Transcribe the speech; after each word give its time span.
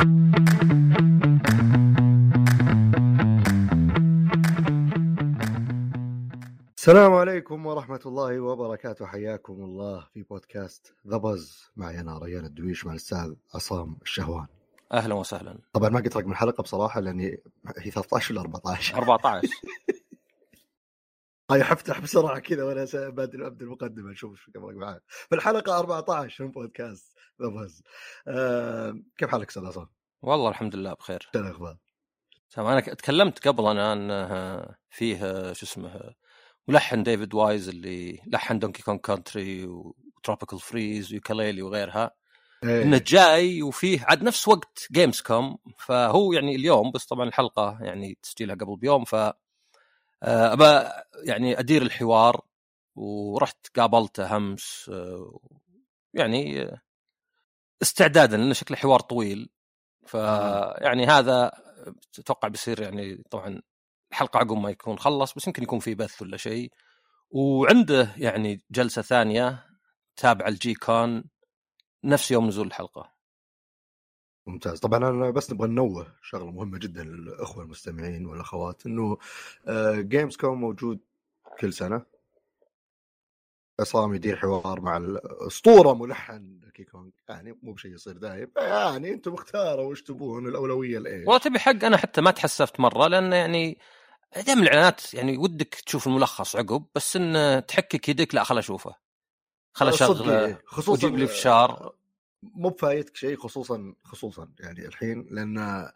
السلام 0.00 0.32
عليكم 7.12 7.66
ورحمة 7.66 8.00
الله 8.06 8.40
وبركاته. 8.40 9.06
حياكم 9.06 9.52
الله 9.52 10.06
في 10.14 10.22
بودكاست 10.22 10.94
ذا 11.08 11.16
بز 11.16 11.70
معي 11.76 12.00
أنا 12.00 12.18
ريان 12.18 12.44
الدويش 12.44 12.86
مع 12.86 12.92
الأستاذ 12.92 13.34
عصام 13.54 13.96
الشهوان. 14.02 14.46
أهلا 14.92 15.14
وسهلا. 15.14 15.58
طبعا 15.72 15.88
ما 15.88 16.00
قلت 16.00 16.16
رقم 16.16 16.30
الحلقة 16.30 16.62
بصراحة 16.62 17.00
لأني 17.00 17.40
هي 17.78 17.90
13 17.90 18.34
ولا 18.34 18.40
14 18.40 18.96
14 18.96 19.48
هاي 21.50 21.64
حفتح 21.64 22.00
بسرعة 22.00 22.38
كذا 22.38 22.64
وأنا 22.64 22.86
س- 22.86 22.96
بادئ 22.96 23.46
أبدأ 23.46 23.64
المقدمة 23.64 24.10
نشوف 24.10 24.40
شو 24.40 24.52
كم 24.52 24.64
رقم 24.64 24.74
معاك 24.78 25.02
في 25.08 25.34
الحلقة 25.34 25.78
14 25.78 26.44
من 26.44 26.50
بودكاست 26.50 27.16
the 27.42 27.48
buzz 27.48 27.82
آه 28.28 29.00
كيف 29.18 29.28
حالك 29.30 29.48
أستاذ 29.48 29.66
عصام؟ 29.66 29.88
والله 30.22 30.48
الحمد 30.48 30.76
لله 30.76 30.94
بخير 30.94 31.28
شو 31.32 31.40
الأخبار؟ 31.40 31.76
تمام 32.50 32.66
أنا 32.68 32.80
تكلمت 32.80 33.48
قبل 33.48 33.66
أنا 33.66 33.92
انه 33.92 34.66
فيه 34.90 35.18
شو 35.52 35.66
اسمه 35.66 36.14
ملحن 36.68 37.02
ديفيد 37.02 37.34
وايز 37.34 37.68
اللي 37.68 38.20
لحن 38.26 38.58
Donkey 38.58 38.82
Kong 38.82 38.98
Country 38.98 39.66
و 39.66 39.76
Tropical 39.76 40.60
Freeze 40.60 41.12
و 41.12 41.16
Yooka-Laylee 41.16 41.62
وغيرها 41.62 42.10
إيه. 42.64 42.82
إنه 42.82 43.00
جاي 43.06 43.62
وفيه 43.62 44.04
عاد 44.04 44.22
نفس 44.22 44.48
وقت 44.48 44.86
Gamescom 44.92 45.58
فهو 45.78 46.32
يعني 46.32 46.54
اليوم 46.56 46.90
بس 46.90 47.06
طبعا 47.06 47.28
الحلقة 47.28 47.78
يعني 47.80 48.18
تسجيلها 48.22 48.54
قبل 48.54 48.76
بيوم 48.76 49.04
ف 49.04 49.14
ابى 50.22 50.90
يعني 51.24 51.58
أدير 51.58 51.82
الحوار 51.82 52.40
ورحت 52.96 53.78
قابلته 53.78 54.36
أمس 54.36 54.90
آه، 54.92 55.40
يعني 56.14 56.62
آه، 56.62 56.80
استعدادا 57.82 58.36
لأنه 58.36 58.52
شكله 58.52 58.76
حوار 58.76 59.00
طويل. 59.00 59.50
ف 60.06 60.14
يعني 60.80 61.06
هذا 61.06 61.52
أتوقع 62.18 62.48
بيصير 62.48 62.82
يعني 62.82 63.22
طبعا 63.30 63.62
الحلقة 64.12 64.38
عقب 64.38 64.56
ما 64.56 64.70
يكون 64.70 64.98
خلص 64.98 65.34
بس 65.34 65.46
يمكن 65.46 65.62
يكون 65.62 65.78
في 65.78 65.94
بث 65.94 66.22
ولا 66.22 66.36
شيء. 66.36 66.72
وعنده 67.30 68.14
يعني 68.16 68.60
جلسة 68.70 69.02
ثانية 69.02 69.66
تابعة 70.16 70.48
الجي 70.48 70.74
كون 70.74 71.24
نفس 72.04 72.30
يوم 72.30 72.48
نزول 72.48 72.66
الحلقة. 72.66 73.12
ممتاز. 74.50 74.80
طبعا 74.80 75.08
أنا 75.08 75.30
بس 75.30 75.52
نبغى 75.52 75.68
ننوه 75.68 76.06
شغلة 76.22 76.50
مهمة 76.50 76.78
جدا 76.78 77.04
للأخوة 77.04 77.64
المستمعين 77.64 78.26
والأخوات 78.26 78.86
إنه 78.86 79.18
Gamescom 79.98 80.60
موجود 80.60 80.98
كل 81.60 81.72
سنة. 81.72 82.02
عصام 83.80 84.14
يدير 84.14 84.36
حوار 84.36 84.80
مع 84.80 84.96
الاسطوره 84.96 85.94
ملحن 85.94 86.60
Donkey 86.74 86.84
Kong 86.84 87.10
يعني 87.28 87.58
مو 87.62 87.72
بشيء 87.72 87.94
يصير 87.94 88.16
دايم. 88.16 88.50
يعني 88.56 89.10
أنتم 89.10 89.34
اختاروا 89.34 89.90
وش 89.90 90.02
تبون 90.02 90.46
الأولوية 90.46 90.98
لإيش؟ 90.98 91.26
والله 91.26 91.38
تبي 91.38 91.58
حق 91.58 91.84
أنا 91.84 91.96
حتى 91.96 92.20
ما 92.20 92.30
تحسفت 92.30 92.80
مرة 92.80 93.06
لأن 93.06 93.32
يعني 93.32 93.78
دائما 94.46 94.62
الإعلانات 94.62 95.14
يعني 95.14 95.38
ودك 95.38 95.74
تشوف 95.74 96.06
الملخص 96.06 96.56
عقب 96.56 96.84
بس 96.94 97.16
إن 97.16 97.62
تحكك 97.66 98.08
يدك 98.08 98.34
لا 98.34 98.44
خل 98.44 98.58
أشوفه. 98.58 98.94
خل 99.72 99.92
صدق 99.92 100.10
أشغله. 100.10 100.46
إيه. 100.46 100.62
خصوصا 100.66 101.06
وجيب 101.06 101.18
لي 101.18 101.26
فشار. 101.26 101.94
مو 102.42 102.68
بفايتك 102.68 103.16
شيء 103.16 103.36
خصوصا 103.36 103.94
خصوصا 104.04 104.48
يعني 104.60 104.86
الحين 104.86 105.26
لأن 105.30 105.58
آه، 105.58 105.92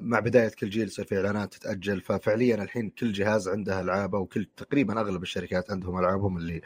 مع 0.00 0.20
بداية 0.20 0.48
كل 0.48 0.70
جيل 0.70 0.86
يصير 0.86 1.04
في 1.04 1.16
إعلانات 1.16 1.54
تتأجل 1.54 2.00
ففعليا 2.00 2.62
الحين 2.62 2.90
كل 2.90 3.12
جهاز 3.12 3.48
عنده 3.48 3.80
العابه 3.80 4.18
وكل 4.18 4.44
تقريبا 4.44 5.00
أغلب 5.00 5.22
الشركات 5.22 5.70
عندهم 5.70 5.98
ألعابهم 5.98 6.36
اللي 6.38 6.62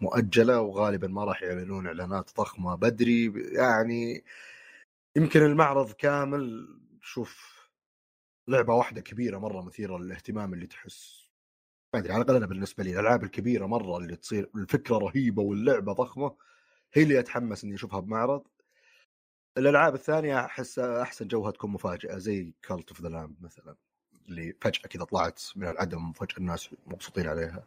مؤجلة 0.00 0.60
وغالبا 0.60 1.08
ما 1.08 1.24
راح 1.24 1.42
يعلنون 1.42 1.86
إعلانات 1.86 2.30
ضخمة 2.38 2.74
بدري. 2.74 3.32
يعني 3.54 4.24
يمكن 5.16 5.42
المعرض 5.42 5.92
كامل 5.92 6.68
شوف 7.02 7.60
لعبة 8.48 8.74
واحدة 8.74 9.00
كبيرة 9.00 9.38
مرة 9.38 9.62
مثيرة 9.62 9.98
للاهتمام 9.98 10.54
اللي 10.54 10.66
تحس. 10.66 11.28
ما 11.94 12.00
أدري 12.00 12.12
على 12.12 12.22
الأقل 12.22 12.36
أنا 12.36 12.46
بالنسبة 12.46 12.84
لي 12.84 12.90
الألعاب 12.92 13.24
الكبيرة 13.24 13.66
مرة 13.66 13.98
اللي 13.98 14.16
تصير 14.16 14.50
الفكرة 14.56 14.98
رهيبة 14.98 15.42
واللعبة 15.42 15.92
ضخمة. 15.92 16.36
هي 16.92 17.02
اللي 17.02 17.20
أتحمس 17.20 17.64
إني 17.64 17.74
أشوفها 17.74 18.00
بمعرض. 18.00 18.42
الألعاب 19.58 19.94
الثانية 19.94 20.44
أحس 20.44 20.78
أحسن 20.78 21.28
جوها 21.28 21.50
تكون 21.50 21.70
مفاجأة 21.70 22.18
زي 22.18 22.54
Cult 22.62 22.88
of 22.88 23.00
the 23.02 23.08
Lamb 23.08 23.42
مثلا 23.42 23.76
اللي 24.28 24.54
فجأة 24.60 24.88
كذا 24.88 25.04
طلعت 25.04 25.42
من 25.56 25.66
العدم 25.68 26.10
وفجأة 26.10 26.38
الناس 26.38 26.70
مبسوطين 26.86 27.26
عليها. 27.28 27.64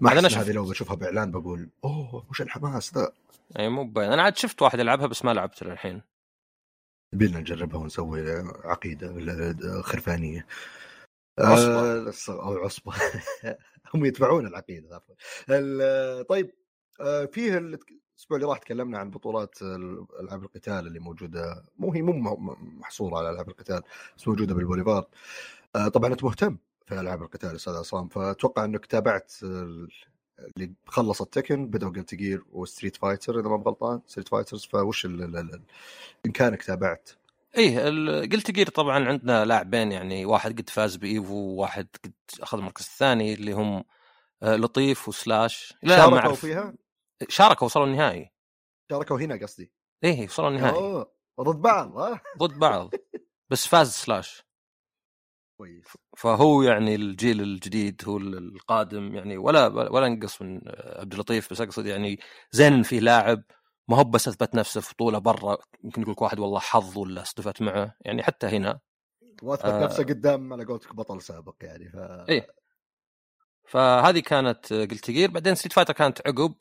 ما 0.00 0.12
إن 0.12 0.28
شفت. 0.28 0.40
هذه 0.44 0.52
لو 0.52 0.64
بشوفها 0.64 0.94
بإعلان 0.96 1.30
بقول 1.30 1.68
أوه 1.84 2.26
وش 2.30 2.42
الحماس 2.42 2.94
ذا؟ 2.94 3.12
اي 3.58 3.68
مو 3.68 3.84
باين 3.84 4.12
أنا 4.12 4.22
عاد 4.22 4.36
شفت 4.36 4.62
واحد 4.62 4.78
يلعبها 4.78 5.06
بس 5.06 5.24
ما 5.24 5.30
لعبت 5.34 5.62
للحين. 5.62 6.02
يبينا 7.14 7.40
نجربها 7.40 7.80
ونسوي 7.80 8.30
عقيدة 8.64 9.12
ولا 9.12 9.56
خرفانية. 9.82 10.46
عصبة. 11.38 12.08
آه، 12.08 12.12
أو 12.28 12.64
عصبة. 12.64 12.92
هم 13.94 14.04
يتبعون 14.04 14.46
العقيدة 14.46 14.96
عفوا. 14.96 15.14
ال- 15.50 16.26
طيب 16.26 16.50
آه، 17.00 17.24
فيه 17.24 17.58
الأسبوع 18.16 18.36
اللي 18.36 18.48
راح 18.48 18.58
تكلمنا 18.58 18.98
عن 18.98 19.10
بطولات 19.10 19.62
ال- 19.62 20.06
ألعاب 20.20 20.42
القتال 20.42 20.86
اللي 20.86 20.98
موجودة. 20.98 21.64
مو 21.78 21.92
هي 21.92 22.02
مو 22.02 22.36
محصورة 22.80 23.18
على 23.18 23.30
ألعاب 23.30 23.48
القتال 23.48 23.82
بس 24.18 24.28
موجودة 24.28 24.54
بالبوليفارد. 24.54 25.04
آه، 25.76 25.88
طبعا 25.88 26.12
أنت 26.12 26.24
مهتم 26.24 26.56
في 26.86 27.00
ألعاب 27.00 27.22
القتال 27.22 27.54
أستاذ 27.54 27.74
عصام 27.74 28.08
فأتوقع 28.08 28.64
أنك 28.64 28.86
تابعت 28.86 29.32
ال- 29.42 29.88
اللي 30.56 30.72
خلصت 30.86 31.32
Tekken 31.34 31.66
بدأوا 31.66 31.92
Guilty 31.92 32.14
Gear 32.14 32.44
و 32.52 32.58
Street 32.58 32.96
Fighter 32.96 33.40
إذا 33.40 33.48
ما 33.48 33.56
بغلطان 33.56 34.00
Street 34.06 34.28
Fighters 34.28 34.64
فوش 34.64 35.06
إن 35.06 35.62
كانك 36.34 36.62
تابعت. 36.62 37.10
إيه 37.56 37.80
Guilty 38.20 38.50
Gear 38.50 38.68
طبعا 38.68 39.08
عندنا 39.08 39.44
لاعبين 39.44 39.92
يعني 39.92 40.26
واحد 40.26 40.60
قد 40.60 40.70
فاز 40.70 40.96
ب 40.96 41.06
Evo 41.06 41.34
وواحد 41.34 41.86
قد 42.04 42.12
أخذ 42.40 42.58
المركز 42.58 42.84
الثاني 42.84 43.34
اللي 43.34 43.52
هم 43.52 43.84
آه، 44.42 44.56
لطيف 44.56 45.08
وسلاش. 45.08 45.74
لا 45.82 46.08
ما 46.10 46.18
أعرف. 46.18 46.40
فيها؟ 46.40 46.74
شاركوا 47.28 47.66
وصلوا 47.66 47.86
النهائي. 47.86 48.32
شاركوا 48.90 49.18
هنا 49.20 49.36
قصدي. 49.42 49.72
إيه 50.04 50.24
وصلوا 50.24 50.48
النهائي. 50.48 50.76
أوه 50.76 51.12
ضد 51.40 51.62
بعض 51.62 51.98
ها؟ 51.98 52.20
ضد 52.38 52.58
بعض 52.58 52.90
بس 53.50 53.66
فاز 53.66 53.90
سلاش. 53.90 54.46
كويس. 55.58 55.86
فهو 56.16 56.62
يعني 56.62 56.94
الجيل 56.94 57.40
الجديد 57.40 58.02
هو 58.08 58.16
القادم 58.18 59.14
يعني 59.14 59.38
ولا 59.38 59.66
ولا 59.66 60.06
انقص 60.06 60.42
من 60.42 60.60
عبد 60.76 61.12
اللطيف 61.12 61.52
بس 61.52 61.60
أقصد 61.60 61.86
يعني 61.86 62.20
زين 62.50 62.82
فيه 62.82 63.00
لاعب 63.00 63.42
ما 63.88 63.96
هو 63.96 64.04
بس 64.04 64.28
أثبت 64.28 64.54
نفسه 64.54 64.80
في 64.80 64.94
بطولة 64.94 65.18
برا 65.18 65.58
يمكن 65.84 66.02
يقول 66.02 66.12
لك 66.12 66.22
واحد 66.22 66.38
والله 66.38 66.60
حظ 66.60 66.98
ولا 66.98 67.22
استفدت 67.22 67.62
معه 67.62 67.96
يعني 68.00 68.22
حتى 68.22 68.46
هنا. 68.46 68.80
واثبت 69.42 69.64
آه. 69.64 69.84
نفسه 69.84 70.04
قدام 70.04 70.52
على 70.52 70.64
قولتك 70.64 70.94
بطل 70.94 71.22
سابق 71.22 71.54
يعني 71.60 71.88
ف 71.88 71.96
إيه. 72.28 72.46
فهذه 73.68 74.20
كانت 74.20 74.72
Guilty 74.72 75.10
Gear 75.10 75.30
بعدين 75.30 75.54
Street 75.54 75.72
Fighter 75.72 75.92
كانت 75.92 76.20
عقب. 76.26 76.54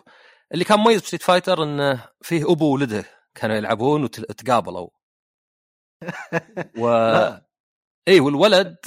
اللي 0.54 0.64
كان 0.66 0.80
مميز 0.80 1.02
ب 1.02 1.05
Street 1.05 1.24
Fighter 1.24 1.64
انه 1.64 2.10
فيه 2.22 2.52
أبو 2.52 2.72
وولده 2.72 3.06
كانوا 3.36 3.56
يلعبون 3.56 4.04
وتقابلوا 4.04 4.90
و. 6.82 6.88
اي 8.08 8.20
والولد 8.20 8.78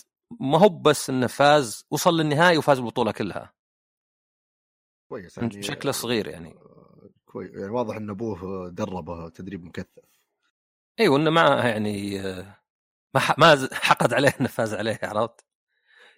ما 0.40 0.58
هو 0.58 0.68
بس 0.68 1.10
إنه 1.10 1.26
فاز 1.26 1.86
وصل 1.90 2.16
للنهائي 2.16 2.58
وفاز 2.58 2.78
بالبطولة 2.78 3.12
كلها 3.12 3.54
كويس 5.08 5.38
يعني 5.38 5.62
شكله 5.62 5.92
صغير 5.92 6.28
يعني. 6.28 6.58
كويس 7.24 7.50
يعني 7.54 7.70
واضح 7.70 7.96
إن 7.96 8.10
أبوه 8.10 8.68
دربه 8.70 9.28
تدريب 9.28 9.64
مكثف 9.64 10.04
اي 11.00 11.08
وإنه 11.08 11.30
معه 11.30 11.66
يعني 11.66 12.18
ما 13.14 13.34
ما 13.38 13.68
حقد 13.72 14.14
عليه 14.14 14.36
إنه 14.40 14.48
فاز 14.48 14.74
عليه 14.74 14.98
عرفت؟ 15.02 15.47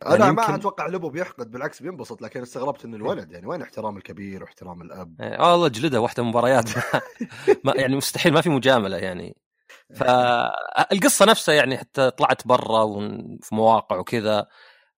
أنا 0.06 0.16
يعني 0.16 0.32
ما 0.32 0.42
يمكن- 0.42 0.54
أتوقع 0.54 0.86
الابو 0.86 1.08
بيحقد 1.10 1.50
بالعكس 1.50 1.82
بينبسط 1.82 2.22
لكن 2.22 2.42
استغربت 2.42 2.84
إن 2.84 2.94
الولد 2.94 3.32
يعني 3.32 3.46
وين 3.46 3.62
احترام 3.62 3.96
الكبير 3.96 4.42
واحترام 4.42 4.82
الأب؟ 4.82 5.16
آه 5.20 5.52
والله 5.52 5.68
جلده 5.68 6.00
واحدة 6.00 6.22
مباريات. 6.22 6.70
ما 7.64 7.72
يعني 7.76 7.96
مستحيل 7.96 8.32
ما 8.32 8.40
في 8.40 8.48
مجاملة 8.50 8.96
يعني. 8.96 9.36
فالقصة 9.98 11.24
نفسها 11.26 11.54
يعني 11.54 11.78
حتى 11.78 12.10
طلعت 12.10 12.46
برا 12.46 12.82
وفي 12.82 13.54
مواقع 13.54 13.96
وكذا. 13.96 14.46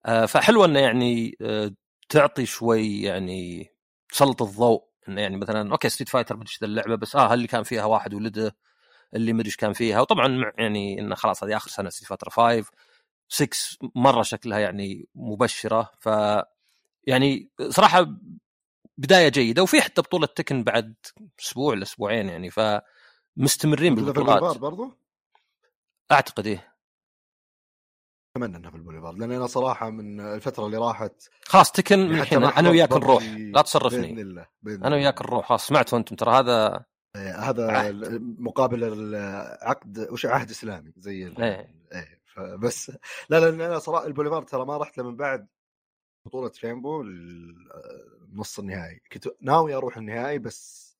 آه، 0.05 0.25
فحلوه 0.25 0.65
إنه 0.65 0.79
يعني 0.79 1.37
آه، 1.41 1.71
تعطي 2.09 2.45
شوي 2.45 3.01
يعني 3.01 3.67
تسلط 4.09 4.41
الضوء. 4.41 4.83
إنه 5.09 5.21
يعني 5.21 5.37
مثلا 5.37 5.71
okay 5.71 5.89
Street 5.89 6.09
Fighter 6.09 6.35
مدري 6.37 6.51
ذا 6.61 6.67
اللعبة 6.67 6.95
بس 6.95 7.15
آه 7.15 7.27
هل 7.27 7.33
اللي 7.33 7.47
كان 7.47 7.63
فيها 7.63 7.85
واحد 7.85 8.13
ولده 8.13 8.55
اللي 9.15 9.33
مدري 9.33 9.51
كان 9.51 9.73
فيها. 9.73 10.01
وطبعا 10.01 10.27
مع 10.27 10.51
يعني 10.57 10.99
إنه 10.99 11.15
خلاص 11.15 11.43
هذه 11.43 11.57
آخر 11.57 11.69
سنة 11.69 11.89
Street 11.89 12.09
Fighter 12.09 12.29
5 12.29 12.65
6 13.29 13.57
مرة 13.95 14.21
شكلها 14.21 14.59
يعني 14.59 15.07
مبشرة 15.15 15.91
ف 15.99 16.09
يعني 17.07 17.51
صراحة 17.69 18.07
بداية 18.97 19.29
جيدة 19.29 19.63
وفي 19.63 19.81
حتى 19.81 20.01
بطولة 20.01 20.27
Tekken 20.27 20.63
بعد 20.63 20.95
أسبوع 21.39 21.73
لاسبوعين 21.73 22.29
يعني 22.29 22.49
فمستمرين 22.49 23.95
في 23.95 24.01
البوليفارد 24.01 24.15
بالبطولات 24.15 24.57
برضو 24.57 24.91
أعتقد 26.11 26.47
إيه 26.47 26.73
أتمنى 28.37 28.57
إنها 28.57 28.69
في 28.71 28.77
البوليفارد 28.77 29.19
لأن 29.19 29.31
أنا 29.31 29.47
صراحة 29.47 29.89
من 29.89 30.19
الفترة 30.19 30.65
اللي 30.65 30.77
راحت 30.77 31.29
خلاص 31.45 31.71
تكن 31.71 31.99
من 31.99 32.15
حتى 32.15 32.21
الحين 32.21 32.43
أنا 32.43 32.69
وياك 32.69 32.93
نروح 32.93 33.23
لا 33.23 33.29
باذن 33.29 33.63
تصرفني 33.63 34.21
الله 34.21 34.47
بإذن 34.61 34.85
أنا. 34.85 34.95
وياك 34.95 35.21
نروح 35.21 35.49
خلاص 35.49 35.67
سمعتوا 35.67 35.97
أنتم 35.97 36.15
ترى 36.15 36.31
هذا 36.39 36.85
إيه، 37.15 37.49
هذا 37.49 37.71
عهد. 37.71 38.21
مقابل 38.39 38.83
العقد 38.83 40.07
وش 40.11 40.25
عهد 40.25 40.49
إسلامي 40.49 40.93
زي 40.97 41.27
إيه. 41.27 41.75
إيه 41.93 42.22
فبس 42.35 42.91
لا 43.29 43.39
لأن 43.39 43.61
أنا 43.61 43.79
صراحة 43.79 44.05
البوليفار 44.05 44.43
ترى 44.43 44.65
ما 44.65 44.77
رحت 44.77 44.97
له 44.97 45.03
من 45.03 45.15
بعد 45.15 45.47
بطولة 46.25 46.51
رينبو 46.63 47.01
ال- 47.01 47.55
نص 48.33 48.59
النهائي. 48.59 49.01
كنت 49.11 49.27
ناوي 49.41 49.73
أروح 49.75 49.97
النهائي 49.97 50.39
بس 50.39 50.93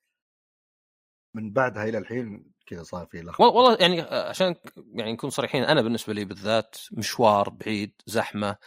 من 1.35 1.53
بعدها 1.53 1.83
إلى 1.83 1.97
الحين 1.97 2.51
كذا 2.67 2.83
صار 2.83 3.05
في 3.05 3.21
لخبطة. 3.21 3.43
وال- 3.43 3.53
والله 3.55 3.77
يعني 3.81 4.01
آه، 4.01 4.29
عشان 4.29 4.55
يعني 4.93 5.13
نكون 5.13 5.29
صريحين 5.29 5.63
أنا 5.63 5.81
بالنسبة 5.81 6.13
لي 6.13 6.25
بالذات 6.25 6.75
مشوار 6.91 7.49
بعيد 7.49 8.01
زحمة 8.05 8.57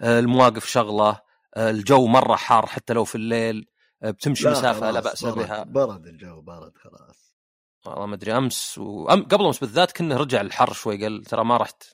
آه، 0.00 0.18
المواقف 0.20 0.66
شغلة 0.66 1.20
آه، 1.56 1.70
الجو 1.70 2.06
مرة 2.06 2.36
حار 2.36 2.66
حتى 2.66 2.92
لو 2.92 3.04
في 3.04 3.14
الليل 3.14 3.68
آه، 4.02 4.10
بتمشي 4.10 4.44
لا 4.44 4.50
مسافة 4.50 4.90
لا 4.90 5.00
بأس 5.00 5.24
برد 5.24 5.34
بها. 5.34 5.62
برد 5.64 6.06
الجو 6.06 6.40
برد 6.40 6.72
خلاص. 6.78 7.34
والله 7.86 8.06
ما 8.06 8.14
أدري 8.14 8.36
أمس 8.36 8.78
وأم 8.78 9.22
قبل 9.24 9.44
أمس 9.46 9.58
بالذات 9.58 9.92
كنا 9.92 10.16
رجع 10.16 10.40
الحر 10.40 10.72
شوي 10.72 11.02
قال 11.02 11.24
ترى 11.24 11.44
ما 11.44 11.56
رحت. 11.56 11.84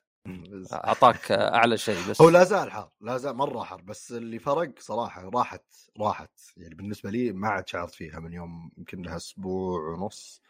أعطاك 0.72 1.32
أعلى 1.32 1.78
شيء 1.78 2.10
بس. 2.10 2.22
هو 2.22 2.28
لا 2.28 2.44
زال 2.44 2.70
حار 2.72 2.90
لا 3.00 3.16
زال 3.16 3.36
مرة 3.36 3.62
حار 3.62 3.82
بس 3.82 4.12
اللي 4.12 4.38
فرق 4.38 4.78
صراحة 4.78 5.30
راحت 5.34 5.64
راحت. 6.00 6.40
يعني 6.56 6.74
بالنسبة 6.74 7.10
لي 7.10 7.32
ما 7.32 7.48
عاد 7.48 7.68
شعرت 7.68 7.94
فيها 7.94 8.20
من 8.20 8.32
يوم 8.32 8.70
يمكن 8.78 9.02
لها 9.02 9.16
أسبوع 9.16 9.80
ونص. 9.80 10.42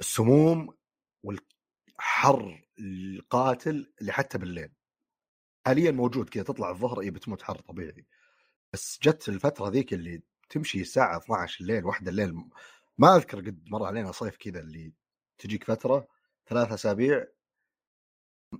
السموم 0.00 0.74
والحر 1.22 2.68
القاتل 2.80 3.92
اللي 4.00 4.12
حتى 4.12 4.38
بالليل. 4.38 4.72
حاليا 5.66 5.90
موجود 5.90 6.28
كذا 6.28 6.42
تطلع 6.42 6.70
الظهر 6.70 7.00
اي 7.00 7.10
بتموت 7.10 7.42
حر 7.42 7.56
طبيعي. 7.60 8.06
بس 8.72 8.98
جت 9.02 9.28
الفترة 9.28 9.68
ذيك 9.68 9.92
اللي 9.92 10.22
تمشي 10.50 10.80
الساعة 10.80 11.16
12 11.16 11.60
الليل 11.60 11.84
واحدة 11.84 12.10
الليل 12.10 12.34
ما 12.98 13.16
أذكر 13.16 13.40
قد 13.40 13.64
مر 13.68 13.84
علينا 13.84 14.12
صيف 14.12 14.36
كذا 14.36 14.60
اللي 14.60 14.92
تجيك 15.38 15.64
فترة 15.64 16.08
ثلاث 16.46 16.72
أسابيع 16.72 17.26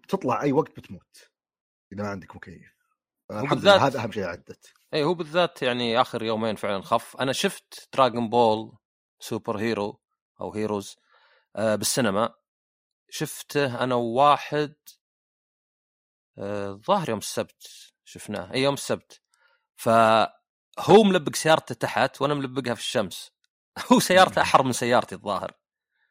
تطلع 0.08 0.42
أي 0.42 0.52
وقت 0.52 0.76
بتموت 0.76 1.30
إذا 1.92 2.02
ما 2.02 2.08
عندك 2.08 2.36
مكيف. 2.36 2.80
الحمد 3.30 3.62
لله 3.62 3.86
هذا 3.86 4.00
أهم 4.00 4.12
شيء 4.12 4.24
عدت. 4.24 4.72
اي 4.94 5.04
هو 5.04 5.14
بالذات 5.14 5.62
يعني 5.62 6.00
آخر 6.00 6.22
يومين 6.22 6.56
فعلا 6.56 6.82
خف. 6.82 7.16
أنا 7.16 7.32
شفت 7.32 7.88
Dragon 7.92 8.30
Ball 8.30 8.78
Super 9.20 9.58
Hero 9.58 10.00
أو 10.40 10.52
Heroes 10.52 10.96
آه، 11.56 11.74
بالسينما. 11.74 12.34
شفته 13.10 13.84
أنا 13.84 13.94
وواحد 13.94 14.74
آه، 16.38 16.80
ظاهر 16.86 17.08
يوم 17.08 17.18
السبت 17.18 17.92
شفناه. 18.04 18.52
اي 18.52 18.62
يوم 18.62 18.74
السبت. 18.74 19.20
فهو 19.76 21.02
ملبق 21.04 21.34
سيارته 21.34 21.74
تحت 21.74 22.22
وأنا 22.22 22.34
ملبقها 22.34 22.74
في 22.74 22.80
الشمس. 22.80 23.30
هو 23.92 24.00
سيارته 24.00 24.42
أحر 24.42 24.62
من 24.62 24.72
سيارتي 24.72 25.14
الظاهر. 25.14 25.52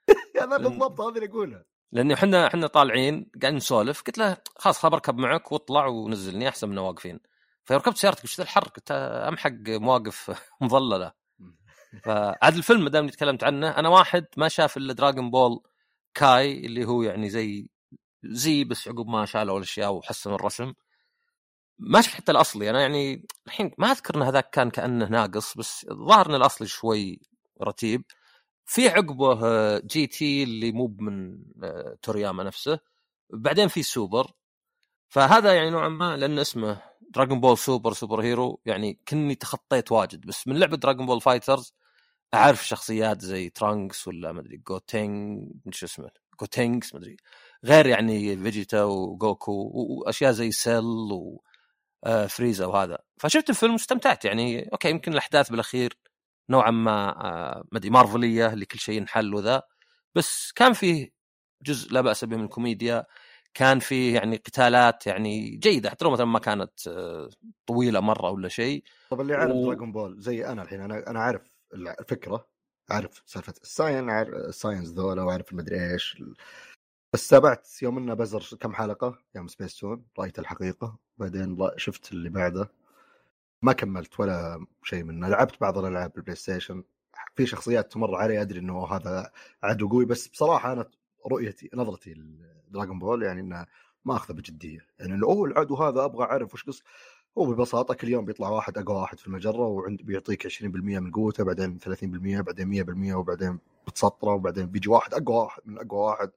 هذا 0.42 0.58
بالضبط 0.58 1.02
هذا 1.02 1.16
اللي 1.16 1.30
أقوله. 1.30 1.66
لاني 1.92 2.14
إحنا 2.14 2.48
إحنا 2.48 2.68
طالعين 2.68 3.32
قاعدين 3.42 3.58
نسولف. 3.58 4.02
قلت 4.02 4.18
له 4.18 4.38
خلاص 4.58 4.80
خل 4.80 4.90
بركب 4.90 5.18
معك 5.18 5.52
واطلع 5.52 5.86
ونزلني 5.88 6.50
أحسن 6.50 6.70
من 6.70 6.78
واقفين 6.78 7.20
فركبت 7.66 7.98
سيارتك 7.98 8.24
وش 8.24 8.40
الحر 8.40 8.64
قلت 8.64 8.92
امحق 8.92 9.52
مواقف 9.68 10.32
مظللة. 10.62 11.12
فعاد 12.06 12.56
الفيلم 12.56 12.84
ما 12.84 12.90
دام 12.90 13.08
تكلمت 13.10 13.44
عنه 13.44 13.70
أنا 13.70 13.90
واحد 13.90 14.26
ما 14.38 14.48
شاف 14.48 14.78
إلا 14.78 14.94
دراغون 14.94 15.32
بول 15.32 15.60
Kai 16.14 16.66
اللي 16.66 16.86
هو 16.86 17.04
يعني 17.04 17.30
زي 17.30 17.70
Z 18.24 18.64
بس 18.64 18.88
عقب 18.88 19.08
ما 19.08 19.26
شالوا 19.26 19.58
الأشياء 19.58 19.94
وحسنوا 19.94 20.36
الرسم. 20.36 20.74
ما 21.80 22.02
شفت 22.02 22.14
حتى 22.16 22.32
الأصلي. 22.32 22.70
أنا 22.70 22.82
يعني 22.82 23.28
الحين 23.48 23.72
ما 23.78 23.92
أذكر 23.92 24.16
إن 24.18 24.22
هذاك 24.22 24.50
كان 24.50 24.70
كأنه 24.70 25.06
ناقص 25.10 25.58
بس 25.58 25.88
الظاهر 25.92 26.30
إن 26.30 26.36
الأصلي 26.36 26.68
شوي 26.68 27.20
رتيب. 27.64 28.04
في 28.70 28.90
عقبه 28.90 29.46
آه، 29.46 29.82
GT 29.86 30.44
اللي 30.44 30.72
مو 30.72 30.96
من 31.00 31.40
آه، 31.64 31.98
تورياما 32.02 32.44
نفسه. 32.44 32.80
بعدين 33.30 33.68
في 33.68 33.84
سوبر. 33.84 34.32
فهذا 35.10 35.54
يعني 35.56 35.70
نوعا 35.70 35.90
ما 35.90 36.18
لأن 36.18 36.40
اسمه 36.40 36.82
Dragon 37.16 37.40
Ball 37.42 37.58
Super 37.58 37.94
Super 37.94 38.22
Hero 38.22 38.60
يعني 38.66 39.00
كني 39.08 39.36
تخطيت 39.36 39.92
واجد. 39.92 40.26
بس 40.26 40.48
من 40.48 40.58
لعبة 40.60 40.78
Dragon 40.78 41.06
Ball 41.06 41.22
FighterZ 41.22 41.74
أعرف 42.34 42.68
شخصيات 42.68 43.22
زي 43.22 43.50
ترانكس 43.50 44.08
ولا 44.08 44.32
ما 44.32 44.40
أدري 44.42 44.58
جوتينج 44.58 45.50
شو 45.72 45.86
اسمه 45.86 46.10
جوتينكس 46.42 46.94
ما 46.94 47.00
أدري. 47.00 47.18
غير 47.66 47.88
يعني 47.88 48.38
فيجيتا 48.38 48.84
وجوكو 48.84 49.72
وأشياء 49.76 50.32
زي 50.32 50.52
سيل 50.52 50.84
وفريزا 52.06 52.66
وهذا. 52.66 52.98
فشفت 53.18 53.50
الفيلم 53.50 53.74
واستمتعت. 53.74 54.26
يعني 54.26 54.70
okay 54.74 54.90
يمكن 54.90 55.14
الأحداث 55.14 55.50
بالأخير 55.50 55.98
نوعا 56.50 56.72
ما 56.72 57.10
آه، 57.26 57.64
ما 57.72 57.78
أدري 57.78 57.90
مارفلية 57.90 58.54
اللي 58.54 58.66
كل 58.66 58.80
شيء 58.80 58.96
ينحل 58.98 59.34
وذا. 59.36 59.62
بس 60.16 60.52
كان 60.56 60.74
فيه 60.74 61.10
جزء 61.64 61.94
لا 61.94 62.02
بأس 62.02 62.26
به 62.26 62.38
من 62.38 62.44
الكوميديا. 62.44 63.06
كان 63.54 63.80
فيه 63.80 64.16
يعني 64.16 64.36
قتالات 64.38 65.08
يعني 65.08 65.50
جيدة 65.50 65.90
حتى 65.90 66.06
لو 66.06 66.12
مثلا 66.12 66.26
ما 66.26 66.40
كانت 66.40 66.88
آه، 66.88 67.30
طويلة 67.68 68.00
مرة 68.00 68.30
ولا 68.32 68.48
شيء. 68.48 68.84
طب 69.12 69.22
اللي 69.22 69.36
عارف 69.36 69.52
و- 69.52 69.74
دراغون 69.74 69.92
بول 69.92 70.20
زي 70.20 70.46
أنا 70.48 70.62
الحين 70.62 70.82
أنا 70.82 71.10
أنا 71.10 71.20
عارف 71.20 71.52
الفكرة 71.74 72.48
عارف 72.90 73.24
سالفة 73.26 73.54
الساين 73.64 74.10
عارف 74.10 74.30
الساينز 74.34 74.88
ذولا 74.90 75.24
وعارف 75.24 75.52
المدري 75.52 75.94
إيش. 75.94 76.24
بس 77.14 77.28
تابعت 77.28 77.68
يوم 77.82 77.98
إنه 77.98 78.14
بزر 78.14 78.58
كم 78.60 78.74
حلقة 78.74 79.18
يوم 79.36 79.48
سبيس 79.48 79.78
تون 79.78 80.06
رايت 80.20 80.40
الحقيقة. 80.40 80.98
بعدين 81.18 81.58
شفت 81.78 82.12
اللي 82.12 82.30
بعده. 82.30 82.70
ما 83.62 83.74
كملت 83.74 84.20
ولا 84.20 84.66
شيء 84.84 85.04
منه. 85.04 85.28
لعبت 85.28 85.62
بعض 85.62 85.78
الألعاب 85.78 86.14
بالبلاي 86.14 86.36
ستيشن. 86.36 86.84
في 87.36 87.46
شخصيات 87.46 87.92
تمر 87.92 88.16
علي 88.16 88.42
أدري 88.42 88.60
إنه 88.60 88.88
هذا 88.88 89.32
عدو 89.64 89.90
قوي 89.90 90.06
بس 90.06 90.28
بصراحة 90.28 90.74
أنا 90.74 90.90
رؤيتي 91.32 91.70
نظرتي 91.74 92.14
لدراغون 92.14 93.00
بول 93.00 93.24
يعني 93.24 93.42
إنه 93.42 93.66
ما 94.06 94.16
أخذه 94.16 94.36
بجدية. 94.36 94.88
يعني 95.00 95.14
إنه 95.14 95.28
أوه 95.28 95.46
العدو 95.48 95.76
هذا 95.76 96.06
أبغى 96.06 96.24
أعرف 96.26 96.54
وش 96.54 96.64
قص 96.64 96.84
هو 97.38 97.46
ببساطة 97.46 97.94
كل 97.94 98.10
يوم 98.10 98.26
بيطلع 98.26 98.50
واحد 98.50 98.78
أقوى 98.78 98.98
واحد 98.98 99.20
في 99.20 99.28
المجرة 99.28 99.68
وعند 99.68 100.02
بيعطيك 100.02 100.48
20% 100.48 100.64
من 101.00 101.12
قوته 101.12 101.44
بعدين 101.44 101.80
30% 101.80 102.42
بعدين 102.42 102.68
100% 102.68 103.16
وبعدين 103.16 103.60
بتسطره 103.88 104.34
وبعدين 104.34 104.66
بيجي 104.66 104.90
واحد 104.90 105.14
أقوى 105.14 105.38
واحد 105.38 105.62
من 105.66 105.78
أقوى 105.78 106.00
واحد. 106.00 106.32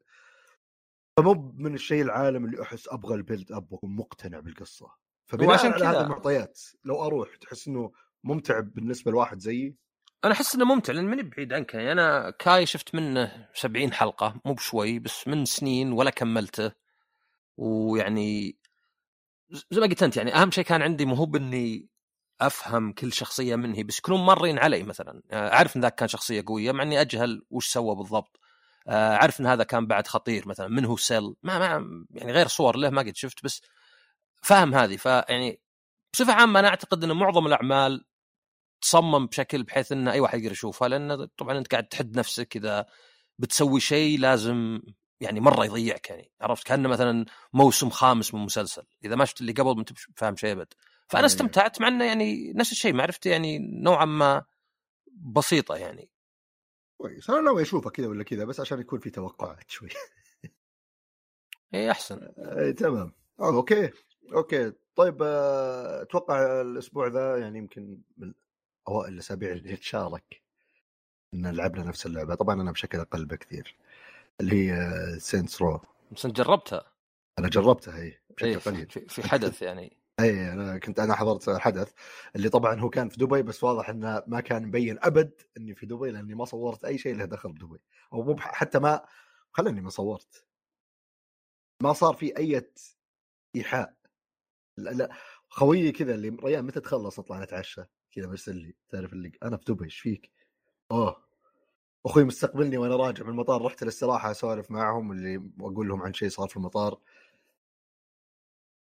فمو 1.17 1.53
من 1.57 1.75
الشيء 1.75 2.03
العالم 2.03 2.45
اللي 2.45 2.63
أحس 2.63 2.89
أبغى 2.89 3.15
ال 3.15 3.21
build 3.21 3.53
up 3.53 3.73
وأكون 3.73 3.97
مقتنع 3.97 4.41
بالقصة. 4.41 4.91
فبناء 5.27 5.49
وعشان 5.49 5.73
على 5.73 5.85
هذه 5.85 6.01
المعطيات 6.01 6.61
لو 6.85 7.07
أروح 7.07 7.37
تحس 7.37 7.69
إنه 7.69 7.93
ممتع 8.25 8.61
بالنسبة 8.61 9.11
لواحد 9.11 9.39
زيي؟ 9.39 9.77
أنا 10.25 10.33
أحس 10.33 10.55
إنه 10.55 10.65
ممتع 10.65 10.93
لأن 10.93 11.05
ماني 11.05 11.23
بعيد 11.23 11.53
عنك 11.53 11.75
يعني. 11.75 11.93
أنا 11.93 12.31
كاي 12.31 12.67
شفت 12.67 12.95
منه 12.95 13.49
70 13.55 13.93
حلقة 13.93 14.41
مو 14.45 14.55
بشوي 14.55 14.99
بس 14.99 15.29
من 15.29 15.45
سنين 15.45 15.93
ولا 15.93 16.11
كملته. 16.11 16.73
ويعني 17.57 18.57
زي 19.71 19.81
ما 19.81 19.87
قلت 19.87 20.03
أنت 20.03 20.17
يعني 20.17 20.35
أهم 20.35 20.51
شيء 20.51 20.65
كان 20.65 20.83
عندي 20.83 21.05
مو 21.05 21.15
هو 21.15 21.27
بإني 21.27 21.89
أفهم 22.41 22.93
كل 22.93 23.13
شخصية 23.13 23.57
من 23.57 23.75
هي 23.75 23.83
بس 23.83 23.99
يكونون 23.99 24.27
مارين 24.27 24.59
علي 24.59 24.83
مثلا. 24.83 25.23
أعرف 25.33 25.77
إن 25.77 25.83
ذاك 25.83 25.95
كان 25.95 26.09
شخصية 26.09 26.45
قوية 26.47 26.73
مع 26.73 26.83
إني 26.83 27.01
أجهل 27.01 27.43
وش 27.51 27.69
سوى 27.69 27.95
بالضبط. 27.97 28.41
آه، 28.89 29.15
أعرف 29.15 29.41
إن 29.41 29.47
هذا 29.47 29.65
كان 29.65 29.87
بعد 29.87 30.07
خطير 30.07 30.49
مثلا 30.49 30.69
من 30.69 30.85
هو 30.85 30.97
سيل. 30.97 31.35
ما 31.43 31.59
ما 31.59 32.05
يعني 32.11 32.33
غير 32.33 32.49
صور 32.49 32.77
له 32.77 32.91
ما 32.91 33.03
قد 33.03 33.17
شفت 33.17 33.45
بس 33.45 33.61
فاهم 34.43 34.75
هذه. 34.75 34.97
فيعني 34.97 35.61
بصفة 36.13 36.33
عامة 36.33 36.61
أنا 36.61 36.69
أعتقد 36.69 37.05
إن 37.05 37.13
معظم 37.13 37.47
الأعمال 37.47 38.05
تصمم 38.81 39.27
بشكل 39.27 39.63
بحيث 39.63 39.93
إن 39.93 40.09
أي 40.09 40.21
واحد 40.21 40.39
يقدر 40.39 40.53
يشوفها 40.53 40.89
لأن 40.89 41.27
طبعا 41.37 41.59
أنت 41.59 41.69
قاعد 41.69 41.89
تحد 41.89 42.19
نفسك 42.19 42.57
إذا 42.57 42.87
بتسوي 43.39 43.81
شيء 43.81 44.19
لازم 44.19 44.81
يعني 45.21 45.41
مرة 45.41 45.65
يضيعك 45.65 46.11
يعني 46.11 46.31
عرفت؟ 46.41 46.67
كأنه 46.67 46.89
مثلا 46.89 47.25
موسم 47.53 47.91
خامس 47.91 48.35
من 48.35 48.41
مسلسل 48.41 48.83
إذا 49.05 49.15
ما 49.15 49.25
شفت 49.25 49.41
اللي 49.41 49.53
قبل 49.53 49.75
ما 49.75 49.81
أنت 49.81 49.93
فاهم 50.17 50.37
شيء 50.37 50.53
أبد. 50.53 50.73
فأنا 51.09 51.21
أيوة. 51.21 51.27
استمتعت 51.27 51.81
مع 51.81 51.89
إنه 51.89 52.05
يعني 52.05 52.53
نفس 52.53 52.73
الشيء 52.73 52.93
معرفتي 52.93 53.29
يعني 53.29 53.59
نوعا 53.59 54.05
ما 54.05 54.45
بسيطة 55.13 55.77
يعني. 55.77 56.11
كويس. 56.99 57.31
أنا 57.31 57.41
ناوي 57.41 57.63
أشوفه 57.63 57.91
كذا 57.91 58.07
ولا 58.07 58.25
كذا 58.25 58.45
بس 58.45 58.61
عشان 58.61 58.81
يكون 58.81 58.99
في 58.99 59.11
توقعات 59.11 59.71
شوي. 59.71 59.89
اي 61.75 61.91
أحسن. 61.91 62.21
آه، 62.39 62.71
تمام. 62.71 63.13
آه، 63.41 63.55
okay. 63.55 63.91
okay 64.35 64.73
طيب 64.97 65.23
آه، 65.23 66.03
أتوقع 66.03 66.61
الأسبوع 66.61 67.07
ذا 67.07 67.37
يعني 67.37 67.59
يمكن 67.59 67.99
من 68.17 68.35
أوائل 68.89 69.13
الأسابيع 69.13 69.53
اللي 69.53 69.73
نتشارك 69.73 70.43
إن 71.35 71.47
لعبنا 71.47 71.85
نفس 71.85 72.07
اللعبة. 72.07 72.35
طبعا 72.35 72.63
أنا 72.63 72.73
بشكل 72.73 73.01
أقل 73.01 73.27
بكثير. 73.27 73.77
اللي 74.41 74.73
هي 74.73 74.91
سينتس 75.19 75.63
رو 75.63 75.81
بس 76.13 76.27
أنت 76.27 76.37
جربتها. 76.37 76.93
أنا 77.39 77.49
جربتها 77.49 77.99
هي 77.99 78.19
بشكل 78.31 78.61
قليل. 78.61 78.91
في, 78.91 79.09
في 79.09 79.29
حدث 79.29 79.63
يعني. 79.63 79.97
إي 80.21 80.53
أنا 80.53 80.79
كنت 80.79 81.01
أنا 81.01 81.15
حضرت 81.15 81.51
حدث 81.51 81.93
اللي 82.37 82.49
طبعا 82.49 82.81
هو 82.81 82.91
كان 82.91 83.09
في 83.09 83.17
دبي 83.17 83.43
بس 83.43 83.65
واضح 83.65 83.89
إنه 83.89 84.23
ما 84.27 84.41
كان 84.41 84.67
مبين 84.67 84.99
أبد 85.03 85.33
إني 85.57 85.75
في 85.75 85.87
دبي 85.87 86.11
لأني 86.11 86.35
ما 86.35 86.45
صورت 86.45 86.85
أي 86.85 86.99
شيء 86.99 87.17
له 87.17 87.25
دخل 87.25 87.53
بدبي 87.53 87.79
أو 88.13 88.23
مو 88.23 88.37
حتى 88.39 88.79
ما 88.79 89.05
خلني 89.53 89.81
ما 89.81 89.91
صورت. 89.91 90.45
ما 91.83 91.93
صار 91.93 92.15
في 92.15 92.37
أي 92.37 92.71
إيحاء. 93.57 93.95
لا, 94.77 94.91
لا 94.91 95.11
خويي 95.49 95.93
كذا 95.93 96.15
اللي 96.15 96.29
ريان 96.29 96.65
متى 96.65 96.81
تخلص 96.81 97.19
نطلع 97.19 97.43
نتعشى 97.43 97.83
كذا 98.13 98.27
برسل 98.27 98.57
لي 98.57 98.75
تعرف 98.89 99.13
اللي 99.13 99.33
أنا 99.43 99.57
في 99.57 99.65
دبي 99.69 99.85
إيش 99.85 99.99
فيك؟ 100.01 100.31
أوه 100.91 101.25
أخوي 102.07 102.25
مستقبلني 102.25 102.79
وأنا 102.79 102.97
راجع 102.97 103.25
من 103.25 103.31
المطار 103.31 103.63
رحت 103.63 103.83
الاستراحه 103.83 104.31
أسولف 104.31 104.71
معهم 104.71 105.13
اللي 105.13 105.37
وأقول 105.61 105.89
لهم 105.89 106.03
عن 106.03 106.13
شيء 106.15 106.29
صار 106.29 106.49
في 106.49 106.57
المطار. 106.57 106.99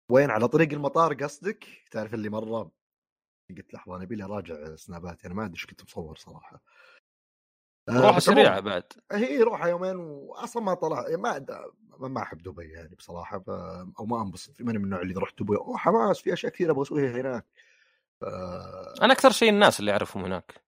وين؟ 0.10 0.30
على 0.32 0.48
طريق 0.48 0.74
المطار 0.74 1.14
قصدك؟ 1.14 1.68
تعرف 1.92 2.14
اللي 2.14 2.30
مرة؟ 2.30 2.72
قلت 3.58 3.74
لحظة 3.74 3.96
أنا 3.96 4.04
ابي 4.04 4.24
أراجع 4.24 4.76
سناباتي 4.76 5.28
أنا 5.28 5.34
ما 5.36 5.46
أدري 5.46 5.54
إيش 5.54 5.66
كنت 5.66 5.84
مصور 5.84 6.18
صراحة. 6.18 6.62
روحه 7.90 8.20
سريعة 8.20 8.60
بعد. 8.60 8.84
هي 9.12 9.42
روحه 9.42 9.68
يومين 9.68 9.96
واصلا 9.96 10.64
ما 10.64 10.74
طلع 10.74 11.06
ما 11.18 11.46
ما 12.00 12.22
أحب 12.22 12.38
دبي 12.38 12.72
يعني 12.72 12.96
بصراحة 12.96 13.40
ف... 13.40 13.50
أو 14.00 14.06
ما 14.06 14.22
أنبسط 14.22 14.62
ماني 14.62 14.78
من 14.78 14.84
النوع 14.84 15.02
اللي 15.02 15.14
رحت 15.14 15.44
دبي. 15.44 15.56
أوه 15.56 15.78
حماس 15.78 16.20
في 16.20 16.34
أشياء 16.34 16.52
كثيرة 16.52 16.72
أبغى 16.72 16.82
أسويها 16.82 17.22
هناك. 17.22 17.46
ف... 18.22 18.24
أنا 19.02 19.14
أكثر 19.14 19.32
شيء 19.32 19.50
الناس 19.50 19.80
اللي 19.80 19.92
اعرفهم 19.92 20.26
هناك. 20.26 20.64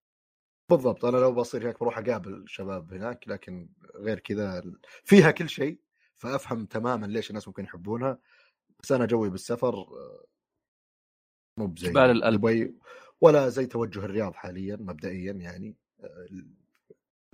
بالضبط 0.70 1.06
أنا 1.06 1.18
لو 1.18 1.32
بصير 1.32 1.64
هناك 1.64 1.80
بروح 1.80 1.98
أقابل 1.98 2.44
شباب 2.48 2.94
هناك 2.94 3.28
لكن 3.28 3.70
غير 3.96 4.20
كذا 4.20 4.64
فيها 5.04 5.32
كل 5.32 5.50
شيء 5.50 5.80
فأفهم 6.16 6.66
تماما 6.66 7.06
ليش 7.06 7.30
الناس 7.30 7.48
ممكن 7.48 7.64
يحبونها. 7.64 8.20
بس 8.84 8.92
أنا 8.92 9.06
جوي 9.06 9.30
بالسفر 9.30 9.86
مو 11.58 11.68
بزي 11.68 11.90
جبال 11.90 12.12
القلب. 12.12 12.42
دبي 12.42 12.76
ولا 13.22 13.50
زي 13.50 13.66
توجه 13.66 14.00
الرياض 14.00 14.34
حاليا 14.34 14.76
مبدئيا 14.76 15.34
يعني 15.34 15.76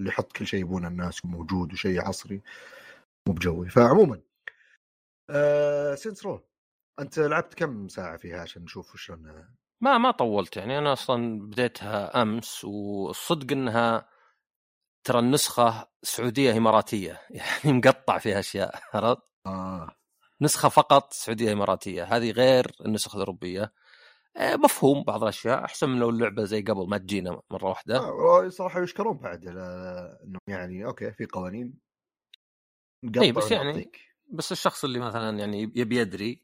اللي 0.01 0.09
يحط 0.09 0.31
كل 0.31 0.47
شيء 0.47 0.59
يبونه 0.61 0.87
الناس 0.87 1.25
موجود 1.25 1.73
وشيء 1.73 2.01
عصري 2.01 2.41
مو 3.27 3.33
بجوي. 3.33 3.69
فعموما 3.69 4.21
آه 5.29 5.95
سينتس 5.95 6.25
رو 6.25 6.41
أنت 6.99 7.19
لعبت 7.19 7.53
كم 7.53 7.87
ساعة 7.87 8.17
فيها 8.17 8.41
عشان 8.41 8.63
نشوف 8.63 8.97
شلون 8.97 9.45
ما 9.81 9.97
ما 9.97 10.11
طولت. 10.11 10.57
يعني 10.57 10.77
أنا 10.77 10.93
أصلا 10.93 11.39
بديتها 11.39 12.21
أمس 12.21 12.65
والصدق 12.65 13.51
إنها 13.51 14.09
ترى 15.03 15.19
النسخة 15.19 15.87
سعودية 16.03 16.57
إماراتية. 16.57 17.21
يعني 17.63 17.77
مقطع 17.77 18.17
فيها 18.17 18.39
أشياء 18.39 18.79
عرفت؟ 18.93 19.21
آه. 19.45 19.95
نسخة 20.41 20.69
فقط 20.69 21.13
سعودية 21.13 21.53
إماراتية. 21.53 22.03
هذه 22.03 22.31
غير 22.31 22.71
النسخ 22.85 23.15
الأوروبية. 23.15 23.61
آه، 23.63 23.71
مفهوم 24.39 25.03
بعض 25.03 25.23
الأشياء. 25.23 25.65
أحسن 25.65 25.89
من 25.89 25.99
لو 25.99 26.09
اللعبة 26.09 26.43
زي 26.43 26.61
قبل 26.61 26.89
ما 26.89 26.97
تجينا 26.97 27.41
مرة 27.51 27.69
واحدة. 27.69 27.97
آه 27.97 28.49
صراحة 28.49 28.83
يشكرون 28.83 29.17
بعد 29.17 29.47
انه 29.47 30.39
يعني 30.47 30.85
okay 30.85 31.11
في 31.11 31.25
قوانين 31.25 31.73
إي 33.21 33.31
بس 33.31 33.51
يعني 33.51 33.67
نعطيك. 33.71 33.99
بس 34.29 34.51
الشخص 34.51 34.83
اللي 34.83 34.99
مثلا 34.99 35.39
يعني 35.39 35.61
يبي 35.61 35.97
يدري 35.97 36.43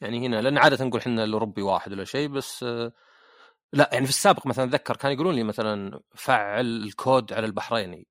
يعني 0.00 0.26
هنا 0.26 0.42
لأن 0.42 0.58
عادة 0.58 0.84
نقول 0.84 1.00
إحنا 1.00 1.24
الاوروبي 1.24 1.62
واحد 1.62 1.92
ولا 1.92 2.04
شيء 2.04 2.28
بس 2.28 2.62
آه، 2.62 2.92
لا 3.72 3.90
يعني 3.92 4.04
في 4.04 4.10
السابق 4.10 4.46
مثلا 4.46 4.64
أتذكر 4.64 4.96
كانوا 4.96 5.14
يقولون 5.14 5.34
لي 5.34 5.42
مثلا 5.42 6.00
فعل 6.14 6.66
الكود 6.66 7.32
على 7.32 7.46
البحريني 7.46 8.06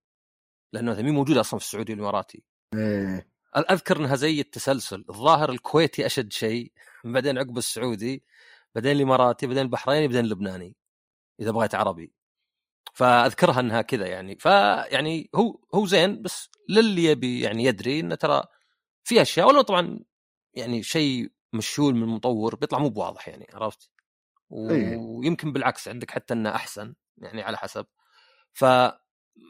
لأنه 0.72 0.90
مثلا 0.90 1.02
مي 1.02 1.10
موجوده 1.10 1.40
أصلا 1.40 1.58
في 1.60 1.64
السعودي 1.64 1.92
والإماراتي. 1.92 2.42
إيه. 2.74 3.28
أذكر 3.56 3.96
إنها 3.96 4.16
زي 4.16 4.40
التسلسل 4.40 5.04
الظاهر 5.10 5.50
الكويتي 5.50 6.06
أشد 6.06 6.32
شيء 6.32 6.72
بعدين 7.04 7.38
عقب 7.38 7.58
السعودي 7.58 8.24
بعدين 8.74 8.92
الإماراتي 8.92 9.46
بعدين 9.46 9.62
البحريني 9.62 10.06
بعدين 10.06 10.24
اللبناني 10.24 10.76
إذا 11.40 11.50
بغيت 11.50 11.74
عربي 11.74 12.14
فأذكرها 12.94 13.60
إنها 13.60 13.82
كذا 13.82 14.06
يعني 14.06 14.36
فيعني 14.38 15.30
هو 15.34 15.60
هو 15.74 15.86
زين 15.86 16.22
بس 16.22 16.50
للي 16.68 17.04
يبي 17.04 17.40
يعني 17.40 17.64
يدري 17.64 18.00
انه 18.00 18.14
ترى 18.14 18.44
في 19.04 19.22
أشياء 19.22 19.48
ولو 19.48 19.60
طبعا 19.62 20.00
يعني 20.54 20.82
شيء 20.82 21.32
مشهول 21.52 21.94
من 21.94 22.02
المطور 22.02 22.54
بيطلع 22.56 22.78
مو 22.78 22.88
بواضح 22.88 23.28
يعني 23.28 23.46
عرفت؟ 23.54 23.90
إيه. 24.52 24.96
ويمكن 24.96 25.52
بالعكس 25.52 25.88
عندك 25.88 26.10
حتى 26.10 26.34
إنه 26.34 26.50
أحسن 26.50 26.94
يعني 27.18 27.42
على 27.42 27.56
حسب 27.56 27.86
فما 28.52 28.98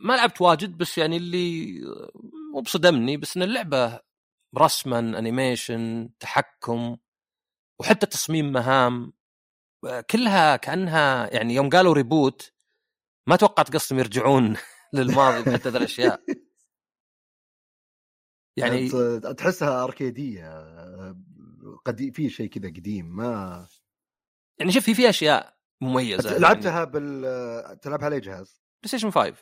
لعبت 0.05 0.41
واجد 0.41 0.79
بس 0.79 0.99
يعني 0.99 1.17
اللي 1.17 1.81
مو 2.55 2.61
بصدمني 2.61 3.17
بس 3.17 3.37
إن 3.37 3.43
اللعبة 3.43 4.01
رسما 4.59 4.99
animation 4.99 6.11
تحكم 6.21 6.97
وحتى 7.81 8.07
تصميم 8.07 8.53
مهام 8.53 9.13
كلها 10.11 10.57
كأنها 10.57 11.35
يعني 11.35 11.55
يوم 11.55 11.69
قالوا 11.69 11.95
reboot 11.95 12.53
ما 13.29 13.37
توقعت 13.37 13.75
قصدهم 13.75 13.99
يرجعون 13.99 14.57
للماضي 14.95 15.51
بحتى 15.51 15.69
الأشياء. 15.69 16.21
يعني 18.57 18.91
تحسها 19.21 19.85
أركيدية 19.85 20.75
قديم 21.85 22.13
في 22.13 22.31
شيء 22.31 22.49
كذا 22.49 22.69
قديم 22.69 23.17
ما 23.17 23.67
يعني 24.61 24.73
شوف 24.73 24.85
في 24.85 24.95
في 24.95 25.09
أشياء 25.09 25.57
مميزة 25.81 26.39
لعبتها 26.39 26.79
يعني... 26.79 26.91
بال 26.91 27.81
تلعبها 27.81 28.07
على 28.07 28.21
جهاز؟ 28.21 28.63
بلاي 28.83 28.89
ستيشن 28.89 29.11
5 29.11 29.35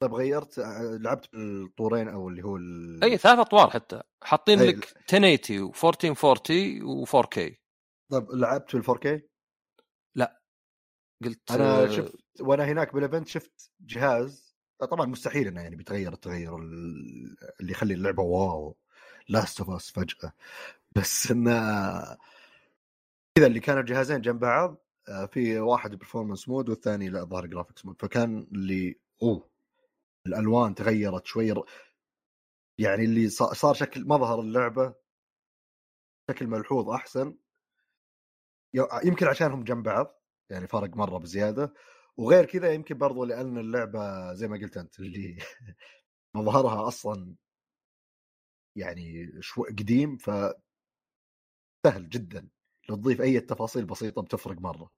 طيب 0.00 0.14
غيرت 0.14 0.58
لعبت 1.00 1.32
بالطورين 1.32 2.08
أو 2.08 2.28
اللي 2.28 2.44
هو 2.44 2.56
ال... 2.56 3.04
أي 3.04 3.18
ثلاث 3.18 3.38
أطوار 3.38 3.70
حتى. 3.70 4.02
حاطين 4.22 4.62
لك 4.62 4.94
1080 5.14 5.62
و 5.62 5.68
1440 5.68 6.82
و 6.82 7.06
4K 7.06 7.54
طيب 8.10 8.30
لعبت 8.30 8.76
بال 8.76 8.84
4K؟ 8.84 9.20
لا. 10.14 10.40
قلت 11.24 11.50
أنا 11.50 11.88
شفت 11.88 12.16
وأنا 12.40 12.64
هناك 12.64 12.94
بال 12.94 13.04
event 13.04 13.28
شفت 13.28 13.70
جهاز. 13.80 14.56
طبعا 14.90 15.06
مستحيل 15.06 15.46
إنه 15.46 15.62
يعني 15.62 15.76
بيتغير 15.76 16.12
التغير 16.12 16.56
اللي 16.56 17.72
يخلي 17.72 17.94
اللعبة 17.94 18.22
واو 18.22 18.76
لاست 19.28 19.60
أوف 19.60 19.70
أس 19.70 19.90
فجأة. 19.90 20.32
بس 20.96 21.30
إنه 21.30 21.50
كذا 23.34 23.46
اللي 23.46 23.60
كانوا 23.60 23.82
جهازين 23.82 24.20
جنب 24.20 24.40
بعض 24.40 24.84
آه، 25.08 25.26
في 25.26 25.58
واحد 25.58 25.94
performance 25.94 26.48
mode 26.48 26.68
والثاني 26.68 27.08
لا 27.08 27.24
ظهر 27.24 27.46
graphics 27.46 27.86
mode 27.86 27.96
فكان 28.00 28.46
اللي 28.52 28.98
أوه! 29.22 29.48
الألوان 30.26 30.74
تغيرت 30.74 31.26
شوي 31.26 31.52
يعني 32.78 33.04
اللي 33.04 33.28
صار 33.28 33.74
شكل 33.74 34.08
مظهر 34.08 34.40
اللعبة 34.40 34.94
شكل 36.30 36.46
ملحوظ 36.46 36.88
أحسن. 36.90 37.34
يمكن 39.04 39.26
عشانهم 39.26 39.64
جنب 39.64 39.82
بعض 39.84 40.22
يعني 40.50 40.66
فرق 40.68 40.96
مرة 40.96 41.18
بزيادة. 41.18 41.74
وغير 42.16 42.44
كذا 42.44 42.72
يمكن 42.72 42.98
برضو 42.98 43.24
لأن 43.24 43.58
اللعبة 43.58 44.32
زي 44.34 44.48
ما 44.48 44.56
قلت 44.58 44.76
أنت 44.76 45.00
اللي 45.00 45.38
مظهرها 46.36 46.88
أصلا 46.88 47.34
يعني 48.76 49.30
شوي 49.40 49.68
قديم 49.68 50.16
ف 50.16 50.30
سهل 51.86 52.08
جدا. 52.08 52.48
لو 52.88 52.96
تضيف 52.96 53.20
أي 53.20 53.40
تفاصيل 53.40 53.84
بسيطة 53.84 54.22
بتفرق 54.22 54.60
مرة. 54.60 54.90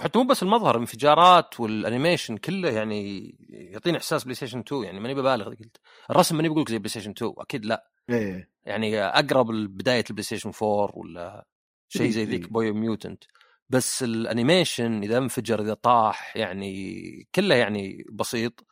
حتى 0.00 0.18
مو 0.18 0.24
بس 0.24 0.42
المظهر 0.42 0.74
الانفجارات 0.74 1.60
وال 1.60 1.74
animation 1.74 2.36
كله 2.36 2.70
يعني 2.70 3.30
يعطيني 3.50 3.96
إحساس 3.96 4.24
بلاي 4.24 4.34
ستيشن 4.34 4.58
2 4.58 4.84
يعني 4.84 5.00
ماني 5.00 5.14
ببالغ 5.14 5.48
قلت. 5.48 5.76
الرسم 6.10 6.36
ماني 6.36 6.48
بقول 6.48 6.64
زي 6.68 6.78
بلاي 6.78 6.88
ستيشن 6.88 7.10
2 7.10 7.32
أكيد 7.38 7.66
لا. 7.66 7.90
إيه 8.10 8.50
يعني 8.64 9.02
أقرب 9.02 9.50
لبدايه 9.50 10.04
البلاي 10.10 10.22
ستيشن 10.22 10.52
4 10.62 10.90
ولا 10.98 11.46
شيء 11.88 12.10
زي 12.10 12.24
ذيك 12.24 12.52
بايوميوتنت 12.52 13.24
بس 13.68 14.02
ال 14.02 14.12
animation 14.12 15.02
إذا 15.02 15.18
انفجر 15.18 15.60
إذا 15.62 15.74
طاح 15.74 16.36
يعني 16.36 17.28
كله 17.34 17.54
يعني 17.54 18.04
بسيط. 18.12 18.64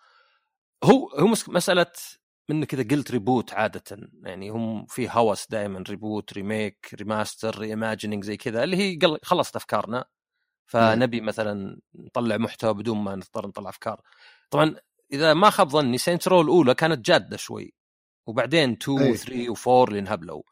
هو 0.84 1.08
هو 1.08 1.26
مسألة 1.48 1.86
من 2.48 2.64
كذا 2.64 2.82
قلت 2.82 3.10
reboot 3.10 3.52
عادة 3.52 3.82
يعني 4.22 4.50
هم 4.50 4.86
في 4.86 5.08
هوس 5.10 5.46
دائما 5.50 5.84
reboot 5.88 6.32
remake 6.32 6.94
remaster 6.94 7.58
reimagining 7.58 8.24
زي 8.24 8.36
كذا 8.36 8.64
اللي 8.64 8.76
هي 8.76 8.98
خلصت 9.22 9.56
أفكارنا. 9.56 10.04
فنبي 10.66 11.20
مثلا 11.20 11.80
نطلع 11.94 12.36
محتوى 12.36 12.74
بدون 12.74 12.98
ما 12.98 13.14
نضطر 13.14 13.46
نطلع 13.46 13.70
أفكار. 13.70 14.00
طبعا 14.50 14.74
إذا 15.12 15.34
ما 15.34 15.50
خاب 15.50 15.68
ظني 15.68 15.98
سينت 15.98 16.26
الأولى 16.26 16.74
كانت 16.74 17.06
جادة 17.06 17.36
شوي 17.36 17.74
وبعدين 18.26 18.72
2 18.82 19.10
و 19.10 19.14
3 19.14 19.54
و4 19.54 19.88
اللي 19.88 19.98
انهبلوا 19.98 20.42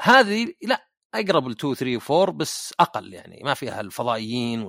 هذه 0.00 0.54
لا 0.62 0.88
أقرب 1.14 1.48
ل 1.48 1.50
2 1.50 1.74
3 1.74 1.96
و 1.96 2.22
4 2.22 2.36
بس 2.36 2.74
أقل 2.80 3.14
يعني 3.14 3.40
ما 3.44 3.54
فيها 3.54 3.80
الفضائيين 3.80 4.62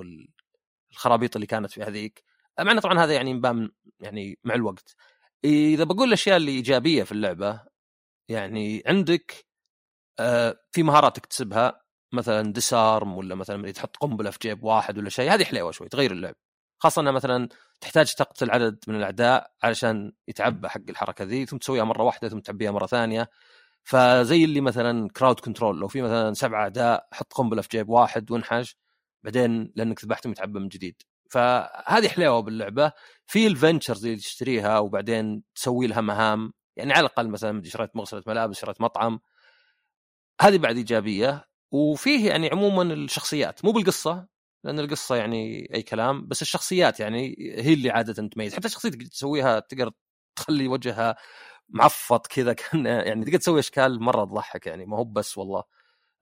والخرابيط 0.92 1.36
اللي 1.36 1.48
كانت 1.48 1.72
في 1.72 1.84
هذيك. 1.84 2.24
مع 2.60 2.72
إنه 2.72 2.82
طبعا 2.82 3.00
هذا 3.00 3.14
يعني 3.14 3.34
مبان 3.34 3.72
يعني 4.00 4.40
مع 4.44 4.56
الوقت. 4.56 4.96
إذا 5.46 5.84
بقول 5.84 6.08
الأشياء 6.08 6.38
اللي 6.38 6.52
إيجابية 6.52 7.04
في 7.04 7.12
اللعبة 7.12 7.62
يعني 8.30 8.84
عندك 8.88 9.46
آه 10.20 10.60
في 10.72 10.84
مهارات 10.84 11.16
تكتسبها 11.16 11.85
مثلا 12.14 12.54
disarm 12.54 13.18
ولا 13.18 13.36
مثلا 13.36 13.72
تحط 13.72 13.98
قنبلة 13.98 14.30
في 14.30 14.40
جيب 14.42 14.64
واحد 14.64 14.98
ولا 14.98 15.10
شيء 15.10 15.34
هذه 15.34 15.44
حليوه 15.44 15.72
شوي 15.72 15.90
تغير 15.90 16.12
اللعب. 16.12 16.36
خاصة 16.80 17.02
انها 17.02 17.12
مثلا 17.12 17.50
تحتاج 17.82 18.14
تقتل 18.14 18.52
عدد 18.52 18.80
من 18.88 18.96
الأعداء 18.96 19.52
علشان 19.64 20.14
يتعبى 20.28 20.70
حق 20.70 20.82
الحركة 20.90 21.26
ذي 21.26 21.46
ثم 21.46 21.58
تسويها 21.58 21.84
مرة 21.84 22.04
واحدة 22.04 22.30
ثم 22.30 22.40
تعبيها 22.40 22.72
مرة 22.72 22.86
ثانية. 22.86 23.30
فزي 23.84 24.44
اللي 24.44 24.62
مثلا 24.62 25.10
crowd 25.10 25.40
control 25.40 25.80
لو 25.80 25.88
في 25.88 26.02
مثلا 26.02 26.34
سبعة 26.34 26.62
أعداء 26.64 27.08
حط 27.14 27.34
قنبلة 27.34 27.62
في 27.62 27.68
جيب 27.72 27.90
واحد 27.90 28.32
وانحش 28.32 28.78
بعدين 29.24 29.72
لأنك 29.76 30.06
ذبحتهم 30.06 30.32
يتعبى 30.32 30.60
من 30.60 30.68
جديد. 30.68 31.02
فهذه 31.30 32.08
حلاوة 32.08 32.40
باللعبة. 32.42 32.92
في 33.26 33.48
ال 33.48 33.54
ventures 33.54 34.06
اللي 34.06 34.18
تشتريها 34.18 34.80
وبعدين 34.80 35.44
تسوي 35.56 35.88
لها 35.88 36.02
مهام 36.02 36.54
يعني 36.76 36.94
على 36.94 37.00
الأقل 37.00 37.30
مثلا 37.30 37.64
شريت 37.64 37.96
مغسلة 37.96 38.24
ملابس 38.28 38.60
شريت 38.60 38.82
مطعم. 38.82 39.20
هذه 40.42 40.58
بعد 40.58 40.78
إيجابية. 40.78 41.46
وفيه 41.72 42.30
يعني 42.30 42.50
عموما 42.52 42.94
الشخصيات 42.94 43.66
مو 43.66 43.72
بالقصة 43.72 44.28
لأن 44.64 44.80
القصة 44.80 45.16
يعني 45.16 45.70
أي 45.76 45.82
كلام 45.84 46.28
بس 46.28 46.42
الشخصيات 46.42 47.00
يعني 47.00 47.36
هي 47.58 47.74
اللي 47.74 47.90
عاده 47.92 48.14
تميز 48.28 48.56
حتى 48.56 48.70
تقدر 48.70 49.06
تسويها 49.08 49.60
تقدر 49.60 49.92
تخلي 50.36 50.68
وجهها 50.68 51.16
معفط 51.70 52.28
كذا 52.28 52.54
كأن 52.54 52.86
يعني 53.08 53.26
تقدر 53.26 53.38
تسوي 53.40 53.60
أشكال 53.60 54.02
مرة 54.04 54.26
تضحك 54.26 54.68
يعني 54.68 54.86
ما 54.86 54.98
هو 54.98 55.04
بس 55.06 55.38
والله 55.38 55.64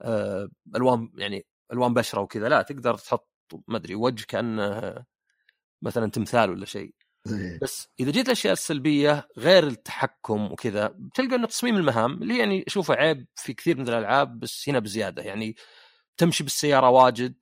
آه، 0.01 0.49
ألوان 0.75 1.11
يعني 1.17 1.45
ألوان 1.73 1.93
بشرة 1.93 2.21
وكذا 2.21 2.49
لا 2.49 2.61
تقدر 2.61 2.95
تحط 2.97 3.29
ما 3.67 3.77
أدري 3.77 3.95
وجه 3.95 4.25
كأنه 4.25 4.95
مثلا 5.81 6.11
تمثال 6.11 6.49
ولا 6.51 6.65
شيء. 6.65 6.93
بس 7.61 7.89
إذا 7.99 8.11
جيت 8.11 8.25
الاشياء 8.25 8.53
السلبيه 8.53 9.27
غير 9.37 9.67
التحكم 9.67 10.51
وكذا 10.51 10.87
بتلقى 10.87 11.35
إنه 11.35 11.47
تصميم 11.47 11.75
المهام 11.77 12.23
اللي 12.23 12.37
يعني 12.37 12.63
أشوفه 12.67 12.93
عيب 12.95 13.27
في 13.35 13.53
كثير 13.53 13.77
من 13.77 13.87
الألعاب 13.89 14.39
بس 14.39 14.69
هنا 14.69 14.79
بزيادة. 14.79 15.23
يعني 15.23 15.55
تمشي 16.17 16.43
بالسيارة 16.43 16.89
واجد 16.89 17.35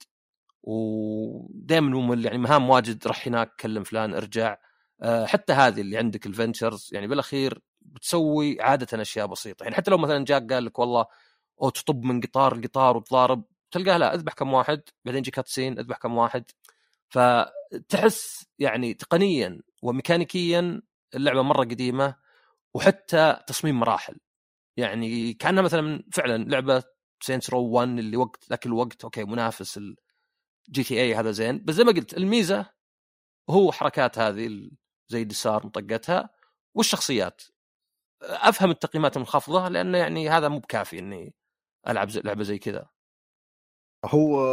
ودائما 0.64 1.90
ممل 1.90 2.26
يعني 2.26 2.38
مهام 2.38 2.70
واجد 2.70 3.08
رح 3.08 3.28
هناك 3.28 3.56
كلم 3.60 3.84
فلان 3.84 4.14
ارجع. 4.14 4.58
آه، 5.02 5.26
حتى 5.26 5.54
هذه 5.54 5.82
اللي 5.82 5.98
عندك 5.98 6.26
الفنتشرز 6.26 6.90
يعني 6.94 7.08
بالأخير 7.08 7.62
بتسوي 7.82 8.62
عادة 8.62 9.02
أشياء 9.02 9.28
بسيطة. 9.28 9.64
يعني 9.64 9.76
حتى 9.76 9.92
لو 9.92 9.98
مثلا 9.98 10.26
جاك 10.26 10.54
قال 10.54 10.66
لك 10.66 10.80
والله 10.80 11.06
أو 11.62 11.70
تطب 11.70 12.04
من 12.04 12.22
قطار 12.22 12.58
لقطار 12.58 12.98
وتضارب. 12.98 13.44
تلقاه 13.72 13.98
لا 13.98 14.14
أذبح 14.16 14.34
كم 14.34 14.54
واحد 14.54 14.82
بعدين 15.06 15.20
يجي 15.20 15.32
كاتسين 15.32 15.80
أذبح 15.80 15.98
كم 15.98 16.18
واحد. 16.18 16.46
فتحس 17.12 18.46
يعني 18.60 18.94
تقنيا 18.94 19.62
وميكانيكيا 19.84 20.82
اللعبة 21.16 21.42
مرة 21.42 21.64
قديمة 21.64 22.16
وحتى 22.76 23.38
تصميم 23.48 23.80
مراحل. 23.80 24.20
يعني 24.78 25.34
كأنها 25.34 25.64
مثلا 25.64 26.04
فعلا 26.14 26.44
لعبة 26.44 26.84
سينتس 27.24 27.50
رو 27.50 27.62
1 27.62 27.90
اللي 27.90 28.18
وقت 28.18 28.50
ذاك 28.50 28.66
الوقت 28.66 29.04
okay 29.04 29.24
منافس 29.24 29.78
الجي 29.78 30.84
تي 30.84 31.02
اي 31.02 31.16
هذا 31.16 31.32
زين. 31.32 31.64
بس 31.66 31.76
زي 31.76 31.84
ما 31.84 31.92
قلت 31.92 32.18
الميزة 32.18 32.70
هو 33.50 33.72
حركات 33.72 34.20
هذه 34.20 34.70
زي 35.08 35.22
ال 35.22 35.28
disarm 35.28 35.66
طقتها 35.66 36.30
والشخصيات. 36.76 37.42
أفهم 38.22 38.72
التقييمات 38.72 39.16
المنخفضة 39.16 39.68
لأنه 39.68 39.98
يعني 39.98 40.30
هذا 40.30 40.48
مو 40.48 40.60
بكافي 40.60 41.00
إني 41.00 41.34
ألعب 41.88 42.10
زي 42.10 42.22
لعبة 42.22 42.44
زي 42.44 42.58
كذا. 42.58 42.90
هو 44.06 44.46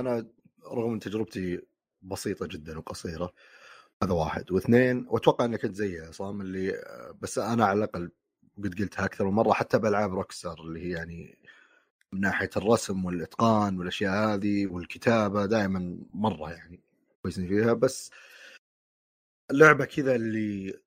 أنا 0.00 0.30
رغم 0.72 0.98
تجربتي 0.98 1.62
بسيطة 2.02 2.46
جدا 2.46 2.78
وقصيرة 2.78 3.32
هذا 4.02 4.12
واحد. 4.12 4.52
واثنين 4.52 5.06
وأتوقع 5.08 5.44
إنك 5.44 5.62
كنت 5.62 5.74
زي 5.74 6.00
عصام 6.00 6.40
اللي 6.40 6.72
بس 7.22 7.38
أنا 7.38 7.66
على 7.66 7.78
الأقل 7.78 8.10
قد 8.58 8.74
قلتها 8.80 9.04
أكثر 9.04 9.24
من 9.24 9.32
مرة 9.32 9.52
حتى 9.52 9.78
بألعاب 9.78 10.14
روكستار 10.14 10.60
اللي 10.60 10.80
هي 10.80 10.90
يعني 10.90 11.38
من 12.12 12.20
ناحية 12.20 12.50
الرسم 12.56 13.04
والإتقان 13.04 13.78
والأشياء 13.78 14.34
هذه 14.34 14.66
والكتابة 14.66 15.46
دائما 15.46 15.98
مرة 16.14 16.50
يعني 16.52 16.80
كويسين 17.22 17.48
فيها. 17.48 17.72
بس 17.72 18.10
اللعبه 19.50 19.84
كذا 19.84 20.14
اللي 20.14 20.80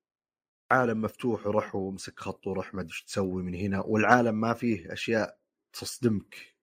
عالم 0.71 1.01
مفتوح 1.01 1.47
وروح 1.47 1.75
ومسك 1.75 2.19
خط 2.19 2.47
وروح 2.47 2.73
ما 2.73 2.81
أدري 2.81 2.91
إيش 2.91 3.03
تسوي 3.03 3.43
من 3.43 3.55
هنا 3.55 3.81
والعالم 3.81 4.35
ما 4.41 4.53
فيه 4.53 4.93
أشياء 4.93 5.37
تصدمك 5.73 6.55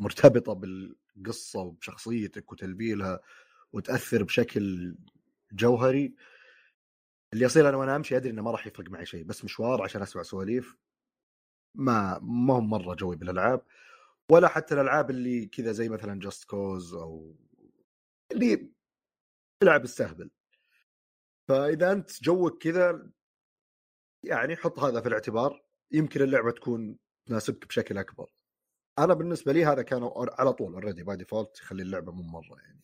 مرتبطة 0.00 0.52
بالقصة 0.52 1.60
وبشخصيتك 1.60 2.52
وتلبيلها. 2.52 3.20
وتأثر 3.72 4.22
بشكل 4.22 4.94
جوهري. 5.52 6.14
اللي 7.32 7.44
يصير 7.44 7.68
أنا 7.68 7.76
وأنا 7.76 7.96
أمشي 7.96 8.16
أدري 8.16 8.30
إنه 8.30 8.42
ما 8.42 8.50
راح 8.50 8.66
يفرق 8.66 8.90
معي 8.90 9.06
شيء 9.06 9.24
بس 9.24 9.44
مشوار 9.44 9.82
عشان 9.82 10.02
أسمع 10.02 10.22
سواليف 10.22 10.76
ما 11.74 12.18
ما 12.22 12.54
هم 12.54 12.70
مرة 12.70 12.94
جوي 12.94 13.16
بالألعاب 13.16 13.62
ولا 14.30 14.48
حتى 14.48 14.74
الألعاب 14.74 15.10
اللي 15.10 15.46
كذا 15.46 15.72
زي 15.72 15.88
مثلا 15.88 16.20
جاست 16.20 16.44
كوز 16.44 16.94
أو 16.94 17.36
اللي 18.32 18.72
تلعب 19.62 19.84
استهبل 19.84 20.30
فإذا 21.48 21.92
أنت 21.92 22.22
جوك 22.22 22.62
كذا 22.62 23.10
يعني 24.24 24.56
حط 24.56 24.78
هذا 24.78 25.00
في 25.00 25.08
الاعتبار 25.08 25.62
يمكن 25.92 26.22
اللعبة 26.22 26.50
تكون 26.50 26.98
تناسبك 27.26 27.66
بشكل 27.66 27.98
أكبر. 27.98 28.30
أنا 28.98 29.14
بالنسبة 29.14 29.52
لي 29.52 29.64
هذا 29.64 29.82
كان 29.82 30.10
على 30.16 30.52
طول 30.52 30.74
already 30.74 31.02
by 31.02 31.16
default 31.16 31.58
يخلي 31.60 31.82
اللعبة 31.82 32.12
مو 32.12 32.22
مرة 32.22 32.60
يعني. 32.60 32.80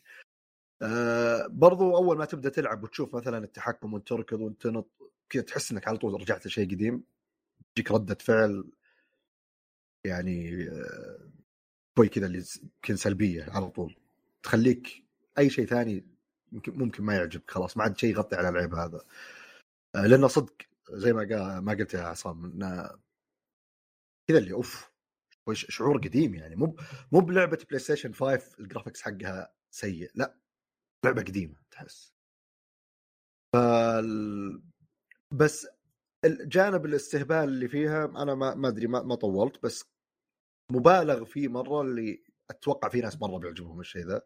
أه 0.82 1.46
برضو 1.46 1.96
أول 1.96 2.18
ما 2.18 2.24
تبدأ 2.24 2.48
تلعب 2.48 2.82
وتشوف 2.82 3.14
مثلا 3.14 3.38
التحكم 3.38 3.94
وأنت 3.94 4.08
تركض 4.08 4.40
وانت 4.40 4.84
كذا 5.30 5.42
تحس 5.42 5.72
إنك 5.72 5.88
على 5.88 5.98
طول 5.98 6.20
رجعت 6.20 6.46
لشيء 6.46 6.70
قديم 6.70 7.04
تجيك 7.74 7.92
ردة 7.92 8.14
فعل 8.20 8.64
يعني 10.04 10.68
آه، 10.68 11.30
شوي 11.98 12.08
كذا 12.08 12.26
اللي 12.26 12.44
كذا 12.82 12.96
سلبية 12.96 13.46
على 13.50 13.70
طول. 13.70 13.96
تخليك 14.42 15.04
أي 15.38 15.50
شيء 15.50 15.66
ثاني 15.66 16.06
ممكن 16.52 16.78
ممكن 16.78 17.04
ما 17.04 17.16
يعجبك 17.16 17.50
خلاص 17.50 17.76
ما 17.76 17.82
عاد 17.82 17.98
شيء 17.98 18.10
يغطي 18.10 18.36
على 18.36 18.48
العيب 18.48 18.74
هذا. 18.74 19.00
آه، 19.94 20.06
لأنه 20.06 20.28
صدق 20.28 20.54
زي 20.92 21.12
ما 21.12 21.20
قال 21.20 21.58
ما 21.64 21.72
قلت 21.72 21.94
يا 21.94 22.00
عصام 22.02 22.44
انه 22.44 22.90
كذا 24.28 24.38
اللي 24.38 24.52
أوف 24.52 24.90
شعور 25.54 25.98
قديم 25.98 26.34
يعني. 26.34 26.56
مو 26.56 26.76
مو 27.12 27.20
بلعبة 27.20 27.58
بلاي 27.68 27.78
ستيشن 27.78 28.12
5 28.14 28.60
ال 28.60 28.65
graphics 28.65 29.02
حقها 29.02 29.52
سيء 29.70 30.10
لا. 30.14 30.34
لعبة 31.04 31.22
قديمة 31.22 31.54
تحس. 31.70 32.12
ف 33.54 33.56
بس 35.32 35.68
الجانب 36.24 36.86
الاستهبال 36.86 37.36
اللي 37.36 37.68
فيها 37.68 38.04
أنا 38.04 38.34
ما 38.34 38.68
أدري 38.68 38.86
ما, 38.86 39.02
ما 39.02 39.14
طولت 39.14 39.62
بس 39.62 39.84
مبالغ 40.72 41.24
فيه 41.24 41.48
مرة 41.48 41.80
اللي 41.82 42.22
أتوقع 42.50 42.88
في 42.88 43.00
ناس 43.00 43.20
مرة 43.20 43.38
بيعجبهم 43.38 43.80
الشيء 43.80 44.06
ذا 44.06 44.22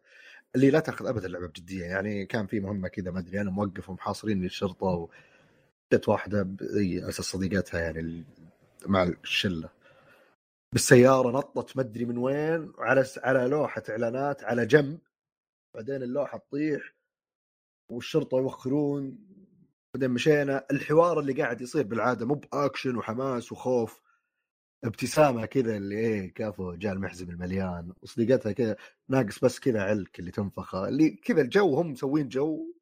اللي 0.55 0.69
لا 0.69 0.79
تأخذ 0.79 1.07
ابدا 1.07 1.27
اللعبه 1.27 1.47
بجدية. 1.47 1.85
يعني 1.85 2.25
كان 2.25 2.47
في 2.47 2.59
مهمة 2.59 2.87
كذا 2.87 3.11
ما 3.11 3.19
أدري 3.19 3.41
أنا 3.41 3.51
موقف 3.51 3.89
ومحاصرين 3.89 4.45
الشرطة 4.45 4.85
و 4.85 5.09
جت 5.93 6.09
واحدة 6.09 6.47
زي 6.61 7.09
أساس 7.09 7.25
صديقتها 7.25 7.79
يعني 7.79 8.25
مع 8.85 9.03
الشلة. 9.03 9.69
بالسيارة 10.73 11.31
نطت 11.31 11.77
ما 11.77 11.83
أدري 11.83 12.05
من 12.05 12.17
وين 12.17 12.73
على 12.77 13.05
على 13.17 13.47
لوحة 13.47 13.83
إعلانات 13.89 14.43
على 14.43 14.65
جنب. 14.65 14.99
بعدين 15.75 16.03
اللوحه 16.03 16.37
تطيح 16.37 16.93
والشرطة 17.91 18.37
يوخرون 18.37 19.17
بعدين 19.93 20.11
مشينا. 20.11 20.65
الحوار 20.71 21.19
اللي 21.19 21.33
قاعد 21.33 21.61
يصير 21.61 21.83
بالعادة 21.83 22.25
مو 22.25 22.33
بأكشن 22.35 22.95
وحماس 22.95 23.51
وخوف 23.51 24.01
ابتسامة 24.83 25.45
كذا 25.45 25.77
اللي 25.77 25.97
إيه 25.97 26.33
كافو 26.33 26.73
جاء 26.73 26.93
المحزم 26.93 27.29
المليان 27.29 27.93
وصديقتها 28.01 28.51
كذا 28.51 28.75
ناقص 29.09 29.39
بس 29.39 29.59
كذا 29.59 29.83
علك 29.83 30.19
اللي 30.19 30.31
تنفخه 30.31 30.87
اللي 30.87 31.09
كذا 31.09 31.41
الجو 31.41 31.75
هم 31.75 31.91
مسوين 31.91 32.29
جو 32.29 32.73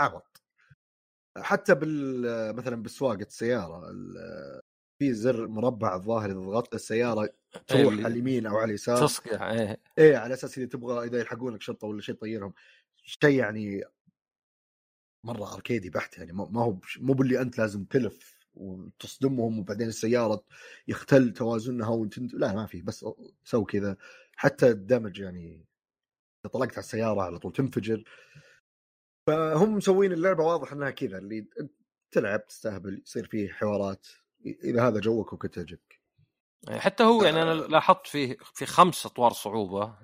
عبط. 0.00 0.42
حتى 1.38 1.74
بال 1.74 2.56
مثلا 2.56 2.76
بالسواقة 2.82 3.22
السيارة 3.22 3.90
في 4.98 5.14
زر 5.14 5.48
مربع 5.48 5.94
الظاهر 5.94 6.30
إذا 6.30 6.38
ضغطت 6.38 6.74
السيارة 6.74 7.28
تروح 7.66 7.94
على 7.94 8.06
اليمين 8.06 8.46
أو 8.46 8.56
على 8.56 8.64
اليسار. 8.64 9.06
تصقع 9.06 9.52
إيه. 9.52 9.80
إيه 9.98 10.16
على 10.16 10.34
أساس 10.34 10.58
إذا 10.58 10.66
تبغى 10.66 11.06
إذا 11.06 11.18
يلحقونك 11.18 11.62
شرطه 11.62 11.86
ولا 11.86 12.00
شيء 12.00 12.14
تطيرهم. 12.14 12.54
شيء 12.96 13.38
يعني 13.38 13.84
مرة 15.24 15.54
أركيدي 15.54 15.90
بحت 15.90 16.18
يعني 16.18 16.32
ما 16.32 16.62
هو 16.62 16.78
مو 16.98 17.12
باللي 17.12 17.40
أنت 17.40 17.58
لازم 17.58 17.84
تلف 17.84 18.34
وتصدمهم 18.54 19.58
وبعدين 19.58 19.88
السيارة 19.88 20.44
يختل 20.88 21.32
توازنها 21.32 21.88
وانت 21.88 22.18
لا 22.18 22.54
ما 22.54 22.66
في 22.66 22.82
بس 22.82 23.06
سوي 23.44 23.64
كذا. 23.64 23.96
حتى 24.36 24.70
الدمج 24.70 25.18
يعني 25.18 25.66
إذا 26.44 26.52
طلقت 26.52 26.72
على 26.72 26.78
السيارة 26.78 27.22
على 27.22 27.38
طول 27.38 27.52
تنفجر. 27.52 28.04
فهم 29.26 29.76
مسوين 29.76 30.12
اللعبة 30.12 30.44
واضح 30.44 30.72
إنها 30.72 30.90
كذا 30.90 31.18
اللي 31.18 31.46
تلعب 32.10 32.46
تستهبل 32.46 33.02
يصير 33.06 33.26
فيه 33.26 33.48
حوارات. 33.48 34.06
اذا 34.46 34.88
هذا 34.88 35.00
جوك 35.00 35.32
وكنت 35.32 35.54
تعجبك 35.54 36.00
يعني 36.68 36.80
حتى 36.80 37.04
هو 37.04 37.24
يعني 37.24 37.42
أنا 37.42 37.52
لاحظت 37.54 38.06
فيه 38.06 38.36
في 38.54 38.66
خمس 38.66 39.06
أطوار 39.06 39.32
صعوبة 39.32 39.96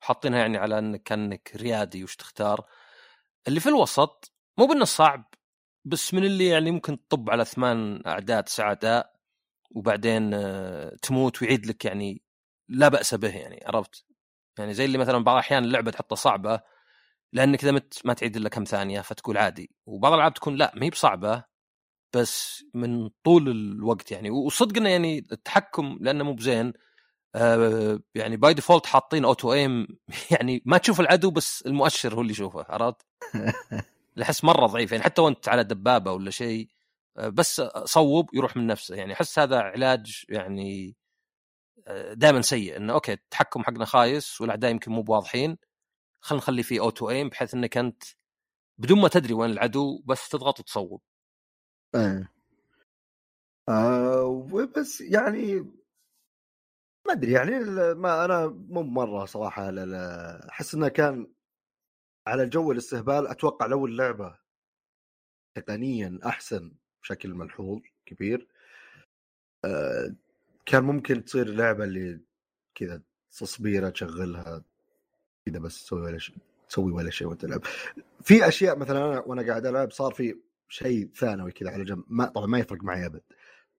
حاطينها 0.00 0.38
يعني 0.38 0.58
على 0.58 0.78
أنك 0.78 1.02
كانك 1.02 1.52
ريادي 1.56 2.04
وش 2.04 2.16
تختار. 2.16 2.66
اللي 3.48 3.60
في 3.60 3.68
الوسط 3.68 4.32
مو 4.58 4.66
بأنه 4.66 4.84
صعب 4.84 5.34
بس 5.84 6.14
من 6.14 6.24
اللي 6.24 6.46
يعني 6.48 6.70
ممكن 6.70 7.08
تطب 7.08 7.30
على 7.30 7.44
ثمان 7.44 8.02
أعداد 8.06 8.48
سعداء 8.48 9.12
وبعدين 9.70 10.34
آه، 10.34 10.96
تموت 11.02 11.42
ويعيد 11.42 11.66
لك 11.66 11.84
يعني 11.84 12.22
لا 12.68 12.88
بأس 12.88 13.14
به 13.14 13.36
يعني 13.36 13.64
عرفت؟ 13.66 14.06
يعني 14.58 14.74
زي 14.74 14.84
اللي 14.84 14.98
مثلا 14.98 15.24
بعض 15.24 15.34
الأحيان 15.34 15.64
اللعبة 15.64 15.90
تحطها 15.90 16.16
صعبة 16.16 16.60
لأنك 17.32 17.62
إذا 17.62 17.72
مت 17.72 18.00
ما 18.04 18.14
تعيد 18.14 18.36
إلا 18.36 18.48
كم 18.48 18.64
ثانية 18.64 19.00
فتقول 19.00 19.38
عادي. 19.38 19.70
وبعض 19.86 20.12
الألعاب 20.12 20.34
تكون 20.34 20.56
لا 20.56 20.72
ما 20.76 20.86
هي 20.86 20.90
بصعبة 20.90 21.44
بس 22.14 22.64
من 22.74 23.08
طول 23.24 23.48
الوقت 23.48 24.12
يعني. 24.12 24.30
وصدق 24.30 24.76
إنه 24.76 24.90
يعني 24.90 25.18
التحكم 25.32 25.98
لأنه 26.00 26.24
مو 26.24 26.32
بزين 26.34 26.72
آه 27.34 28.00
يعني 28.14 28.36
by 28.36 28.54
default 28.54 28.86
حاطين 28.86 29.24
auto 29.24 29.52
aim 29.52 29.86
يعني 30.32 30.62
ما 30.66 30.78
تشوف 30.78 31.00
العدو 31.00 31.30
بس 31.30 31.62
المؤشر 31.66 32.14
هو 32.14 32.20
اللي 32.20 32.32
يشوفه 32.32 32.66
عرفت؟ 32.68 33.06
احس 34.22 34.44
مرة 34.44 34.66
ضعيف 34.66 34.92
يعني 34.92 35.04
حتى 35.04 35.22
وأنت 35.22 35.48
على 35.48 35.64
دبابة 35.64 36.12
ولا 36.12 36.30
شيء 36.30 36.68
آه 37.18 37.28
بس 37.28 37.62
صوب 37.84 38.30
يروح 38.34 38.56
من 38.56 38.66
نفسه 38.66 38.94
يعني. 38.96 39.12
أحس 39.12 39.38
هذا 39.38 39.60
علاج 39.60 40.24
يعني 40.28 40.96
آه، 41.88 42.12
دائما 42.14 42.42
سيء 42.42 42.76
إنه 42.76 42.92
okay 42.92 43.12
التحكم 43.12 43.62
حقنا 43.64 43.84
خايس 43.84 44.40
والأعداء 44.40 44.70
يمكن 44.70 44.92
مو 44.92 45.02
بواضحين 45.02 45.58
خلينا 46.20 46.42
نخلي 46.42 46.62
فيه 46.62 46.80
auto 46.80 47.10
aim 47.10 47.28
بحيث 47.28 47.54
إنك 47.54 47.76
أنت 47.78 48.04
بدون 48.78 49.00
ما 49.00 49.08
تدري 49.08 49.34
وين 49.34 49.50
العدو 49.50 50.02
بس 50.06 50.28
تضغط 50.28 50.60
وتصوب. 50.60 51.02
إيه 51.94 52.32
آه 53.68 54.48
بس 54.76 55.00
يعني 55.00 55.54
ما 57.06 57.12
أدري 57.12 57.32
يعني 57.32 57.50
ما 57.94 58.24
أنا 58.24 58.46
مو 58.46 58.82
مرة 58.82 59.24
صراحة 59.24 59.70
أحس 60.48 60.74
إنه 60.74 60.88
كان 60.88 61.32
على 62.26 62.46
جو 62.48 62.72
الاستهبال 62.72 63.26
أتوقع 63.26 63.66
لو 63.66 63.86
اللعبة 63.86 64.38
تقنيا 65.54 66.18
أحسن 66.26 66.72
بشكل 67.02 67.34
ملحوظ 67.34 67.80
كبير 68.06 68.48
آه 69.64 70.14
كان 70.66 70.84
ممكن 70.84 71.24
تصير 71.24 71.48
لعبه 71.48 71.84
اللي 71.84 72.20
كذا 72.74 73.02
تصبيرة 73.38 73.90
تشغلها 73.90 74.64
كذا 75.46 75.58
بس 75.58 75.84
تسوي 75.84 76.00
ولا 76.02 76.18
شيء 76.18 76.36
تسوي 76.68 76.92
ولا 76.92 77.10
شيء 77.10 77.28
وانت 77.28 77.42
تلعب 77.42 77.62
في 78.22 78.48
أشياء 78.48 78.78
مثلا 78.78 78.98
أنا 78.98 79.20
وأنا 79.20 79.46
قاعد 79.46 79.66
ألعب 79.66 79.90
صار 79.90 80.12
في 80.12 80.36
شيء 80.72 81.10
ثانوي 81.14 81.52
كذا 81.52 81.70
على 81.70 81.84
جنب. 81.84 82.04
ما 82.08 82.26
طبعا 82.26 82.46
ما 82.46 82.58
يفرق 82.58 82.84
معي 82.84 83.06
أبد. 83.06 83.22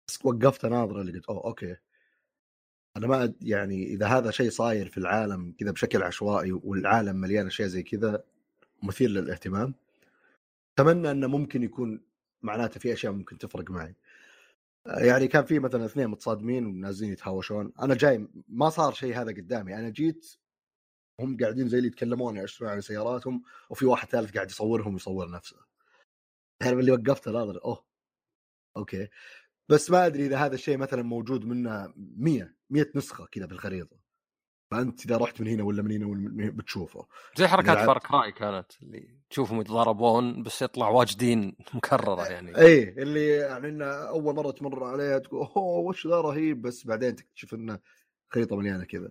بس 0.09 0.27
وقفت 0.27 0.65
اناظر 0.65 1.01
اللي 1.01 1.13
قلت 1.13 1.27
أوه 1.27 1.45
أوكي. 1.45 1.77
أنا 2.97 3.07
ما 3.07 3.35
يعني 3.41 3.87
إذا 3.87 4.07
هذا 4.07 4.31
شيء 4.31 4.51
صاير 4.51 4.89
في 4.89 4.99
العالم 4.99 5.53
كذا 5.59 5.71
بشكل 5.71 6.03
عشوائي 6.03 6.53
والعالم 6.53 7.17
مليان 7.17 7.47
أشياء 7.47 7.69
زي 7.69 7.83
كذا 7.83 8.25
مثير 8.83 9.11
للاهتمام. 9.11 9.75
أتمنى 10.79 11.11
إنه 11.11 11.27
ممكن 11.27 11.63
يكون 11.63 12.01
معناته 12.43 12.81
في 12.81 12.93
أشياء 12.93 13.13
ممكن 13.13 13.39
تفرق 13.39 13.71
معي. 13.71 13.95
يعني 14.87 15.29
كان 15.29 15.45
في 15.45 15.59
مثلا 15.59 15.85
اثنين 15.85 16.09
متصادمين 16.09 16.67
ونازلين 16.67 17.13
يتهاوشون. 17.13 17.73
أنا 17.81 17.95
جاي 17.95 18.29
ما 18.49 18.71
صار 18.71 18.93
شيء 18.93 19.15
هذا 19.21 19.33
قدامي. 19.33 19.75
أنا 19.75 19.89
جيت 19.89 20.37
هم 21.21 21.37
قاعدين 21.37 21.69
زي 21.69 21.79
اللي 21.79 21.89
يتكلمون 21.89 22.37
يعشرون 22.37 22.71
على 22.71 22.81
سياراتهم 22.81 23.43
وفي 23.71 23.87
واحد 23.87 24.09
ثالث 24.09 24.35
قاعد 24.35 24.51
يصورهم 24.51 24.95
ويصور 24.95 25.31
نفسه. 25.31 25.72
تعرف 26.63 26.79
اللي 26.79 26.93
وقفته 26.93 27.31
ناظر 27.31 27.65
أوه 27.65 27.85
أوكي. 28.77 29.09
بس 29.69 29.91
ما 29.91 30.07
أدري 30.07 30.27
إذا 30.27 30.37
هذا 30.37 30.55
الشيء 30.55 30.77
مثلا 30.77 31.03
موجود 31.03 31.45
منه 31.45 31.93
100 31.97 32.55
100 32.71 32.87
نسخة 32.95 33.27
كذا 33.27 33.47
بالخريطه 33.47 33.97
فأنت 34.73 35.05
إذا 35.05 35.17
رحت 35.17 35.41
من 35.41 35.49
هنا 35.49 35.65
ولا 35.65 35.83
من 35.83 36.03
هنا 36.03 36.51
بتشوفه. 36.51 37.07
زي 37.39 37.47
حركات 37.47 37.79
Far 37.79 38.11
Cry 38.11 38.33
كانت 38.33 38.73
اللي 38.83 39.19
تشوفهم 39.31 39.61
يتضاربون 39.61 40.43
بس 40.43 40.63
يطلع 40.63 40.89
واجدين 40.89 41.57
مكررة 41.75 42.29
يعني. 42.29 42.59
اي 42.59 42.89
اللي 42.89 43.29
يعني 43.29 43.69
إنه 43.69 43.85
أول 43.85 44.35
مرة 44.35 44.51
تمر 44.51 44.85
عليها 44.85 45.19
تقول 45.19 45.41
أوه 45.41 45.79
وش 45.79 46.07
ذا 46.07 46.21
رهيب؟ 46.21 46.63
بس 46.63 46.87
بعدين 46.87 47.17
تكتشف 47.17 47.55
انه 47.55 47.79
خريطة 48.33 48.57
مليانة 48.57 48.85
كذا 48.85 49.11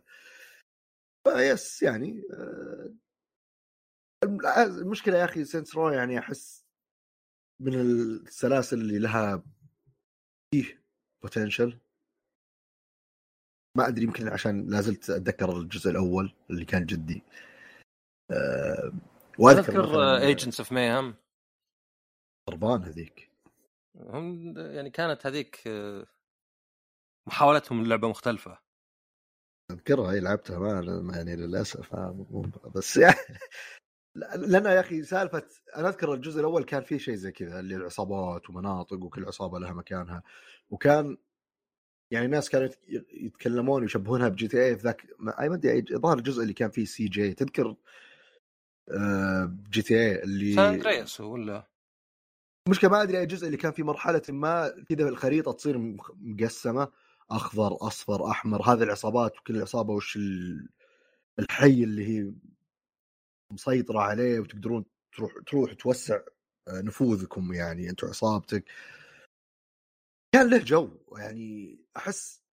face 1.27 1.81
يعني 1.81 2.23
آه، 2.33 2.93
المشكلة 4.57 5.17
يا 5.17 5.25
أخي 5.25 5.45
Saints 5.45 5.75
Row 5.75 5.89
يعني 5.89 6.19
أحس 6.19 6.60
من 7.61 7.75
السلاسل 7.75 8.77
اللي 8.81 8.99
لها 8.99 9.43
فيه 10.53 10.83
potential 11.23 11.79
ما 13.77 13.87
أدري 13.87 14.03
يمكن 14.03 14.27
عشان 14.27 14.69
لا 14.69 14.81
زلت 14.81 15.09
أتذكر 15.09 15.57
الجزء 15.57 15.91
الأول 15.91 16.33
اللي 16.49 16.65
كان 16.65 16.85
جدي. 16.85 17.23
أه 18.31 18.91
وأذكر 19.39 20.17
Agents 20.17 20.59
of 20.59 20.71
Mayhem 20.71 21.15
خربان 22.49 22.83
هذيك. 22.83 23.31
هم 23.95 24.57
يعني 24.57 24.89
كانت 24.89 25.25
هذيك 25.25 25.67
آه، 25.67 26.07
محاولتهم 27.27 27.85
لعبه 27.85 28.07
مختلفة. 28.07 28.59
أذكرها 29.71 30.11
هي 30.13 30.19
لعبتها 30.19 30.59
ما 31.01 31.17
يعني 31.17 31.35
للأسف 31.35 31.95
بس 32.75 32.97
يعني 32.97 33.15
لأن 34.15 34.65
يا 34.65 34.79
أخي 34.79 35.03
سالفة 35.03 35.43
أنا 35.75 35.89
أذكر 35.89 36.13
الجزء 36.13 36.39
الأول 36.39 36.63
كان 36.63 36.83
فيه 36.83 36.97
شيء 36.97 37.15
زي 37.15 37.31
كذا 37.31 37.59
اللي 37.59 37.75
العصابات 37.75 38.49
ومناطق 38.49 39.03
وكل 39.03 39.25
عصابة 39.25 39.59
لها 39.59 39.73
مكانها 39.73 40.23
وكان 40.69 41.17
يعني 42.11 42.25
الناس 42.25 42.49
كانوا 42.49 42.69
يتكلمون 43.13 43.81
ويشبهونها 43.81 44.29
ب 44.29 44.47
GTA 44.47 44.75
في 44.75 44.83
ذاك 44.83 45.05
أي 45.39 45.49
ما 45.49 45.55
أدري 45.55 45.85
الظاهر 45.91 46.17
الجزء 46.17 46.41
اللي 46.41 46.53
كان 46.53 46.69
فيه 46.69 46.85
CJ 46.85 47.33
تذكر؟ 47.33 47.75
آه، 48.91 49.57
GTA 49.69 50.23
اللي 50.23 50.53
سان 50.53 50.73
أندرياس 50.73 51.21
ولا؟ 51.21 51.67
مشكله 52.69 52.89
ما 52.89 53.01
أدري 53.01 53.19
أي 53.19 53.25
جزء 53.25 53.45
اللي 53.45 53.57
كان 53.57 53.71
في 53.71 53.83
مرحلة 53.83 54.21
ما 54.29 54.83
كذا 54.89 55.09
الخريطة 55.09 55.51
تصير 55.51 55.77
مقسمة 56.15 56.87
أخضر 57.31 57.77
أصفر 57.87 58.31
أحمر 58.31 58.61
هذه 58.61 58.83
العصابات 58.83 59.37
وكل 59.39 59.61
عصابة 59.61 59.93
وش 59.93 60.19
الحي 61.39 61.83
اللي 61.83 62.07
هي 62.07 62.31
مسيطرة 63.51 63.99
عليه 63.99 64.39
وتقدرون 64.39 64.85
تروح 65.13 65.33
تروح 65.47 65.73
توسع 65.73 66.19
آه، 66.67 66.81
نفوذكم 66.81 67.53
يعني 67.53 67.89
أنتم 67.89 68.07
عصابتك. 68.07 68.65
كان 70.33 70.49
له 70.49 70.57
جو 70.57 70.97
يعني 71.17 71.79
أحس 71.97 72.43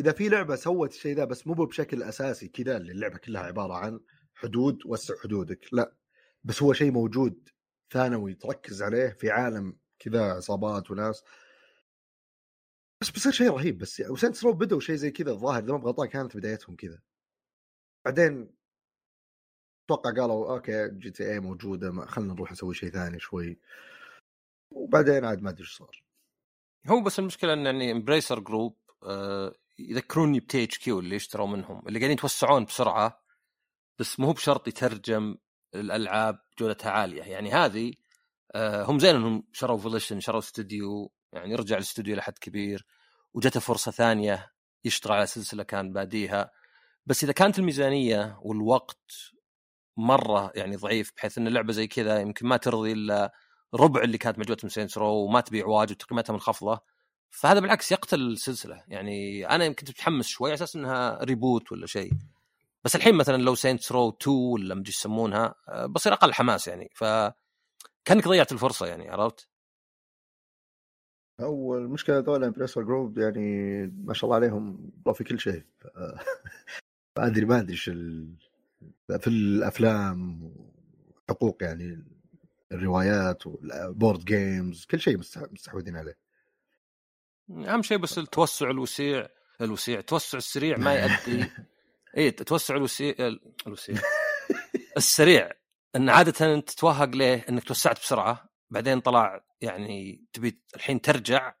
إذا 0.00 0.12
في 0.12 0.28
لعبة 0.28 0.56
سوت 0.56 0.92
الشيء 0.94 1.16
ذا 1.16 1.24
بس 1.24 1.46
مو 1.46 1.54
بشكل 1.54 2.02
أساسي 2.02 2.48
كذا 2.48 2.76
اللي 2.76 2.92
اللعبة 2.92 3.18
كلها 3.18 3.42
عبارة 3.42 3.74
عن 3.74 4.00
حدود 4.34 4.86
وسع 4.86 5.14
حدودك. 5.22 5.74
لا 5.74 5.94
بس 6.44 6.62
هو 6.62 6.72
شيء 6.72 6.90
موجود 6.92 7.48
ثانوي 7.92 8.34
تركز 8.34 8.82
عليه 8.82 9.08
في 9.08 9.30
عالم 9.30 9.78
كذا 9.98 10.32
عصابات 10.32 10.90
وناس. 10.90 11.24
بس 13.00 13.10
بيصير 13.10 13.32
شيء 13.32 13.50
رهيب 13.50 13.78
بس 13.78 14.00
يعني 14.00 14.14
Row 14.44 14.52
بدوا 14.52 14.80
شيء 14.80 14.96
زي 14.96 15.10
كذا 15.10 15.30
الظاهر 15.30 15.62
إذا 15.62 15.72
ما 15.72 15.78
بغلطان 15.78 16.08
كانت 16.08 16.36
بدايتهم 16.36 16.76
كذا. 16.76 17.00
بعدين 18.04 18.57
أتوقع 19.88 20.10
قالوا 20.10 20.54
okay 20.54 20.88
GTA 20.88 21.40
موجودة 21.40 22.06
خلينا 22.06 22.34
نروح 22.34 22.52
نسوي 22.52 22.74
شيء 22.74 22.90
ثاني 22.90 23.20
شوي. 23.20 23.58
وبعدين 24.70 25.24
عاد 25.24 25.42
ما 25.42 25.50
أدري 25.50 25.60
إيش 25.60 25.76
صار. 25.76 26.02
هو 26.86 27.00
بس 27.00 27.18
المشكلة 27.18 27.52
إن 27.52 27.66
يعني 27.66 27.92
Embracer 27.92 28.40
Group 28.40 28.76
آه 29.02 29.54
يذكروني 29.78 30.40
ب 30.40 30.64
THQ 30.64 30.98
اللي 30.98 31.16
اشتروا 31.16 31.46
منهم 31.46 31.88
اللي 31.88 31.98
قاعدين 31.98 32.16
يتوسعون 32.18 32.64
بسرعة 32.64 33.22
بس 33.98 34.20
مو 34.20 34.32
بشرط 34.32 34.68
يترجم 34.68 35.36
الألعاب 35.74 36.38
جودتها 36.58 36.90
عالية. 36.90 37.22
يعني 37.22 37.52
هذه 37.52 37.92
آه 38.54 38.84
هم 38.84 38.98
زين 38.98 39.16
إنهم 39.16 39.44
شروا 39.52 39.78
Volition 39.78 40.20
شروا 40.20 40.38
استوديو 40.38 41.12
يعني 41.32 41.54
رجع 41.54 41.76
الاستوديو 41.76 42.16
لحد 42.16 42.38
كبير 42.38 42.86
وجته 43.34 43.60
فرصة 43.60 43.92
ثانية 43.92 44.52
يشتغل 44.84 45.12
على 45.12 45.26
سلسلة 45.26 45.62
كان 45.62 45.92
باديها 45.92 46.50
بس 47.06 47.24
إذا 47.24 47.32
كانت 47.32 47.58
الميزانية 47.58 48.38
والوقت 48.42 49.12
مرة 49.98 50.52
يعني 50.54 50.76
ضعيف 50.76 51.12
بحيث 51.16 51.38
إن 51.38 51.46
اللعبه 51.46 51.72
زي 51.72 51.86
كذا 51.86 52.20
يمكن 52.20 52.46
ما 52.46 52.56
ترضي 52.56 52.92
إلا 52.92 53.32
ربع 53.74 54.02
اللي 54.02 54.18
كانت 54.18 54.38
موجوده 54.38 54.60
من 54.62 54.70
Saints 54.70 54.98
Row 54.98 55.06
وما 55.06 55.40
تبيع 55.40 55.66
واجد 55.66 55.90
وتقييماتها 55.90 56.32
منخفضه 56.32 56.80
فهذا 57.30 57.60
بالعكس 57.60 57.92
يقتل 57.92 58.20
السلسلة. 58.20 58.84
يعني 58.88 59.48
أنا 59.48 59.64
يمكن 59.64 59.86
متحمس 59.88 60.26
شوي 60.26 60.48
على 60.50 60.54
أساس 60.54 60.76
إنها 60.76 61.24
reboot 61.24 61.72
ولا 61.72 61.86
شيء. 61.86 62.12
بس 62.84 62.96
الحين 62.96 63.14
مثلا 63.14 63.42
لو 63.42 63.54
Saints 63.54 63.92
Row 63.92 64.08
2 64.22 64.36
ولا 64.36 64.74
مدري 64.74 64.90
يسمونها 64.90 65.54
آه، 65.68 65.86
بصير 65.86 66.12
أقل 66.12 66.32
حماس 66.32 66.68
يعني. 66.68 66.90
ف 66.94 67.04
كأنك 68.04 68.28
ضيعت 68.28 68.52
الفرصة 68.52 68.86
يعني 68.86 69.10
عرفت؟ 69.10 69.48
هو 71.40 71.78
المشكلة 71.78 72.18
هذول 72.18 72.44
Embracer 72.44 72.84
Group 72.84 73.18
يعني 73.18 73.86
ما 73.86 74.14
شاء 74.14 74.24
الله 74.24 74.36
عليهم 74.36 74.90
في 75.14 75.24
كل 75.24 75.40
شيء. 75.40 75.64
ما 77.18 77.26
ادري 77.26 77.46
ما 77.46 77.58
أدري 77.58 77.72
إيش 77.72 77.90
في 79.18 79.26
الأفلام 79.26 80.52
حقوق 81.28 81.62
يعني 81.62 82.04
الروايات 82.72 83.46
وال 83.46 83.68
board 83.68 84.24
games 84.24 84.84
كل 84.84 85.00
شيء 85.00 85.18
مستحوذين 85.18 85.96
عليه. 85.96 86.18
أهم 87.50 87.82
شيء 87.82 87.98
بس 87.98 88.18
التوسع 88.18 88.70
الوسيع 88.70 89.28
الوسيع 89.60 89.98
التوسع 89.98 90.38
السريع 90.38 90.76
ما 90.76 90.94
يؤدي 91.00 91.50
إي 92.16 92.28
التوسع 92.28 92.76
الوسيع 92.76 93.14
الوسيع. 93.66 93.96
السريع 94.96 95.50
إن 95.96 96.08
عاده 96.10 96.54
أنت 96.54 96.70
تتوهق 96.70 97.08
ليه؟ 97.08 97.46
إنك 97.48 97.64
توسعت 97.64 98.00
بسرعة 98.00 98.48
بعدين 98.70 99.00
طلع 99.00 99.44
يعني 99.60 100.24
تبي 100.32 100.62
الحين 100.76 101.00
ترجع 101.00 101.54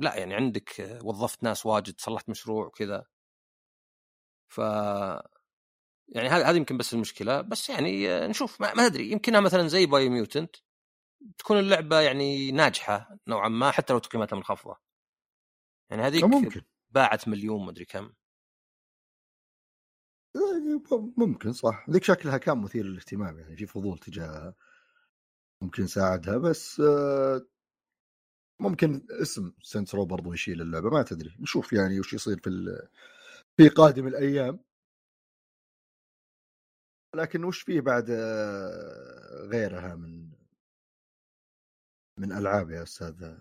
لا 0.00 0.16
يعني 0.16 0.34
عندك 0.34 0.98
وظفت 1.04 1.42
ناس 1.42 1.66
واجد 1.66 1.94
صلحت 2.00 2.28
مشروع 2.28 2.66
وكذا. 2.66 3.04
ف 4.48 4.60
يعني 6.08 6.28
هذه 6.28 6.50
هذه 6.50 6.56
يمكن 6.56 6.76
بس 6.76 6.94
المشكلة. 6.94 7.40
بس 7.40 7.68
يعني 7.70 8.08
آه، 8.10 8.26
نشوف 8.26 8.60
ما, 8.60 8.74
ما 8.74 8.86
أدري. 8.86 9.10
يمكنها 9.10 9.40
مثلا 9.40 9.68
زي 9.68 9.86
Biomutant 9.86 10.56
تكون 11.38 11.58
اللعبة 11.58 12.00
يعني 12.00 12.52
ناجحة 12.52 13.18
نوعا 13.28 13.48
ما 13.48 13.70
حتى 13.70 13.92
لو 13.92 13.98
تقييماتها 13.98 14.36
منخفضه 14.36 14.76
يعني 15.90 16.02
هذيك 16.02 16.24
ممكن. 16.24 16.62
باعت 16.90 17.28
مليون 17.28 17.64
ما 17.64 17.70
أدري 17.70 17.84
كم. 17.84 18.12
يعني 20.34 20.82
ممكن 21.16 21.52
صح. 21.52 21.90
ذيك 21.90 22.04
شكلها 22.04 22.38
كان 22.38 22.58
مثير 22.58 22.84
للاهتمام 22.84 23.38
يعني 23.38 23.56
في 23.56 23.66
فضول 23.66 23.98
تجاهها. 23.98 24.54
ممكن 25.62 25.86
ساعدها 25.86 26.38
بس 26.38 26.80
آه، 26.80 27.46
ممكن 28.60 29.06
اسم 29.22 29.52
Saints 29.62 29.90
Row 29.90 30.04
برضو 30.04 30.32
يشيل 30.32 30.62
اللعبة 30.62 30.90
ما 30.90 31.02
تدري. 31.02 31.36
نشوف 31.40 31.72
يعني 31.72 32.00
وش 32.00 32.12
يصير 32.12 32.38
في 32.38 32.50
في 33.56 33.68
قادم 33.68 34.06
الأيام. 34.06 34.60
لكن 37.16 37.44
وش 37.44 37.62
فيه 37.62 37.80
بعد 37.80 38.10
آه، 38.10 39.46
غيرها 39.52 39.94
من 39.94 40.30
من 42.18 42.32
ألعاب 42.32 42.70
يا 42.70 42.82
أستاذ؟ 42.82 43.34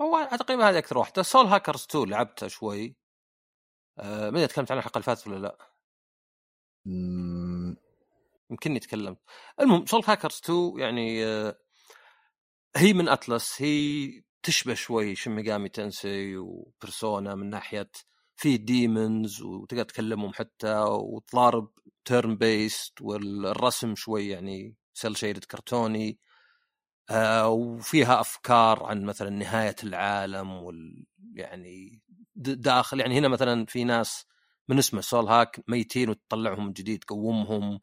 هو 0.00 0.28
تقريبا 0.38 0.68
هذه 0.70 0.78
أكثر 0.78 0.98
واحدة 0.98 1.22
Soul 1.22 1.46
Hackers 1.46 1.86
2 1.90 2.08
لعبتها 2.08 2.48
شوي. 2.48 2.96
آه 3.98 4.30
من 4.30 4.48
تكلمت 4.48 4.70
عنها 4.70 4.80
الحلقة 4.80 4.96
اللي 4.98 5.04
فاتت 5.04 5.26
ولا 5.26 5.38
لا؟ 5.38 5.58
يمكنني 8.50 8.78
تكلمت 8.80 9.18
المهم 9.60 9.86
Soul 9.86 10.02
Hackers 10.06 10.40
2 10.44 10.78
يعني 10.78 11.26
آه 11.26 11.58
هي 12.76 12.92
من 12.92 13.08
Atlus 13.08 13.62
هي 13.62 14.22
تشبه 14.42 14.74
شوي 14.74 15.14
Shin 15.14 15.36
Megami 15.36 15.68
Tensei 15.68 16.36
و 16.36 16.48
Persona 16.48 17.34
من 17.34 17.50
ناحية 17.50 17.90
في 18.36 18.56
demons 18.56 19.42
وتقدر 19.42 19.84
تكلمهم 19.84 20.32
حتى 20.32 20.74
وتضارب 20.88 21.70
turn 22.04 22.36
based 22.36 23.02
والرسم 23.02 23.94
شوي 23.94 24.28
يعني 24.28 24.74
cel 24.94 25.16
shaded 25.16 25.44
كرتوني 25.44 26.18
آه 27.10 27.48
وفيها 27.48 28.20
أفكار 28.20 28.84
عن 28.84 29.04
مثلا 29.04 29.30
نهاية 29.30 29.76
العالم 29.84 30.50
وال 30.52 31.04
يعني 31.34 32.02
داخل 32.36 33.00
يعني 33.00 33.18
هنا 33.18 33.28
مثلا 33.28 33.66
في 33.66 33.84
ناس 33.84 34.26
من 34.68 34.78
اسمه 34.78 35.00
soul 35.00 35.26
hack 35.28 35.60
ميتين 35.68 36.08
وتطلعهم 36.10 36.66
من 36.66 36.72
جديد 36.72 36.98
تقومهم 37.04 37.80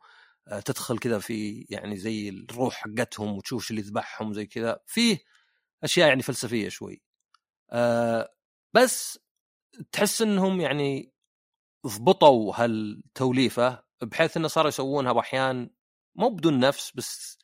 آه 0.47 0.59
تدخل 0.59 0.99
كذا 0.99 1.19
في 1.19 1.65
يعني 1.69 1.97
زي 1.97 2.29
الروح 2.29 2.73
حقتهم 2.75 3.37
وتشوف 3.37 3.71
اللي 3.71 3.81
يذبحهم 3.81 4.33
زي 4.33 4.45
كذا. 4.45 4.79
فيه 4.87 5.19
أشياء 5.83 6.07
يعني 6.09 6.21
فلسفية 6.23 6.69
شوي. 6.69 7.01
آه 7.71 8.29
بس 8.73 9.19
تحس 9.91 10.21
إنهم 10.21 10.61
يعني 10.61 11.13
ضبطوا 11.87 12.53
هالتوليفة 12.55 13.83
بحيث 14.01 14.37
إنه 14.37 14.47
صاروا 14.47 14.69
يسوونها 14.69 15.11
باحيان 15.11 15.69
مو 16.15 16.29
بدون 16.29 16.59
نفس 16.59 16.91
بس 16.95 17.37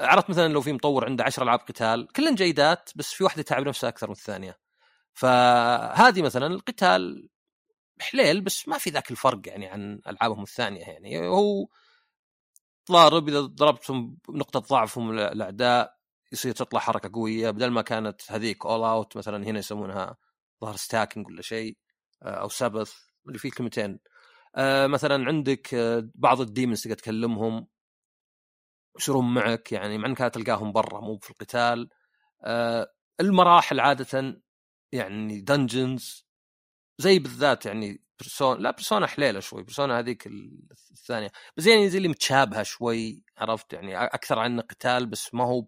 عرفت 0.00 0.30
مثلا 0.30 0.52
لو 0.52 0.60
في 0.60 0.72
مطور 0.72 1.04
عنده 1.04 1.24
10 1.24 1.42
ألعاب 1.42 1.58
قتال 1.58 2.08
كلن 2.12 2.34
جيدات 2.34 2.90
بس 2.96 3.12
في 3.12 3.24
واحدة 3.24 3.42
تعب 3.42 3.68
نفسها 3.68 3.88
أكثر 3.88 4.06
من 4.06 4.12
الثانية. 4.12 4.58
فهذه 5.14 6.22
مثلا 6.22 6.46
القتال 6.46 7.28
حليل 8.00 8.40
بس 8.40 8.68
ما 8.68 8.78
في 8.78 8.90
ذاك 8.90 9.10
الفرق 9.10 9.40
يعني 9.44 9.66
عن 9.66 10.00
ألعابهم 10.08 10.42
الثانية 10.42 10.80
يعني. 10.80 11.28
هو 11.28 11.66
ضارب 12.90 13.28
إذا 13.28 13.40
ضربتهم 13.40 14.18
نقطه 14.30 14.60
ضعفهم 14.60 15.18
الأعداء 15.18 15.96
يصير 16.32 16.52
تطلع 16.52 16.80
حركة 16.80 17.10
قوية. 17.14 17.50
بدل 17.50 17.70
ما 17.70 17.82
كانت 17.82 18.32
هذيك 18.32 18.66
all 18.66 18.84
out 18.88 19.16
مثلا 19.16 19.44
هنا 19.44 19.58
يسمونها 19.58 20.16
ظهر 20.64 20.76
stacking 20.76 21.26
ولا 21.26 21.42
شيء 21.42 21.76
آه، 22.22 22.28
أو 22.28 22.48
Sabbath 22.48 22.92
اللي 23.26 23.38
فيه 23.38 23.50
كلمتين 23.50 23.98
آه، 24.56 24.86
مثلا 24.86 25.26
عندك 25.28 25.74
آه، 25.74 26.10
بعض 26.14 26.40
ال 26.40 26.46
demons 26.46 26.82
تقدر 26.82 26.94
تكلمهم 26.96 27.66
يصيرون 28.98 29.34
معك 29.34 29.72
يعني 29.72 29.98
مع 29.98 30.06
إنك 30.08 30.18
تلقاهم 30.18 30.72
برا 30.72 31.00
مو 31.00 31.18
في 31.18 31.30
القتال. 31.30 31.88
المراحل 33.20 33.80
عاده 33.80 34.40
يعني 34.92 35.40
dungeons 35.40 36.26
زي 36.98 37.18
بالذات 37.18 37.66
يعني 37.66 38.02
Persona 38.20 38.60
لا 38.60 38.70
Persona 38.70 39.06
حليلة 39.06 39.40
شوي 39.40 39.62
Persona 39.62 39.98
هذيك 39.98 40.26
الثانية. 40.92 41.30
بس 41.56 41.66
يعني 41.66 41.90
زي 41.90 41.98
اللي 41.98 42.08
متشابهة 42.08 42.62
شوي 42.62 43.22
عرفت؟ 43.38 43.72
يعني 43.72 44.04
أكثر 44.04 44.38
عن 44.38 44.60
قتال 44.60 45.06
بس 45.06 45.34
ما 45.34 45.44
هو 45.44 45.66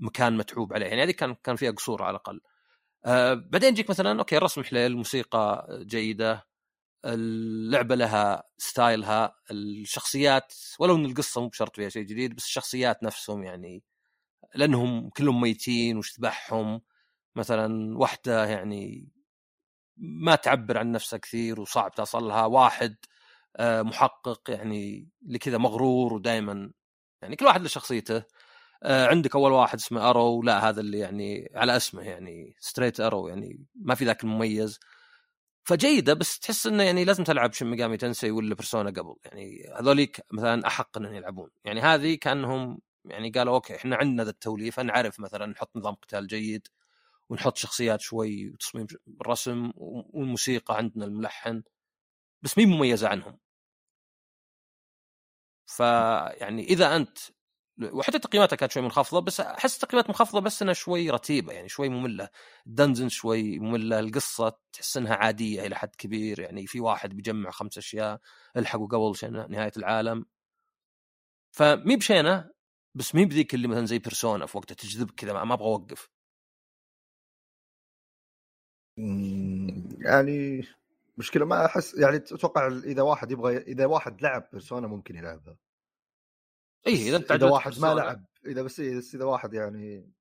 مكان 0.00 0.36
متعوب 0.36 0.74
عليه. 0.74 0.86
يعني 0.86 1.02
هذه 1.04 1.10
كان 1.12 1.34
كان 1.44 1.56
فيها 1.56 1.70
قصور 1.72 2.02
على 2.02 2.10
الأقل. 2.10 2.40
آه 3.06 3.34
بعدين 3.34 3.68
يجيك 3.74 3.90
مثلا 3.90 4.20
okay 4.20 4.36
الرسم 4.38 4.64
حليل 4.64 4.92
الموسيقى 4.92 5.68
جيدة. 5.86 6.46
اللعبة 7.14 7.94
لها 7.94 8.42
style 8.58 9.23
ها 9.23 9.36
الشخصيات 9.50 10.54
ولو 10.78 10.96
إن 10.96 11.04
القصة 11.04 11.40
مو 11.40 11.48
بشرط 11.48 11.76
فيها 11.76 11.88
شيء 11.88 12.02
جديد 12.02 12.36
بس 12.36 12.44
الشخصيات 12.44 13.02
نفسهم 13.02 13.44
يعني 13.44 13.82
لأنهم 14.54 15.10
كلهم 15.10 15.40
ميتين 15.40 15.96
وش 15.98 16.12
تذبحهم 16.12 16.82
مثلا 17.36 17.98
واحدة 17.98 18.46
يعني 18.46 19.08
ما 19.96 20.34
تعبر 20.34 20.78
عن 20.78 20.92
نفسها 20.92 21.18
كثير 21.18 21.60
وصعب 21.60 21.94
تصل 21.94 22.24
لها 22.24 22.46
واحد 22.46 22.96
آه، 23.56 23.82
محقق 23.82 24.50
يعني 24.50 25.08
اللي 25.26 25.38
كذا 25.38 25.58
مغرور 25.58 26.14
ودائما 26.14 26.72
يعني 27.22 27.36
كل 27.36 27.46
واحد 27.46 27.62
له 27.62 27.68
شخصيته. 27.68 28.22
آه، 28.82 29.06
عندك 29.06 29.36
أول 29.36 29.52
واحد 29.52 29.78
اسمه 29.78 30.10
Arrow 30.10 30.42
لا 30.42 30.68
هذا 30.68 30.80
اللي 30.80 30.98
يعني 30.98 31.52
على 31.54 31.76
اسمه 31.76 32.02
يعني 32.02 32.56
straight 32.60 33.00
arrow 33.00 33.28
يعني 33.28 33.66
ما 33.74 33.94
في 33.94 34.04
ذاك 34.04 34.24
المميز. 34.24 34.80
فجيدة 35.66 36.14
بس 36.14 36.38
تحس 36.38 36.66
إنه 36.66 36.82
يعني 36.82 37.04
لازم 37.04 37.24
تلعب 37.24 37.52
Shin 37.52 37.66
Megami 37.66 37.96
Tensei 37.96 38.30
ولا 38.30 38.54
Persona 38.54 38.90
قبل. 38.90 39.16
يعني 39.24 39.72
هذوليك 39.78 40.20
مثلا 40.32 40.66
أحق 40.66 40.98
إنهم 40.98 41.14
يلعبون. 41.14 41.50
يعني 41.64 41.80
هذه 41.80 42.14
كأنهم 42.14 42.78
يعني 43.04 43.30
قالوا 43.30 43.54
okay 43.54 43.76
إحنا 43.76 43.96
عندنا 43.96 44.24
ذا 44.24 44.30
التوليفه 44.30 44.82
نعرف 44.82 45.20
مثلا 45.20 45.46
نحط 45.46 45.76
نظام 45.76 45.94
قتال 45.94 46.26
جيد 46.26 46.68
ونحط 47.30 47.56
شخصيات 47.56 48.00
شوي 48.00 48.50
وتصميم 48.50 48.86
رسم 49.26 49.72
والموسيقى 49.76 50.76
عندنا 50.76 51.04
الملحن 51.04 51.62
بس 52.42 52.58
مين 52.58 52.68
مميزة 52.68 53.08
عنهم. 53.08 53.38
فيعني 55.66 56.64
إذا 56.64 56.96
أنت 56.96 57.18
وحتى 57.82 58.18
تقييماتها 58.18 58.56
كانت 58.56 58.72
شوي 58.72 58.82
منخفضة 58.82 59.20
بس 59.20 59.40
أحس 59.40 59.78
تقييمات 59.78 60.08
منخفضة 60.08 60.40
بس 60.40 60.62
إنها 60.62 60.74
شوي 60.74 61.10
رتيبة 61.10 61.52
يعني 61.52 61.68
شوي 61.68 61.88
مملة. 61.88 62.28
الدنزن 62.66 63.08
شوي 63.08 63.58
مملة 63.58 63.98
القصة 64.00 64.58
تحس 64.72 64.96
إنها 64.96 65.14
عادية 65.14 65.66
إلى 65.66 65.76
حد 65.76 65.94
كبير 65.96 66.40
يعني 66.40 66.66
في 66.66 66.80
واحد 66.80 67.14
بيجمع 67.16 67.50
خمس 67.50 67.78
أشياء 67.78 68.20
ألحقوا 68.56 68.86
قبل 68.88 69.46
نهاية 69.50 69.72
العالم. 69.76 70.26
فمي 71.52 71.96
بشينة 71.96 72.50
بس 72.94 73.14
مي 73.14 73.24
بذيك 73.24 73.54
اللي 73.54 73.68
مثلا 73.68 73.86
زي 73.86 73.98
Persona 73.98 74.46
في 74.46 74.56
وقتها 74.58 74.74
تجذب 74.74 75.10
كذا 75.10 75.32
ما 75.32 75.54
أبغى 75.54 75.66
أوقف. 75.66 76.08
يعني 79.98 80.64
مشكلة 81.18 81.44
ما 81.46 81.66
أحس 81.66 81.94
يعني 81.94 82.16
أتوقع 82.16 82.66
إذا 82.68 83.02
واحد 83.02 83.30
يبغى 83.30 83.56
إذا 83.56 83.86
واحد 83.86 84.22
لعب 84.22 84.48
Persona 84.52 84.86
ممكن 84.86 85.16
يلعبها. 85.16 85.56
اي 86.86 87.08
إذا 87.08 87.16
أنت 87.16 87.32
إذا 87.32 87.50
واحد 87.50 87.78
ما 87.78 87.94
لعب 87.94 88.24
إذا 88.46 88.62
بس 88.62 88.80
إذا 88.80 89.24
واحد 89.24 89.54
يعني 89.54 90.12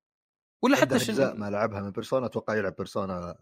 ولا 0.63 0.77
حتى 0.77 0.99
Shin... 0.99 1.39
ما 1.39 1.49
لعبها 1.49 1.81
من 1.81 1.91
Persona 1.91 2.25
أتوقع 2.25 2.55
يلعب 2.55 2.75
Persona 2.75 3.37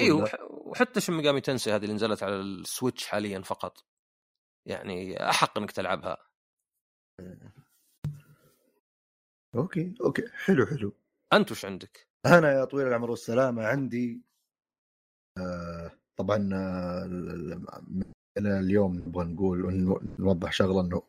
اي 0.00 0.10
وحتى 0.50 1.00
Shin 1.00 1.12
Megami 1.12 1.40
Tensei 1.40 1.72
هذه 1.72 1.82
اللي 1.82 1.94
نزلت 1.94 2.22
على 2.22 2.36
ال 2.36 2.46
Switch 2.46 3.06
حاليا 3.06 3.40
فقط. 3.40 3.86
يعني 4.68 5.28
أحق 5.28 5.58
إنك 5.58 5.72
تلعبها. 5.72 6.16
okay 9.54 9.94
okay. 10.00 10.28
حلو 10.28 10.66
حلو. 10.66 10.92
أنت 11.32 11.50
وش 11.50 11.64
عندك؟ 11.64 12.08
أنا 12.26 12.52
يا 12.52 12.64
طويل 12.64 12.86
العمر 12.86 13.10
والسلامة 13.10 13.66
عندي 13.66 14.22
آه 15.38 15.90
طبعا 16.16 16.50
آه 16.54 17.04
اليوم 18.38 18.96
نبغى 18.96 19.24
نقول 19.24 20.00
نوضح 20.18 20.52
شغلة 20.52 20.80
إنه 20.80 21.02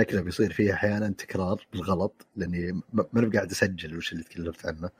نكله 0.00 0.22
بيصير 0.22 0.52
فيها 0.52 0.74
أحيانا 0.74 1.10
تكرار 1.10 1.66
بالغلط 1.72 2.26
لأني 2.36 2.72
ما 2.92 3.30
قاعد 3.34 3.50
أسجل 3.50 3.96
وش 3.96 4.12
اللي 4.12 4.24
تكلمت 4.24 4.66
عنه. 4.66 4.90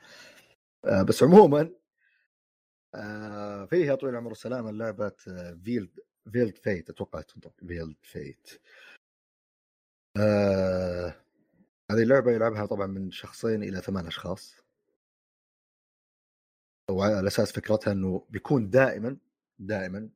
آه 0.85 1.03
بس 1.03 1.23
عموما 1.23 1.69
آه 2.95 3.65
فيها 3.65 3.95
طويل 3.95 4.13
العمر 4.13 4.27
والسلامه 4.29 4.71
لعبة 4.71 5.09
Veiled 5.63 5.99
Veiled 6.31 6.57
Fate 6.57 6.89
أتوقع 6.89 7.21
Veiled 7.67 7.95
Fate 8.01 8.61
آه 10.17 11.15
هذه 11.91 12.03
اللعبة 12.03 12.31
يلعبها 12.31 12.65
طبعا 12.65 12.87
من 12.87 13.11
شخصين 13.11 13.63
إلى 13.63 13.81
ثمان 13.81 14.07
أشخاص. 14.07 14.55
وعلى 16.91 17.27
أساس 17.27 17.51
فكرتها 17.51 17.91
إنه 17.91 18.25
بيكون 18.29 18.69
دائما 18.69 19.17
دائما 19.59 20.09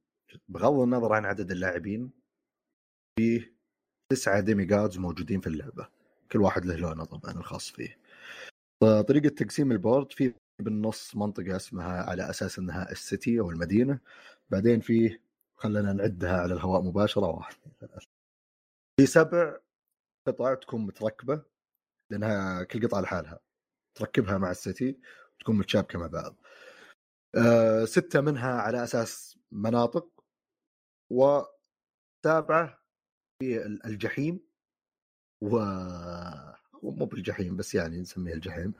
بغض 0.50 0.80
النظر 0.80 1.13
عن 1.13 1.26
عدد 1.26 1.52
اللاعبين 1.52 2.12
فيه 3.20 3.61
تسعة 4.12 4.39
demigods 4.39 4.97
موجودين 4.97 5.41
في 5.41 5.47
اللعبة. 5.47 5.89
كل 6.32 6.41
واحد 6.41 6.65
له 6.65 6.76
لونه 6.76 7.06
طبعا 7.06 7.32
الخاص 7.32 7.69
فيه. 7.69 8.00
طريقة 8.82 9.30
تقسيم 9.30 9.71
البورد 9.71 10.12
في 10.12 10.34
بالنص 10.60 11.15
منطقة 11.15 11.56
اسمها 11.56 12.04
على 12.04 12.30
أساس 12.30 12.60
أنها 12.60 12.91
السيتي 12.91 13.39
أو 13.39 13.50
المدينة. 13.50 14.00
بعدين 14.50 14.80
في 14.80 15.19
خلينا 15.56 15.93
نعدها 15.93 16.41
على 16.41 16.54
الهواء 16.54 16.82
مباشرة 16.82 17.28
واحد 17.28 17.56
في 19.00 19.06
سبع 19.06 19.58
قطع 20.28 20.54
تكون 20.54 20.86
متركبة 20.86 21.43
لأنها 22.12 22.63
كل 22.63 22.88
قطعة 22.88 23.02
لحالها. 23.02 23.39
تركبها 23.95 24.38
مع 24.38 24.52
السيتي 24.52 25.00
تكون 25.39 25.58
متشابكة 25.58 26.00
مع 26.00 26.08
بعض. 26.08 26.36
أه 27.36 27.86
ستة 27.86 28.21
منها 28.21 28.62
على 28.62 28.84
أساس 28.84 29.39
مناطق 29.52 30.24
وسابعة 31.12 32.81
في 33.41 33.65
الجحيم 33.65 34.39
و 35.41 35.58
مو 36.84 37.06
بالجحيم 37.06 37.56
بس 37.58 37.75
يعني 37.75 37.99
نسميه 37.99 38.34
الجحيم 38.34 38.73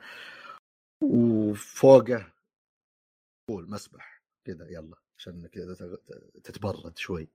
وفوقه 1.02 2.32
pool 3.48 3.70
مسبح 3.70 4.22
كذا 4.44 4.68
يلا 4.68 4.96
عشان 5.18 5.46
كذا 5.46 5.74
تتبرد 6.44 6.98
شوي. 6.98 7.28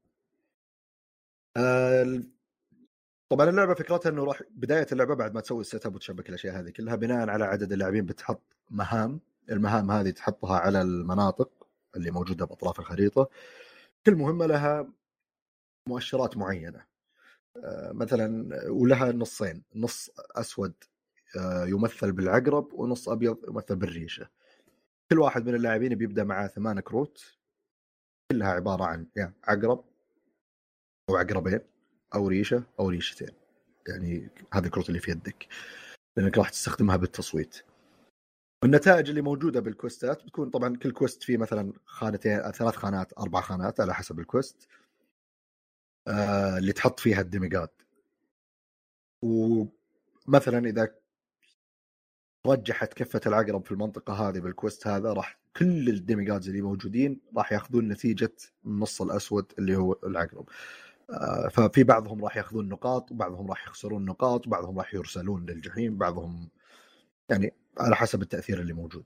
طبعا 3.29 3.49
اللعبة 3.49 3.73
فكرتها 3.73 4.09
إنه 4.09 4.23
راح 4.23 4.41
بداية 4.51 4.87
اللعبة 4.91 5.13
بعد 5.15 5.33
ما 5.33 5.41
تسوي 5.41 5.61
ال 5.61 5.85
setup 5.85 5.95
وتشبك 5.95 6.29
الأشياء 6.29 6.59
هذه 6.59 6.69
كلها 6.69 6.95
بناء 6.95 7.29
على 7.29 7.45
عدد 7.45 7.71
اللاعبين 7.71 8.05
بتحط 8.05 8.41
مهام 8.69 9.19
المهام 9.51 9.91
هذه 9.91 10.09
تحطها 10.09 10.59
على 10.59 10.81
المناطق 10.81 11.67
اللي 11.95 12.11
موجودة 12.11 12.45
بأطراف 12.45 12.79
الخريطة 12.79 13.29
كل 14.05 14.15
مهمة 14.15 14.45
لها 14.45 14.87
مؤشرات 15.87 16.37
معينة. 16.37 16.79
آه، 16.79 16.96
مثلا 17.91 18.49
ولها 18.69 19.11
نصين. 19.11 19.63
نص 19.75 20.09
أسود 20.35 20.73
آه، 21.39 21.65
يمثل 21.65 22.11
بالعقرب 22.11 22.73
ونص 22.73 23.09
أبيض 23.09 23.49
يمثل 23.49 23.75
بالريشة. 23.75 24.29
كل 25.11 25.19
واحد 25.19 25.45
من 25.45 25.55
اللاعبين 25.55 25.95
بيبدأ 25.95 26.23
معاه 26.23 26.47
ثمان 26.47 26.79
كروت. 26.79 27.37
كلها 28.31 28.47
عبارة 28.47 28.83
عن 28.83 29.07
يعني 29.15 29.33
عقرب 29.43 29.85
أو 31.09 31.15
عقربين 31.15 31.59
أو 32.15 32.27
ريشة 32.27 32.63
أو 32.79 32.89
ريشتين. 32.89 33.31
يعني 33.87 34.29
هذه 34.53 34.65
الكروت 34.65 34.89
اللي 34.89 34.99
في 34.99 35.11
يدك 35.11 35.47
لأنك 36.17 36.37
راح 36.37 36.49
تستخدمها 36.49 36.95
بالتصويت. 36.97 37.63
النتائج 38.63 39.09
اللي 39.09 39.21
موجودة 39.21 39.59
بال 39.59 39.75
quest 39.75 40.15
ات 40.15 40.23
بتكون 40.23 40.49
طبعا 40.49 40.77
كل 40.77 40.91
quest 40.91 41.23
فيه 41.23 41.37
مثلا 41.37 41.73
خانتين 41.85 42.51
ثلاث 42.51 42.75
خانات 42.75 43.13
أربع 43.19 43.41
خانات 43.41 43.79
على 43.79 43.93
حسب 43.93 44.19
ال 44.19 44.26
quest. 44.26 44.67
آه 46.07 46.57
اللي 46.57 46.73
تحط 46.73 46.99
فيها 46.99 47.21
ال 47.21 47.27
demigod 47.27 47.69
ومثلا 49.21 50.69
إذا 50.69 50.95
رجحت 52.47 52.93
كفة 52.93 53.21
العقرب 53.27 53.65
في 53.65 53.71
المنطقة 53.71 54.13
هذه 54.13 54.39
بال 54.39 54.53
quest 54.53 54.87
هذا 54.87 55.13
راح 55.13 55.39
كل 55.57 55.89
ال 55.89 55.96
demigods 55.96 56.49
اللي 56.49 56.61
موجودين 56.61 57.21
راح 57.37 57.51
ياخذون 57.51 57.87
نتيجة 57.87 58.35
النص 58.65 59.01
الأسود 59.01 59.53
اللي 59.59 59.75
هو 59.75 59.95
العقرب. 60.03 60.49
آه 61.09 61.47
ففي 61.47 61.83
بعضهم 61.83 62.23
راح 62.23 62.37
ياخذون 62.37 62.69
نقاط 62.69 63.11
وبعضهم 63.11 63.49
راح 63.49 63.67
يخسرون 63.67 64.05
نقاط 64.05 64.47
وبعضهم 64.47 64.77
راح 64.79 64.93
يرسلون 64.93 65.45
للجحيم 65.45 65.97
بعضهم 65.97 66.49
يعني 67.29 67.53
على 67.79 67.95
حسب 67.95 68.21
التأثير 68.21 68.61
اللي 68.61 68.73
موجود. 68.73 69.05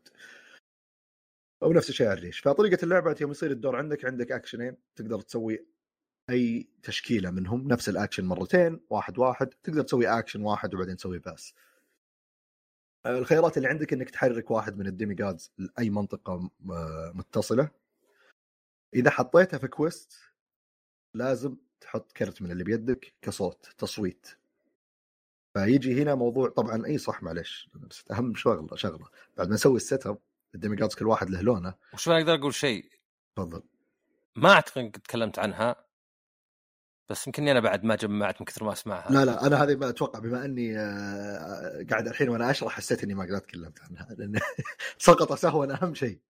أو 1.63 1.73
نفس 1.73 1.89
الشيء 1.89 2.07
على 2.07 2.17
الريش. 2.19 2.39
فطريقة 2.39 2.83
اللعبه 2.83 3.15
يوم 3.21 3.31
يصير 3.31 3.51
الدور 3.51 3.75
عندك 3.75 4.05
عندك 4.05 4.31
اكشنين 4.31 4.77
تقدر 4.95 5.21
تسوي 5.21 5.65
أي 6.31 6.67
تشكيلة 6.83 7.31
منهم 7.31 7.67
نفس 7.67 7.89
الاكشن 7.89 8.25
مرتين 8.25 8.79
واحد 8.89 9.19
واحد 9.19 9.47
تقدر 9.47 9.81
تسوي 9.81 10.07
اكشن 10.07 10.41
واحد 10.41 10.75
وبعدين 10.75 10.97
تسوي 10.97 11.19
pass 11.19 11.53
الخيارات 13.05 13.57
اللي 13.57 13.67
عندك 13.67 13.93
إنك 13.93 14.09
تحرك 14.09 14.51
واحد 14.51 14.77
من 14.77 14.87
ال 14.87 15.15
demigods 15.15 15.51
لأي 15.57 15.89
منطقة 15.89 16.49
متصلة. 17.13 17.71
إذا 18.93 19.09
حطيتها 19.09 19.57
في 19.57 19.67
quest 19.67 20.13
لازم 21.13 21.55
تحط 21.81 22.11
كرت 22.11 22.41
من 22.41 22.51
اللي 22.51 22.63
بيدك 22.63 23.13
كصوت 23.21 23.65
تصويت. 23.77 24.27
فيجي 25.53 26.01
هنا 26.01 26.15
موضوع 26.15 26.49
طبعا 26.49 26.85
إي 26.85 26.97
صح 26.97 27.23
معلش 27.23 27.69
بس 27.73 28.03
أهم 28.11 28.35
شغلة 28.35 28.75
شغلة. 28.75 29.09
بعد 29.37 29.47
ما 29.47 29.53
نسوي 29.53 29.75
ال 29.75 30.07
setup 30.07 30.17
ال 30.55 30.60
demigods 30.60 30.95
كل 30.95 31.07
واحد 31.07 31.29
له 31.29 31.41
لونه 31.41 31.73
وش 31.93 32.09
أقدر 32.09 32.33
أقول 32.33 32.53
شيء. 32.53 32.91
تفضل. 33.35 33.63
ما 34.35 34.49
أعتقد 34.49 34.91
قد 34.95 35.01
تكلمت 35.01 35.39
عنها. 35.39 35.90
بس 37.09 37.27
يمكنني 37.27 37.51
أنا 37.51 37.59
بعد 37.59 37.83
ما 37.83 37.95
جمعت 37.95 38.41
من 38.41 38.45
كثر 38.45 38.63
ما 38.63 38.73
أسمعها. 38.73 39.11
لا 39.11 39.25
لا 39.25 39.47
أنا 39.47 39.63
هذه 39.63 39.75
ما 39.75 39.89
أتوقع 39.89 40.19
بما 40.19 40.45
أني 40.45 40.77
آه، 40.79 41.85
قاعد 41.89 42.07
الحين 42.07 42.29
وأنا 42.29 42.51
أشرح 42.51 42.71
حسيت 42.71 43.03
إني 43.03 43.13
ما 43.13 43.23
قدرت 43.23 43.43
تكلمت 43.43 43.81
عنها 43.81 44.15
لأن 44.17 44.39
سقط 44.97 45.33
سهوا 45.33 45.83
أهم 45.83 45.93
شيء. 45.93 46.21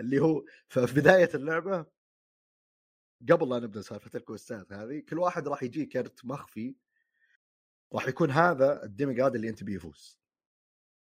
اللي 0.00 0.18
هو 0.18 0.44
في 0.68 0.80
بداية 0.80 1.30
اللعبة 1.34 1.86
قبل 3.30 3.48
لا 3.48 3.58
نبدأ 3.58 3.80
سالفة 3.80 4.10
الكوستات 4.18 4.72
هذه 4.72 5.00
كل 5.08 5.18
واحد 5.18 5.48
راح 5.48 5.62
يجي 5.62 5.86
كرت 5.86 6.24
مخفي 6.24 6.74
راح 7.92 8.08
يكون 8.08 8.30
هذا 8.30 8.84
الديميجاد 8.84 9.34
اللي 9.34 9.48
أنت 9.48 9.64
بيفوز 9.64 10.18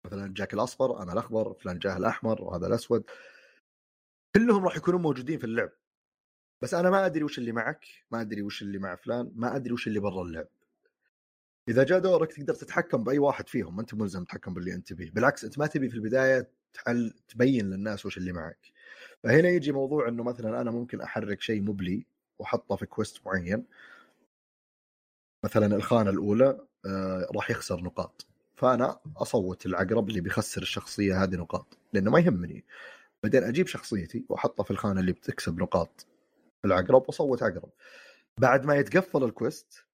مثلا 0.04 0.34
جاك 0.34 0.54
الأصفر 0.54 1.02
أنا 1.02 1.12
الأخضر 1.12 1.54
فلان 1.54 1.78
جاه 1.78 1.96
الأحمر 1.96 2.42
وهذا 2.42 2.66
الأسود. 2.66 3.04
كلهم 4.34 4.64
راح 4.64 4.76
يكونون 4.76 5.02
موجودين 5.02 5.38
في 5.38 5.44
اللعب. 5.44 5.70
بس 6.62 6.74
أنا 6.74 6.90
ما 6.90 7.06
أدري 7.06 7.24
وش 7.24 7.38
اللي 7.38 7.52
معك 7.52 7.84
ما 8.10 8.20
أدري 8.20 8.42
وش 8.42 8.62
اللي 8.62 8.78
مع 8.78 8.96
فلان 8.96 9.32
ما 9.34 9.56
أدري 9.56 9.72
وش 9.72 9.86
اللي 9.86 10.00
برا 10.00 10.22
اللعب. 10.22 10.48
إذا 11.68 11.84
جاء 11.84 11.98
دورك 11.98 12.32
تقدر 12.32 12.54
تتحكم 12.54 13.04
بأي 13.04 13.18
واحد 13.18 13.48
فيهم 13.48 13.76
ما 13.76 13.80
أنت 13.80 13.94
ملزم 13.94 14.24
تتحكم 14.24 14.54
باللي 14.54 14.74
أنت 14.74 14.88
تبيه. 14.88 15.10
بالعكس 15.10 15.44
أنت 15.44 15.58
ما 15.58 15.66
تبي 15.66 15.88
في 15.88 15.94
البداية 15.94 16.50
تحل 16.74 17.14
تبين 17.28 17.70
للناس 17.70 18.06
وش 18.06 18.18
اللي 18.18 18.32
معك. 18.32 18.72
فهنا 19.22 19.48
يجي 19.48 19.72
موضوع 19.72 20.08
إنه 20.08 20.22
مثلا 20.22 20.60
أنا 20.60 20.70
ممكن 20.70 21.00
أحرك 21.00 21.40
شيء 21.40 21.62
مبلي 21.62 22.06
وأحطه 22.38 22.76
في 22.76 22.86
كويست 22.86 23.26
معين. 23.26 23.66
مثلا 25.44 25.76
الخانة 25.76 26.10
الأولى 26.10 26.66
آه 26.86 27.28
راح 27.34 27.50
يخسر 27.50 27.80
نقاط. 27.82 28.26
فأنا 28.56 28.98
أصوت 29.16 29.66
العقرب 29.66 30.08
اللي 30.08 30.20
بيخسر 30.20 30.62
الشخصية 30.62 31.22
هذه 31.22 31.36
نقاط 31.36 31.78
لأنه 31.92 32.10
ما 32.10 32.20
يهمني. 32.20 32.64
بعدين 33.22 33.44
أجيب 33.44 33.66
شخصيتي 33.66 34.24
وأحطها 34.28 34.64
في 34.64 34.70
الخانة 34.70 35.00
اللي 35.00 35.12
بتكسب 35.12 35.58
نقاط. 35.62 36.06
العقرب 36.64 37.04
واصوت 37.08 37.42
عقرب 37.42 37.70
بعد 38.38 38.64
ما 38.64 38.76
يتقفل 38.76 39.24
ال 39.24 39.35
quest 39.35 39.86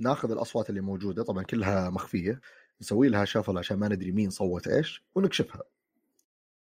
ناخذ 0.00 0.30
الأصوات 0.30 0.70
اللي 0.70 0.80
موجودة 0.80 1.22
طبعا 1.22 1.42
كلها 1.42 1.90
مخفية 1.90 2.40
نسوي 2.80 3.08
لها 3.08 3.24
shuffle 3.24 3.58
عشان 3.58 3.76
ما 3.78 3.88
ندري 3.88 4.12
مين 4.12 4.30
صوت 4.30 4.68
إيش 4.68 5.04
ونكشفها. 5.14 5.62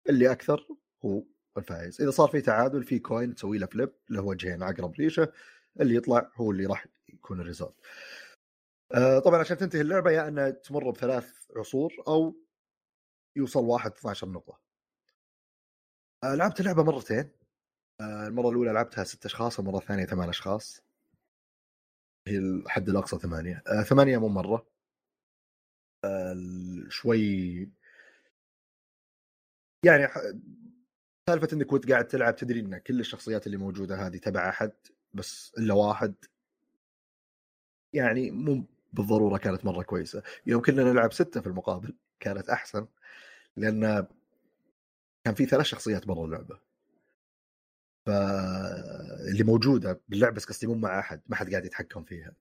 اللي 0.09 0.31
أكثر 0.31 0.67
هو 1.05 1.23
الفائز. 1.57 2.01
إذا 2.01 2.11
صار 2.11 2.27
في 2.29 2.41
تعادل 2.41 2.83
في 2.83 2.99
coin 2.99 3.35
تسوي 3.35 3.57
له 3.57 3.65
flip 3.67 3.93
له 4.09 4.21
وجهين 4.21 4.63
عقرب 4.63 4.93
ريشة 4.99 5.31
اللي 5.79 5.95
يطلع 5.95 6.31
هو 6.35 6.51
اللي 6.51 6.65
راح 6.65 6.85
يكون 7.09 7.39
الريزولت 7.41 7.75
آه 8.91 9.19
طبعا 9.19 9.39
عشان 9.39 9.57
تنتهي 9.57 9.81
اللعبة 9.81 10.11
يا 10.11 10.27
انها 10.27 10.49
تمر 10.49 10.91
بثلاث 10.91 11.33
عصور 11.55 11.93
أو 12.07 12.35
يوصل 13.35 13.63
واحد 13.63 13.91
12 13.91 14.29
نقطة. 14.29 14.59
آه 16.23 16.35
لعبت 16.35 16.59
اللعبة 16.59 16.83
مرتين. 16.83 17.29
آه 18.01 18.27
المرة 18.27 18.49
الأولى 18.49 18.71
لعبتها 18.71 19.03
ست 19.03 19.25
أشخاص 19.25 19.59
المرة 19.59 19.77
الثانية 19.77 20.05
ثمان 20.05 20.29
أشخاص. 20.29 20.83
هي 22.27 22.37
الحد 22.37 22.89
الأقصى 22.89 23.17
ثمانية. 23.19 23.63
آه 23.67 23.83
ثمانية 23.83 24.17
مو 24.17 24.27
مرة. 24.27 24.65
آه 26.05 26.35
شوي 26.89 27.69
يعني 29.85 30.07
سالفة 31.29 31.47
إنك 31.53 31.73
وأنت 31.73 31.91
قاعد 31.91 32.07
تلعب 32.07 32.35
تدري 32.35 32.59
إن 32.59 32.77
كل 32.77 32.99
الشخصيات 32.99 33.45
اللي 33.47 33.57
موجودة 33.57 34.07
هذه 34.07 34.17
تبع 34.17 34.49
أحد 34.49 34.71
بس 35.13 35.53
إلا 35.57 35.73
واحد. 35.73 36.15
يعني 37.93 38.31
مو 38.31 38.65
بالضرورة 38.93 39.37
كانت 39.37 39.65
مرة 39.65 39.83
كويسة. 39.83 40.23
يوم 40.45 40.61
كنا 40.61 40.83
نلعب 40.83 41.13
ستة 41.13 41.41
في 41.41 41.47
المقابل 41.47 41.95
كانت 42.19 42.49
أحسن 42.49 42.87
لأن 43.57 44.07
كان 45.23 45.33
في 45.35 45.45
ثلاث 45.45 45.65
شخصيات 45.65 46.07
برا 46.07 46.25
اللعبة. 46.25 46.68
ف 48.05 48.09
اللي 49.31 49.43
موجودة 49.43 50.01
باللعبة 50.09 50.35
بس 50.35 50.45
قصدي 50.45 50.67
مو 50.67 50.73
مع 50.75 50.99
أحد 50.99 51.21
ما 51.27 51.35
حد 51.35 51.49
قاعد 51.51 51.65
يتحكم 51.65 52.03
فيها. 52.03 52.33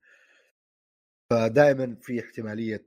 فدائما 1.31 1.97
في 2.01 2.21
احتمالية 2.21 2.87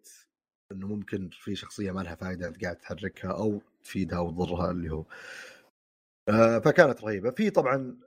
إنه 0.72 0.88
ممكن 0.88 1.30
في 1.34 1.56
شخصية 1.56 1.92
ما 1.92 2.02
لها 2.02 2.16
فائده 2.16 2.48
أنت 2.48 2.64
قاعد 2.64 2.76
تحركها 2.78 3.32
أو 3.32 3.62
تفيدها 3.84 4.18
أو 4.18 4.32
تضرها 4.32 4.72
اللي 4.72 4.90
هو. 4.92 5.06
آه، 6.30 6.60
فكانت 6.60 7.04
رهيبة. 7.04 7.32
في 7.32 7.50
طبعا 7.50 7.98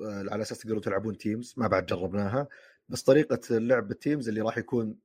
آه، 0.00 0.24
على 0.30 0.42
أساس 0.42 0.58
تقدروا 0.58 0.80
تلعبون 0.80 1.18
teams 1.18 1.54
ما 1.56 1.68
بعد 1.68 1.86
جربناها 1.86 2.48
بس 2.88 3.02
طريقة 3.02 3.40
اللعب 3.56 3.88
بال 3.88 3.99
teams 3.99 4.28
اللي 4.28 4.40
راح 4.40 4.58
يكون 4.58 4.98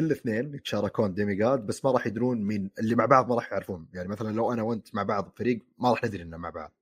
كل 0.00 0.12
اثنين 0.12 0.54
يتشاركون 0.54 1.14
demigod 1.14 1.66
بس 1.66 1.84
ما 1.84 1.90
راح 1.92 2.06
يدرون 2.06 2.42
مين 2.42 2.70
اللي 2.78 2.94
مع 2.94 3.06
بعض 3.06 3.28
ما 3.28 3.34
راح 3.34 3.52
يعرفون. 3.52 3.88
يعني 3.94 4.08
مثلا 4.08 4.36
لو 4.36 4.52
أنا 4.52 4.62
وأنت 4.62 4.94
مع 4.94 5.02
بعض 5.02 5.32
فريق 5.36 5.60
ما 5.78 5.90
راح 5.90 6.04
ندري 6.04 6.22
إننا 6.22 6.36
مع 6.36 6.50
بعض. 6.50 6.72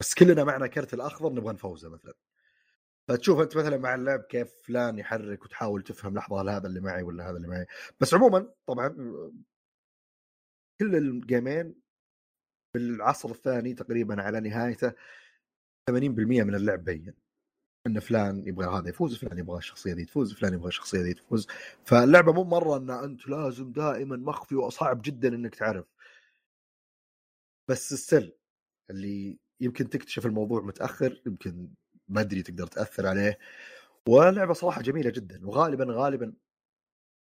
بس 0.00 0.14
كلنا 0.14 0.44
معنا 0.44 0.66
كرت 0.66 0.94
الأخضر 0.94 1.32
نبغى 1.32 1.52
نفوزه 1.52 1.88
مثلا. 1.88 2.14
فتشوف 3.08 3.40
أنت 3.40 3.56
مثلا 3.56 3.76
مع 3.76 3.94
اللعب 3.94 4.20
كيف 4.20 4.54
فلان 4.64 4.98
يحرك 4.98 5.44
وتحاول 5.44 5.82
تفهم 5.82 6.14
لحظة 6.14 6.40
هل 6.40 6.48
هذا 6.48 6.66
اللي 6.66 6.80
معي 6.80 7.02
ولا 7.02 7.30
هذا 7.30 7.36
اللي 7.36 7.48
معي. 7.48 7.66
بس 8.00 8.14
عموما 8.14 8.52
طبعا 8.66 8.88
كل 10.80 10.96
الجيمين 10.96 11.74
بالعصر 12.74 13.30
الثاني 13.30 13.74
تقريبا 13.74 14.22
على 14.22 14.40
نهايته 14.40 14.92
80% 15.90 16.44
من 16.44 16.54
اللعب 16.54 16.84
بين. 16.84 17.14
إن 17.86 18.00
فلان 18.00 18.46
يبغى 18.46 18.66
هذا 18.66 18.88
يفوز 18.88 19.18
فلان 19.18 19.38
يبغى 19.38 19.58
الشخصية 19.58 19.92
ذي 19.94 20.04
تفوز 20.04 20.34
فلان 20.34 20.54
يبغى 20.54 20.68
الشخصية 20.68 21.00
ذي 21.02 21.14
تفوز. 21.14 21.46
فاللعبة 21.84 22.32
مو 22.32 22.44
مرة 22.44 22.76
إن 22.76 22.90
أنت 22.90 23.28
لازم 23.28 23.72
دائما 23.72 24.16
مخفي 24.16 24.54
وصعب 24.54 25.02
جدا 25.02 25.28
إنك 25.28 25.54
تعرف. 25.54 25.86
بس 27.68 27.92
السل 27.92 28.32
اللي 28.90 29.38
يمكن 29.60 29.88
تكتشف 29.90 30.26
الموضوع 30.26 30.60
متأخر 30.62 31.22
يمكن 31.26 31.68
ما 32.08 32.20
أدري 32.20 32.42
تقدر 32.42 32.66
تأثر 32.66 33.06
عليه. 33.06 33.38
واللعبة 34.08 34.52
صراحة 34.52 34.82
جميلة 34.82 35.10
جدا 35.10 35.46
وغالبا 35.46 35.86
غالبا 35.88 36.32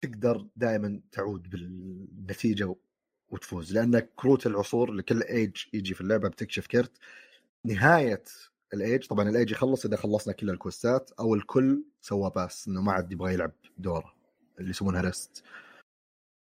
تقدر 0.03 0.47
دائما 0.57 1.01
تعود 1.13 1.51
بالنتيجة 1.51 2.75
وتفوز. 3.29 3.73
لأن 3.75 3.99
كروت 3.99 4.47
العصور 4.47 4.93
لكل 4.93 5.23
ايج 5.23 5.57
يجي 5.73 5.95
في 5.95 6.01
اللعبة 6.01 6.29
بتكشف 6.29 6.67
كرت. 6.67 6.99
نهاية 7.65 8.25
الايج 8.75 9.07
طبعا 9.07 9.29
الايج 9.29 9.51
يخلص 9.51 9.87
إذا 9.87 9.97
خلصنا 9.97 10.35
كل 10.35 10.51
ال 10.51 10.59
quest 10.59 11.02
ات 11.02 11.11
أو 11.21 11.35
الكل 11.35 11.85
سوى 12.01 12.31
pass 12.37 12.69
إنه 12.69 12.83
ما 12.83 12.93
عاد 12.93 13.13
يبغى 13.13 13.35
يلعب 13.35 13.53
دوره 13.79 14.15
اللي 14.59 14.71
يسمونها 14.71 15.01
rest 15.01 15.45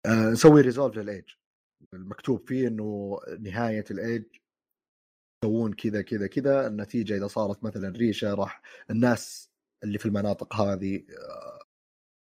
آه 0.06 0.30
نسوي 0.30 0.60
resolve 0.60 0.96
لل 0.96 1.07
age 1.07 1.24
المكتوب 1.94 2.48
فيه 2.48 2.68
إنه 2.68 3.18
نهاية 3.40 3.84
الايج 3.90 4.24
يسوون 5.44 5.72
كذا 5.72 6.02
كذا 6.02 6.26
كذا. 6.26 6.66
النتيجة 6.66 7.16
إذا 7.16 7.26
صارت 7.26 7.64
مثلا 7.64 7.98
ريشة 7.98 8.34
راح 8.34 8.62
الناس 8.90 9.50
اللي 9.84 9.98
في 9.98 10.06
المناطق 10.06 10.54
هذه 10.54 10.96
آه، 10.96 11.58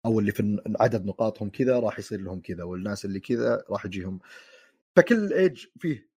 أو 0.07 0.21
اللي 0.21 0.33
في 0.33 0.63
عدد 0.81 1.07
نقاطهم 1.07 1.51
كذا 1.51 1.81
راح 1.81 1.99
يصير 1.99 2.21
لهم 2.21 2.41
كذا 2.41 2.65
والناس 2.65 3.05
اللي 3.05 3.21
كذا 3.21 3.65
راح 3.71 3.87
يجيهم. 3.87 4.21
فكل 4.97 5.33
ايج 5.33 5.67
فيه 5.79 6.11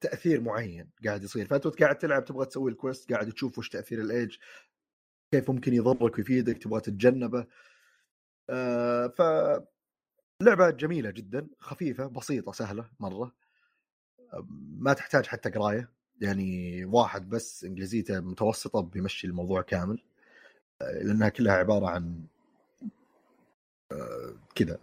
تأثير 0.00 0.40
معين 0.40 0.90
قاعد 1.06 1.24
يصير. 1.24 1.46
فأنت 1.46 1.66
قاعد 1.66 1.98
تلعب 1.98 2.24
تبغى 2.24 2.46
تسوي 2.46 2.70
ال 2.70 2.77
quest 2.77 3.12
قاعد 3.12 3.32
تشوف 3.32 3.58
وش 3.58 3.68
تأثير 3.68 4.00
الايج 4.00 4.36
كيف 5.32 5.50
ممكن 5.50 5.74
يضرك 5.74 6.18
ويفيدك 6.18 6.58
تبغى 6.58 6.80
تتجنبه. 6.80 7.46
آه 8.50 9.06
ف 9.08 9.22
لعبة 10.42 10.70
جميلة 10.70 11.10
جدا 11.10 11.48
خفيفة 11.60 12.06
بسيطة 12.06 12.52
سهلة 12.52 12.90
مرة. 13.00 13.45
ما 14.78 14.92
تحتاج 14.92 15.26
حتى 15.26 15.50
قراية 15.50 15.90
يعني 16.20 16.84
واحد 16.84 17.28
بس 17.28 17.64
إنجليزيته 17.64 18.20
متوسطة 18.20 18.80
بيمشي 18.80 19.26
الموضوع 19.26 19.62
كامل 19.62 20.02
لأنها 20.80 21.28
كلها 21.28 21.54
عبارة 21.54 21.86
عن 21.86 22.24
آه، 23.92 24.36
كذا 24.54 24.78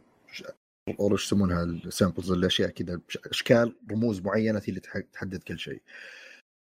وش 0.99 1.25
يسمونها 1.25 1.63
ال 1.63 1.72
symbols 1.72 2.31
الاشياء 2.31 2.69
كذا 2.69 3.01
أشكال 3.25 3.75
رموز 3.91 4.21
معينة 4.21 4.59
هي 4.59 4.69
اللي 4.69 4.79
تحدد 5.13 5.43
كل 5.43 5.59
شيء. 5.59 5.81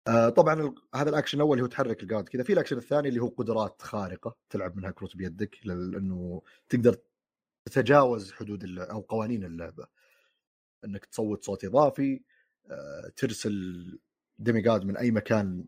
آه 0.08 0.28
طبعا 0.28 0.74
هذا 0.94 1.10
الاكشن 1.10 1.38
الأول 1.38 1.52
اللي 1.52 1.62
هو 1.62 1.66
تحرك 1.66 2.02
الجارد 2.02 2.28
كذا 2.28 2.42
في 2.42 2.52
الاكشن 2.52 2.76
الثاني 2.76 3.08
اللي 3.08 3.20
هو 3.20 3.28
قدرات 3.28 3.82
خارقة 3.82 4.36
تلعب 4.50 4.76
منها 4.76 4.90
كروت 4.90 5.16
بيدك 5.16 5.66
لأنه 5.66 6.42
تقدر 6.68 6.96
تتجاوز 7.68 8.32
حدود 8.32 8.78
أو 8.78 9.00
قوانين 9.00 9.44
اللعبة 9.44 9.86
إنك 10.84 11.04
تصوت 11.04 11.44
صوت 11.44 11.64
إضافي 11.64 12.22
آه 12.70 13.12
ترسل 13.16 13.98
demigod 14.38 14.84
من 14.84 14.96
أي 14.96 15.10
مكان 15.10 15.64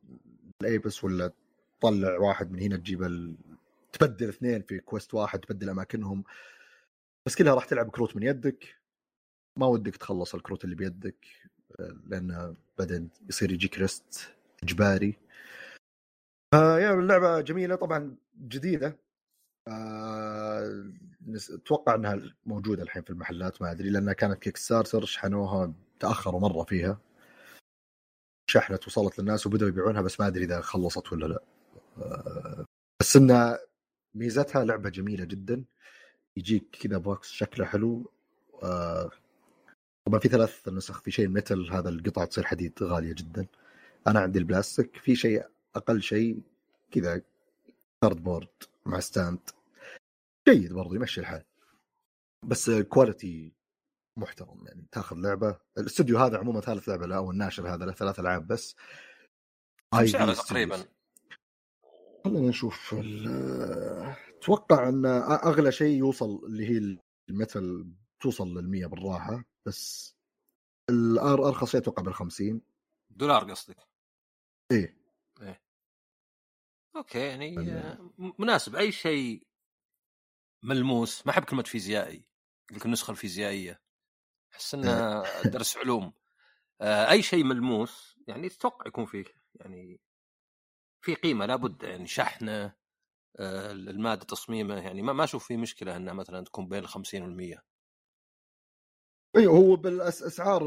ال 0.62 0.69
abyss 0.69 1.04
ولا 1.04 1.32
تطلع 1.80 2.18
واحد 2.18 2.52
من 2.52 2.60
هنا 2.60 2.76
تجيب 2.76 3.02
ال... 3.02 3.36
تبدل 3.92 4.28
اثنين 4.28 4.62
في 4.62 4.78
quest 4.78 5.14
واحد 5.14 5.40
تبدل 5.40 5.68
أماكنهم. 5.68 6.24
بس 7.26 7.36
كلها 7.36 7.54
راح 7.54 7.64
تلعب 7.64 7.90
كروت 7.90 8.16
من 8.16 8.22
يدك. 8.22 8.76
ما 9.58 9.66
ودك 9.66 9.96
تخلص 9.96 10.34
الكروت 10.34 10.64
اللي 10.64 10.76
بيدك 10.76 11.26
لأن 12.06 12.56
بعدين 12.78 13.10
يصير 13.28 13.52
يجيك 13.52 13.78
rest 13.78 14.34
إجباري. 14.62 15.18
فيا 16.54 16.94
اللعبة 16.94 17.40
جميلة 17.40 17.74
طبعا 17.74 18.16
جديدة. 18.40 18.98
أه... 19.68 20.92
أتوقع 21.50 21.94
إنها 21.94 22.20
موجودة 22.46 22.82
الحين 22.82 23.02
في 23.02 23.10
المحلات 23.10 23.62
ما 23.62 23.70
أدري 23.70 23.90
لأنها 23.90 24.12
كانت 24.12 24.38
Kickstarter 24.38 25.04
شحنوها 25.04 25.74
تأخروا 26.00 26.40
مرة 26.40 26.64
فيها. 26.64 27.00
شحنت 28.50 28.86
وصلت 28.86 29.18
للناس 29.18 29.46
وبدأوا 29.46 29.68
يبيعونها 29.70 30.02
بس 30.02 30.20
ما 30.20 30.26
أدري 30.26 30.44
إذا 30.44 30.60
خلصت 30.60 31.12
ولا 31.12 31.26
لا. 31.26 31.42
أه... 31.98 32.64
بس 33.00 33.16
انها 33.16 33.58
ميزتها 34.14 34.64
لعبة 34.64 34.90
جميلة 34.90 35.24
جدا. 35.24 35.64
يجيك 36.36 36.76
كذا 36.76 36.98
box 36.98 37.30
شكله 37.30 37.64
حلو. 37.66 38.12
آه 38.62 39.10
طبعا 40.06 40.20
في 40.20 40.28
ثلاث 40.28 40.68
نسخ 40.68 41.00
في 41.02 41.10
شيء 41.10 41.28
metal 41.28 41.70
هذا 41.70 41.88
القطعه 41.88 42.24
تصير 42.24 42.44
حديد 42.44 42.82
غالية 42.82 43.14
جدا. 43.14 43.46
أنا 44.06 44.20
عندي 44.20 44.38
البلاستيك. 44.38 44.96
في 44.96 45.16
شيء 45.16 45.46
أقل 45.76 46.02
شيء 46.02 46.42
كذا 46.90 47.22
cardboard 48.02 48.48
مع 48.86 49.00
stand 49.00 49.38
جيد 50.48 50.72
برضو 50.72 50.94
يمشي 50.94 51.20
الحال. 51.20 51.44
بس 52.46 52.70
quality 52.70 53.52
محترم 54.16 54.66
يعني 54.66 54.86
تاخذ 54.92 55.16
لعبة. 55.16 55.60
الاستوديو 55.78 56.18
هذا 56.18 56.38
عموما 56.38 56.60
ثالث 56.60 56.88
لعبة 56.88 57.06
له 57.06 57.16
أو 57.16 57.30
الناشر 57.30 57.74
هذا 57.74 57.84
له 57.84 57.92
ثلاث 57.92 58.20
ألعاب 58.20 58.46
بس. 58.46 58.76
اي 59.94 60.12
تقريبا؟ 60.12 60.84
خلينا 62.24 62.48
نشوف 62.48 62.94
أتوقع 64.38 64.88
إن 64.88 65.06
أغلى 65.46 65.72
شيء 65.72 65.98
يوصل 65.98 66.44
اللي 66.44 66.68
هي 66.68 66.98
ال 67.30 67.41
metal 67.41 67.92
توصل 68.20 68.58
لل 68.58 68.88
بالراحة 68.88 69.44
بس 69.66 70.14
الار 70.90 71.48
أرخص 71.48 71.70
شيء 71.70 71.80
أتوقع 71.80 72.02
بال 72.02 72.14
50 72.14 72.62
دولار 73.10 73.50
قصدك؟ 73.50 73.76
إيه. 74.72 74.96
إيه. 75.42 75.62
أوكي 76.96 77.18
يعني 77.18 77.56
مناسب. 78.38 78.76
أي 78.76 78.92
شيء 78.92 79.46
ملموس؟ 80.62 81.26
ما 81.26 81.32
أحب 81.32 81.44
كلمة 81.44 81.62
فيزيائي. 81.62 82.24
لك 82.72 82.86
النسخه 82.86 83.10
الفيزيائية. 83.10 83.80
أحس 84.52 84.74
انها 84.74 85.24
درس 85.44 85.76
علوم. 85.76 86.12
آه، 86.80 87.10
أي 87.10 87.22
شيء 87.22 87.44
ملموس 87.44 88.18
يعني 88.26 88.48
تتوقع 88.48 88.86
يكون 88.86 89.06
فيه 89.06 89.24
يعني 89.54 90.00
في 91.00 91.14
قيمة 91.14 91.46
لابد 91.46 91.82
يعني 91.82 92.06
شحنة 92.06 92.72
آه، 93.38 93.72
المادة 93.72 94.24
تصميمه 94.24 94.74
يعني 94.74 95.02
ما 95.02 95.24
أشوف 95.24 95.46
في 95.46 95.56
مشكلة 95.56 95.96
إنها 95.96 96.12
مثلا 96.12 96.44
تكون 96.44 96.68
بين 96.68 96.78
ال 96.78 96.88
50 96.88 97.22
وال 97.22 97.36
100 97.36 97.62
أيوه 99.36 99.56
هو 99.56 99.76
بالاسعار 99.76 100.64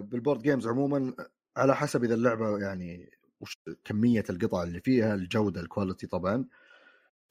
بال 0.00 0.12
board 0.12 0.42
games 0.42 0.66
عموما 0.66 1.14
على 1.56 1.76
حسب 1.76 2.04
إذا 2.04 2.14
اللعبة 2.14 2.58
يعني 2.58 3.10
وش 3.40 3.58
كمية 3.84 4.24
القطع 4.30 4.62
اللي 4.62 4.80
فيها 4.80 5.14
الجودة 5.14 5.60
ال 5.60 5.66
quality 5.66 6.06
طبعا 6.06 6.44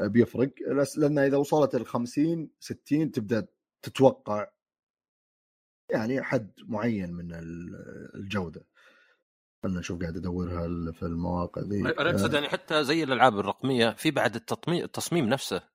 آه، 0.02 0.08
بيفرق. 0.08 0.52
لأن 0.98 1.20
إذا 1.20 1.38
وصلت 1.38 1.76
ال 1.76 1.86
50 1.86 2.50
60 2.60 3.12
تبدأ 3.12 3.48
تتوقع 3.82 4.48
يعني 5.90 6.22
حد 6.22 6.54
معين 6.68 7.14
من 7.14 7.34
الجودة. 8.16 8.68
خلنا 9.64 9.80
نشوف 9.80 10.02
قاعد 10.02 10.18
ادورها 10.18 10.92
في 10.92 11.04
المواقع 11.04 11.62
ذي. 11.62 11.80
أنا 11.80 12.10
أقصد 12.10 12.34
يعني 12.34 12.50
حتى 12.50 12.84
زي 12.84 13.04
الألعاب 13.04 13.40
الرقمية 13.40 13.90
في 13.90 14.12
بعد 14.12 14.36
التطميم 14.36 14.84
التصميم 14.84 15.30
نفسه. 15.30 15.70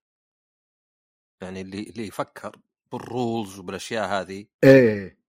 يعني 1.43 1.61
اللي 1.61 1.83
اللي 1.83 2.07
يفكر 2.07 2.61
بال 2.93 3.12
rules 3.12 3.59
وبالأشياء 3.59 4.09
هذه. 4.09 4.47
إيه. 4.65 5.21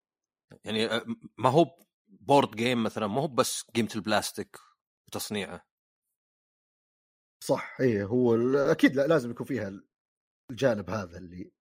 يعني 0.66 0.88
ما 1.38 1.50
هو 1.50 1.66
board 2.08 2.56
game 2.56 2.84
مثلا 2.84 3.08
ما 3.08 3.22
هو 3.22 3.28
بس 3.28 3.62
قيمة 3.62 3.90
البلاستيك 3.96 4.58
وتصنيعه. 5.08 5.68
صح 7.44 7.78
إيه 7.82 8.06
هو 8.06 8.36
أكيد 8.56 8.96
لا 8.96 9.08
لازم 9.08 9.32
يكون 9.32 9.46
فيها 9.46 9.82
الجانب 10.52 10.90
هذا 10.90 11.18
اللي 11.18 11.52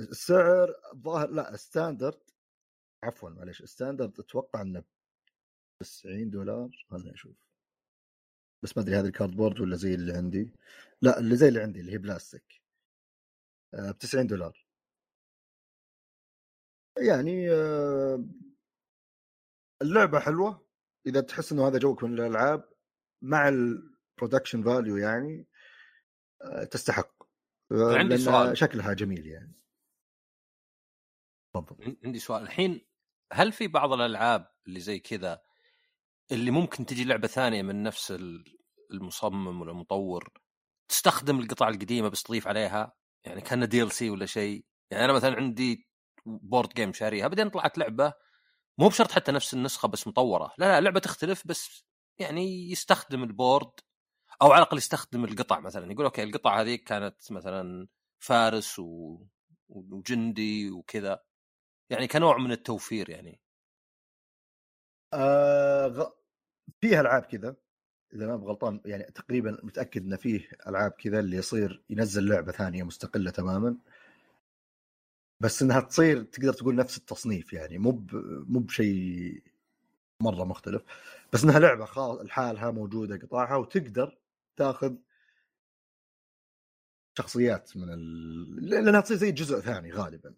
السعر 0.00 0.74
ظاهر 0.96 1.30
لا 1.30 1.56
standard 1.56 2.20
عفوا 3.04 3.30
معلش 3.30 3.62
standard 3.62 4.20
أتوقع 4.20 4.62
إنه 4.62 4.84
90 5.80 6.30
دولار 6.30 6.86
خليني 6.90 7.14
أشوف. 7.14 7.36
بس 8.62 8.76
ما 8.76 8.82
أدري 8.82 8.96
هذا 8.96 9.08
ال 9.08 9.36
cardboard 9.36 9.60
ولا 9.60 9.76
زي 9.76 9.94
اللي 9.94 10.12
عندي. 10.12 10.52
لا 11.02 11.18
اللي 11.18 11.36
زي 11.36 11.48
اللي 11.48 11.62
عندي 11.62 11.80
اللي 11.80 11.92
هي 11.92 11.98
بلاستيك. 11.98 12.62
ب 13.72 13.98
90 13.98 14.26
دولار. 14.26 14.66
يعني 16.98 17.50
آه، 17.50 18.24
اللعبة 19.82 20.20
حلوة. 20.20 20.66
إذا 21.06 21.20
تحس 21.20 21.52
إنه 21.52 21.68
هذا 21.68 21.78
جوك 21.78 22.04
من 22.04 22.14
الألعاب 22.14 22.68
مع 23.22 23.48
ال 23.48 23.58
production 23.58 24.62
value 24.62 24.96
يعني 24.96 25.46
آه، 26.42 26.64
تستحق. 26.64 27.22
عندي 27.72 28.18
سؤال. 28.18 28.58
شكلها 28.58 28.92
جميل 28.92 29.26
يعني. 29.26 29.59
تفضل. 31.54 31.96
عندي 32.04 32.18
سؤال. 32.18 32.42
الحين 32.42 32.86
هل 33.32 33.52
في 33.52 33.68
بعض 33.68 33.92
الألعاب 33.92 34.46
اللي 34.66 34.80
زي 34.80 34.98
كذا 34.98 35.42
اللي 36.32 36.50
ممكن 36.50 36.86
تجي 36.86 37.04
لعبة 37.04 37.28
ثانية 37.28 37.62
من 37.62 37.82
نفس 37.82 38.14
المصمم 38.90 39.60
ولا 39.60 39.70
المطور 39.70 40.28
تستخدم 40.88 41.38
القطع 41.38 41.68
القديمة 41.68 42.08
بس 42.08 42.22
تضيف 42.22 42.48
عليها؟ 42.48 42.92
يعني 43.24 43.40
كأن 43.40 43.68
DLC 43.68 44.10
ولا 44.10 44.26
شيء. 44.26 44.64
يعني 44.90 45.04
أنا 45.04 45.12
مثلا 45.12 45.36
عندي 45.36 45.88
board 46.26 46.68
game 46.68 46.92
شاريها 46.92 47.28
بعدين 47.28 47.50
طلعت 47.50 47.78
لعبة 47.78 48.12
مو 48.78 48.88
بشرط 48.88 49.12
حتى 49.12 49.32
نفس 49.32 49.54
النسخة 49.54 49.88
بس 49.88 50.06
مطورة. 50.06 50.52
لا 50.58 50.66
لا 50.66 50.80
لعبة 50.80 51.00
تختلف 51.00 51.46
بس 51.46 51.84
يعني 52.18 52.70
يستخدم 52.70 53.22
ال 53.22 53.30
board 53.30 53.70
أو 54.42 54.52
على 54.52 54.62
الأقل 54.62 54.76
يستخدم 54.76 55.24
القطع 55.24 55.60
مثلا. 55.60 55.92
يقول 55.92 56.04
okay 56.04 56.22
القطع 56.22 56.60
هذه 56.60 56.74
كانت 56.74 57.32
مثلا 57.32 57.88
فارس 58.18 58.78
و... 58.78 59.18
وجندي 59.68 60.70
وكذا. 60.70 61.20
يعني 61.90 62.06
كنوع 62.06 62.38
من 62.38 62.52
التوفير 62.52 63.10
يعني. 63.10 63.40
آه 65.12 66.16
فيها 66.80 67.00
ألعاب 67.00 67.22
كذا 67.22 67.56
إذا 68.14 68.26
ما 68.26 68.36
بغلطان 68.36 68.80
يعني 68.84 69.04
تقريبا 69.04 69.58
متأكد 69.62 70.04
إن 70.04 70.16
فيه 70.16 70.48
ألعاب 70.66 70.90
كذا 70.90 71.20
اللي 71.20 71.36
يصير 71.36 71.82
ينزل 71.90 72.28
لعبة 72.28 72.52
ثانية 72.52 72.82
مستقلة 72.82 73.30
تماما. 73.30 73.76
بس 75.40 75.62
إنها 75.62 75.80
تصير 75.80 76.22
تقدر 76.22 76.52
تقول 76.52 76.74
نفس 76.74 76.98
التصنيف 76.98 77.52
يعني 77.52 77.78
مو 77.78 78.06
مو 78.48 78.60
بشيء 78.60 79.42
مرة 80.22 80.44
مختلف. 80.44 80.82
بس 81.32 81.44
إنها 81.44 81.58
لعبة 81.58 81.84
خاص 81.84 82.20
لحالها 82.20 82.70
موجودة 82.70 83.16
قطاعها 83.16 83.56
وتقدر 83.56 84.18
تأخذ 84.56 84.96
شخصيات 87.18 87.76
من 87.76 87.92
ال... 87.92 88.70
لأنها 88.70 89.00
تصير 89.00 89.16
زي 89.16 89.32
جزء 89.32 89.60
ثاني 89.60 89.92
غالبا. 89.92 90.34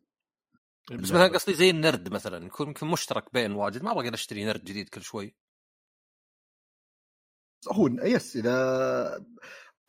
بس 0.91 1.11
مثلا 1.11 1.29
قصدي 1.29 1.55
زي 1.55 1.71
النرد 1.71 2.13
مثلا 2.13 2.47
يكون 2.47 2.67
يمكن 2.67 2.87
مشترك 2.87 3.33
بين 3.33 3.53
واجد. 3.53 3.83
ما 3.83 3.93
أبغى 3.93 4.15
أشتري 4.15 4.45
نرد 4.45 4.65
جديد 4.65 4.89
كل 4.89 5.03
شوي. 5.03 5.35
هو 7.73 7.89
يس 7.89 8.37
إذا 8.37 9.27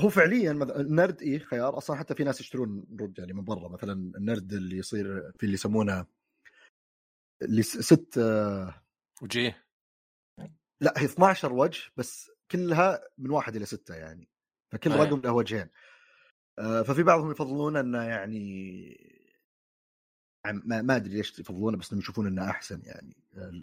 هو 0.02 0.10
فعليا 0.10 0.52
النرد 0.52 1.22
إيه 1.22 1.39
خيار. 1.39 1.78
أصلا 1.78 1.96
حتى 1.96 2.16
في 2.16 2.24
ناس 2.24 2.41
يشترون 2.41 2.86
نرد 2.89 3.20
يعني 3.20 3.34
من 3.34 3.44
برا. 3.44 3.70
مثلا 3.70 3.94
النرد 3.94 4.54
اللي 4.54 4.78
يصير 4.78 5.32
في 5.38 5.44
اللي 5.44 5.54
يسمونه 5.54 6.06
اللي 7.41 7.62
ست 7.64 8.18
وجيه. 9.22 9.66
لا 10.82 10.94
هي 10.98 11.06
12 11.06 11.54
وجه 11.54 11.91
بس 11.98 12.32
كلها 12.52 13.02
من 13.18 13.30
واحد 13.30 13.56
إلى 13.56 13.66
ستة 13.66 13.96
يعني. 13.96 14.30
فكل 14.74 14.91
أيه. 14.91 15.04
رقم 15.04 15.22
له 15.22 15.32
وجهين. 15.32 15.70
آه، 16.60 16.82
ففي 16.82 17.04
بعضهم 17.04 17.32
يفضلون 17.32 17.78
إنه 17.78 18.04
يعني 18.04 19.12
ما 20.46 20.82
ما 20.82 20.96
أدري 20.96 21.14
ليش 21.14 21.39
يفضلونه 21.39 21.78
بس 21.78 21.91
إنهم 21.91 22.02
يشوفون 22.02 22.28
إنه 22.28 22.50
أحسن 22.50 22.82
يعني. 22.84 23.16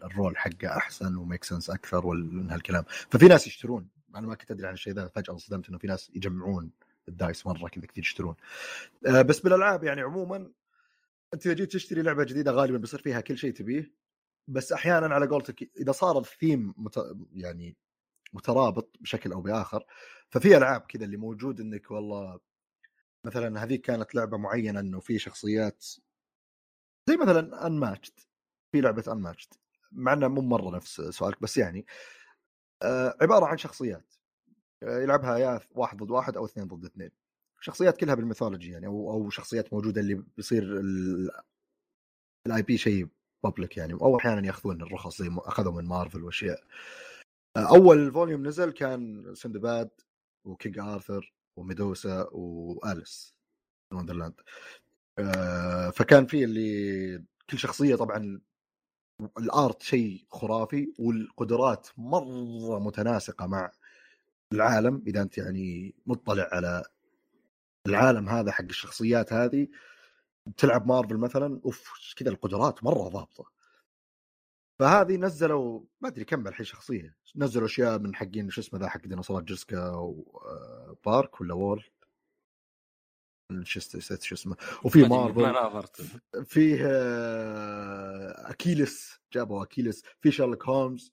ال 0.04 0.11
roll 0.11 0.38
حقه 0.38 0.76
أحسن 0.76 1.16
و 1.16 1.22
make 1.22 1.44
sense 1.44 1.70
أكثر 1.70 2.06
من 2.06 2.50
هالكلام 2.50 2.84
ففي 2.88 3.28
ناس 3.28 3.46
يشترون. 3.46 3.88
أنا 4.14 4.26
ما 4.26 4.34
كنت 4.34 4.50
أدري 4.50 4.66
عن 4.66 4.74
الشيء 4.74 4.92
ذا 4.92 5.08
فجأة 5.08 5.32
انصدمت 5.32 5.68
إنه 5.68 5.78
في 5.78 5.86
ناس 5.86 6.10
يجمعون 6.14 6.70
ال 7.08 7.16
dice 7.16 7.46
مرة 7.46 7.68
كذا 7.68 7.86
كثير 7.86 8.04
يشترون. 8.04 8.34
آه، 9.06 9.22
بس 9.22 9.40
بالألعاب 9.40 9.84
يعني 9.84 10.00
عموما 10.00 10.50
أنت 11.34 11.46
إذا 11.46 11.54
جيت 11.54 11.72
تشتري 11.72 12.02
لعبة 12.02 12.24
جديدة 12.24 12.52
غالبا 12.52 12.78
بيصير 12.78 13.00
فيها 13.00 13.20
كل 13.20 13.38
شيء 13.38 13.52
تبيه. 13.52 13.92
بس 14.48 14.72
أحيانا 14.72 15.14
على 15.14 15.26
قولتك 15.26 15.70
إذا 15.76 15.92
صار 15.92 16.18
الثيم 16.18 16.74
مت... 16.76 17.16
يعني 17.34 17.76
مترابط 18.32 18.96
بشكل 19.00 19.32
أو 19.32 19.40
بآخر 19.40 19.84
ففي 20.30 20.56
ألعاب 20.56 20.80
كذا 20.80 21.04
اللي 21.04 21.16
موجود 21.16 21.60
إنك 21.60 21.90
والله 21.90 22.40
مثلا 23.24 23.62
هذيك 23.64 23.80
كانت 23.80 24.14
لعبة 24.14 24.36
معينة 24.36 24.80
إنه 24.80 25.00
في 25.00 25.18
شخصيات 25.18 25.86
زي 27.10 27.16
مثلا 27.16 27.66
Unmatched 27.66 28.12
في 28.72 28.80
لعبة 28.80 29.12
Unmatched 29.12 29.48
مع 29.92 30.12
إنها 30.12 30.28
مو 30.28 30.40
مرة 30.40 30.76
نفس 30.76 31.00
سؤالك 31.00 31.42
بس 31.42 31.56
يعني 31.56 31.86
آه 32.82 33.16
عبارة 33.22 33.46
عن 33.46 33.58
شخصيات 33.58 34.14
آه 34.82 34.98
يلعبها 34.98 35.38
يا 35.38 35.60
واحد 35.70 35.96
ضد 35.96 36.10
واحد 36.10 36.36
أو 36.36 36.44
اثنين 36.44 36.66
ضد 36.68 36.84
اثنين. 36.84 37.10
شخصيات 37.60 37.96
كلها 37.96 38.14
بال 38.14 38.24
mythology 38.24 38.70
يعني 38.70 38.86
أو 38.86 39.12
أو 39.12 39.30
شخصيات 39.30 39.72
موجودة 39.72 40.00
اللي 40.00 40.14
بيصير 40.36 40.80
ال 42.46 42.62
IP 42.62 42.78
شيء 42.78 43.08
public 43.44 43.76
يعني 43.76 43.92
أو 43.92 44.16
أحيانا 44.18 44.46
يأخذون 44.46 44.82
الرخص 44.82 45.22
زي 45.22 45.30
أخذوا 45.38 45.72
من 45.72 45.88
مارفل 45.88 46.24
وأشياء. 46.24 46.64
آه 47.56 47.76
أول 47.76 48.12
volume 48.12 48.46
نزل 48.46 48.70
كان 48.70 49.34
سندباد 49.34 49.90
و 50.44 50.51
King 50.51 50.78
Arthur 50.78 51.34
وميدوسا 51.56 52.28
و 52.32 52.49
Alice 52.49 53.34
Wonderland 53.92 54.40
فكان 55.90 56.26
في 56.26 56.44
اللي 56.44 57.24
كل 57.50 57.58
شخصية 57.58 57.96
طبعا 57.96 58.40
ال 59.38 59.49
art 59.49 59.82
شيء 59.82 60.24
خرافي 60.30 60.92
والقدرات 60.98 61.88
مرة 61.96 62.78
متناسقة 62.78 63.46
مع 63.46 63.72
العالم. 64.52 65.02
إذا 65.06 65.22
أنت 65.22 65.38
يعني 65.38 65.94
مطلع 66.06 66.48
على 66.52 66.84
العالم 67.86 68.28
هذا 68.28 68.52
حق 68.52 68.64
الشخصيات 68.64 69.32
هذه 69.32 69.68
تلعب 70.56 70.86
مارفل 70.86 71.16
مثلا 71.16 71.60
أوف 71.64 71.92
كذا 72.16 72.30
القدرات 72.30 72.84
مرة 72.84 73.08
ضابطة. 73.08 73.44
فهذه 74.78 75.16
نزلوا 75.16 75.80
ما 76.00 76.08
أدري 76.08 76.24
كم 76.24 76.48
الحين 76.48 76.66
شخصية 76.66 77.16
نزلوا 77.36 77.66
أشياء 77.66 77.98
من 77.98 78.14
حقين 78.14 78.50
شو 78.50 78.60
اسمه 78.60 78.80
ذا 78.80 78.88
حق 78.88 79.00
ديناصورات 79.00 79.44
Jurassic 79.44 79.90
Park 79.90 81.34
آه، 81.34 81.38
ولا 81.40 81.54
World. 81.54 81.84
شو 83.64 84.34
اسمه. 84.34 84.56
وفي 84.84 85.02
مارفل. 85.02 85.42
فيه 86.44 86.78
آه، 86.82 88.50
Achilles 88.50 89.20
جابوا 89.32 89.62
Achilles 89.62 90.02
في 90.20 90.30
Sherlock 90.30 90.64
Holmes. 90.64 91.12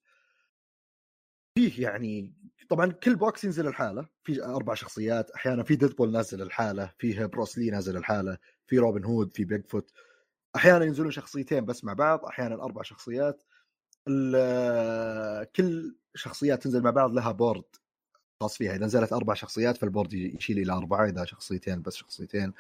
فيه 1.58 1.84
يعني 1.84 2.34
طبعا 2.70 2.92
كل 2.92 3.16
box 3.16 3.44
ينزل 3.44 3.68
الحاله 3.68 4.10
في 4.24 4.44
أربع 4.44 4.74
شخصيات. 4.74 5.32
أحيانا 5.32 5.64
في 5.64 5.76
Deadpool 5.76 6.12
نازل 6.12 6.42
الحاله 6.42 6.94
فيه 6.98 7.26
Bruce 7.26 7.53
Lee 7.53 7.70
نازل 7.70 7.98
الحاله 7.98 8.38
في 8.68 8.78
Robin 8.78 9.04
Hood 9.04 9.34
في 9.34 9.46
Bigfoot. 9.46 9.92
أحيانا 10.56 10.86
ينزلون 10.86 11.12
شخصيتين 11.12 11.66
بس 11.66 11.84
مع 11.84 11.94
بعض. 11.94 12.26
أحيانا 12.26 12.56
أربع 12.56 12.82
شخصيات. 12.82 13.44
كل 15.56 15.96
شخصيات 16.16 16.64
تنزل 16.64 16.82
مع 16.82 16.90
بعض 16.90 17.14
لها 17.14 17.32
board. 17.32 17.64
خاص 18.42 18.58
فيها. 18.58 18.76
إذا 18.76 18.86
نزلت 18.86 19.14
أربع 19.14 19.34
شخصيات 19.34 19.78
فال 19.78 19.88
board 19.88 20.14
يشيل 20.14 20.60
إلى 20.60 20.74
أربعة 20.74 21.06
إذا 21.06 21.26
شخصيتين 21.26 21.82
بس 21.82 21.96
شخصيتين. 21.96 22.54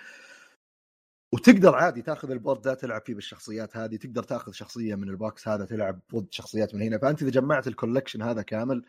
وتقدر 1.33 1.75
عادي 1.75 2.01
تأخذ 2.01 2.31
ال 2.31 2.37
board 2.37 2.67
ذا 2.67 2.73
تلعب 2.73 3.01
فيه 3.05 3.15
بالشخصيات 3.15 3.77
هذه. 3.77 3.95
تقدر 3.95 4.23
تأخذ 4.23 4.51
شخصية 4.51 4.95
من 4.95 5.09
ال 5.09 5.19
box 5.19 5.47
هذا 5.47 5.65
تلعب 5.65 5.99
ضد 6.15 6.27
شخصيات 6.31 6.75
من 6.75 6.81
هنا. 6.81 6.97
فأنت 6.97 7.21
إذا 7.21 7.31
جمعت 7.31 7.67
ال 7.67 7.72
collection 7.72 8.21
هذا 8.21 8.41
كامل 8.41 8.85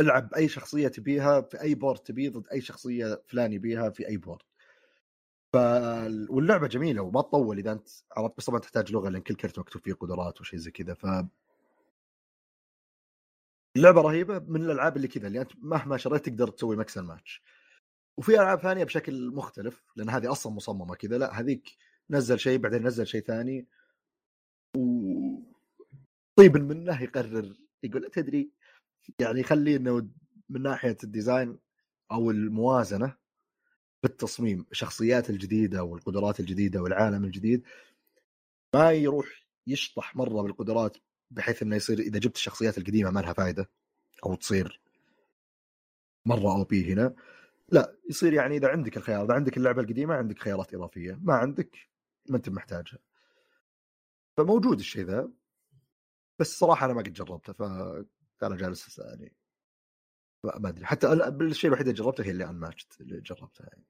العب 0.00 0.34
اي 0.34 0.48
شخصية 0.48 0.88
تبيها 0.88 1.40
في 1.40 1.60
أي 1.62 1.74
board 1.74 1.98
تبيه 1.98 2.30
ضد 2.30 2.48
أي 2.52 2.60
شخصية 2.60 3.22
فلان 3.26 3.52
يبيها 3.52 3.90
في 3.90 4.08
أي 4.08 4.16
board. 4.16 4.42
ف 5.52 5.56
واللعبة 6.30 6.66
جميلة 6.68 7.02
وما 7.02 7.22
تطول 7.22 7.58
إذا 7.58 7.72
أنت 7.72 7.88
عرفت 8.16 8.34
بس 8.38 8.44
طبعا 8.46 8.60
تحتاج 8.60 8.92
لغة 8.92 9.08
لأن 9.08 9.22
كل 9.22 9.34
كرت 9.34 9.58
مكتوب 9.58 9.82
فيه 9.82 9.92
قدرات 9.92 10.40
وشيء 10.40 10.58
زي 10.58 10.70
كذا. 10.70 10.94
ف 10.94 11.06
اللعبه 13.76 14.00
رهيبة 14.00 14.38
من 14.38 14.62
الألعاب 14.64 14.96
اللي 14.96 15.08
كذا 15.08 15.26
اللي 15.26 15.40
أنت 15.40 15.52
مهما 15.58 15.96
شريت 15.96 16.26
تقدر 16.26 16.48
تسوي 16.48 16.76
mix 16.76 16.98
match. 16.98 17.42
وفي 18.18 18.34
ألعاب 18.34 18.60
ثانية 18.60 18.84
بشكل 18.84 19.30
مختلف 19.30 19.82
لأن 19.96 20.10
هذه 20.10 20.32
أصلا 20.32 20.52
مصممة 20.52 20.94
كذا 20.94 21.18
لا 21.18 21.40
هذيك 21.40 21.76
نزل 22.10 22.38
شيء 22.38 22.58
بعدين 22.58 22.86
نزل 22.86 23.06
شيء 23.06 23.22
ثاني. 23.22 23.66
و 24.76 24.80
طيب 26.36 26.56
منه 26.56 27.02
يقرر 27.02 27.56
يقول 27.82 28.10
تدري 28.10 28.50
يعني 29.18 29.40
يخلي 29.40 29.76
إنه 29.76 30.08
من 30.48 30.62
ناحية 30.62 30.96
ال 31.04 31.12
design 31.12 31.58
أو 32.12 32.30
الموازنة 32.30 33.16
بالتصميم 34.02 34.66
الشخصيات 34.70 35.30
الجديدة 35.30 35.82
والقدرات 35.82 36.40
الجديدة 36.40 36.82
والعالم 36.82 37.24
الجديد 37.24 37.62
ما 38.74 38.92
يروح 38.92 39.46
يشطح 39.66 40.16
مرة 40.16 40.42
بالقدرات 40.42 40.96
بحيث 41.30 41.62
إنه 41.62 41.76
يصير 41.76 41.98
إذا 41.98 42.18
جبت 42.18 42.36
الشخصيات 42.36 42.78
القديمة 42.78 43.10
ما 43.10 43.20
لها 43.20 43.32
فائده 43.32 43.70
أو 44.26 44.34
تصير 44.34 44.80
مرة 46.26 46.52
أو 46.52 46.64
بي 46.64 46.92
هنا 46.92 47.14
لا 47.68 47.96
يصير 48.10 48.32
يعني 48.32 48.56
إذا 48.56 48.68
عندك 48.68 48.96
الخيار 48.96 49.24
إذا 49.24 49.34
عندك 49.34 49.56
اللعبة 49.56 49.82
القديمة 49.82 50.14
عندك 50.14 50.38
خيارات 50.38 50.74
إضافية 50.74 51.18
ما 51.22 51.34
عندك 51.34 51.76
ما 52.28 52.36
أنت 52.36 52.48
محتاجها. 52.48 52.98
فموجود 54.36 54.78
الشيء 54.78 55.04
ذا 55.04 55.30
بس 56.38 56.58
صراحة 56.58 56.86
أنا 56.86 56.94
ما 56.94 57.02
قد 57.02 57.12
جربته 57.12 57.52
فأنا 58.38 58.56
جالس 58.56 58.98
يعني 58.98 59.32
ما 60.44 60.68
أدري 60.68 60.86
حتى 60.86 61.12
الشيء 61.12 61.68
الوحيد 61.68 61.88
اللي 61.88 62.02
جربته 62.02 62.24
هي 62.24 62.30
اللي 62.30 62.44
Unmatched 62.44 63.00
اللي 63.00 63.20
جربتها 63.20 63.66
يعني. 63.66 63.84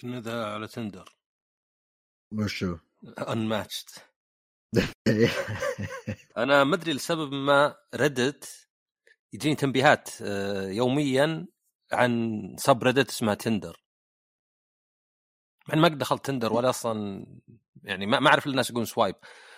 كنا 0.00 0.20
ذا 0.20 0.44
على 0.44 0.68
Tinder 0.68 1.16
وشو؟ 2.32 2.76
Unmatched 3.28 4.11
أنا 6.36 6.64
ما 6.64 6.74
أدري 6.74 6.92
لسبب 6.92 7.32
ما 7.32 7.76
Reddit 7.94 8.68
يجيني 9.32 9.54
تنبيهات 9.54 10.10
آه، 10.22 10.68
يوميا 10.68 11.46
عن 11.92 12.40
subreddit 12.58 13.08
اسمها 13.08 13.34
Tinder 13.34 13.82
مع 15.68 15.74
ما 15.74 15.88
قد 15.88 15.98
دخلت 15.98 16.26
Tinder 16.26 16.52
ولا 16.52 16.70
أصلا 16.70 17.26
يعني 17.82 18.06
ما 18.06 18.28
أعرف 18.28 18.46
الناس 18.46 18.70
يقولون 18.70 18.86
swipe 18.86 19.14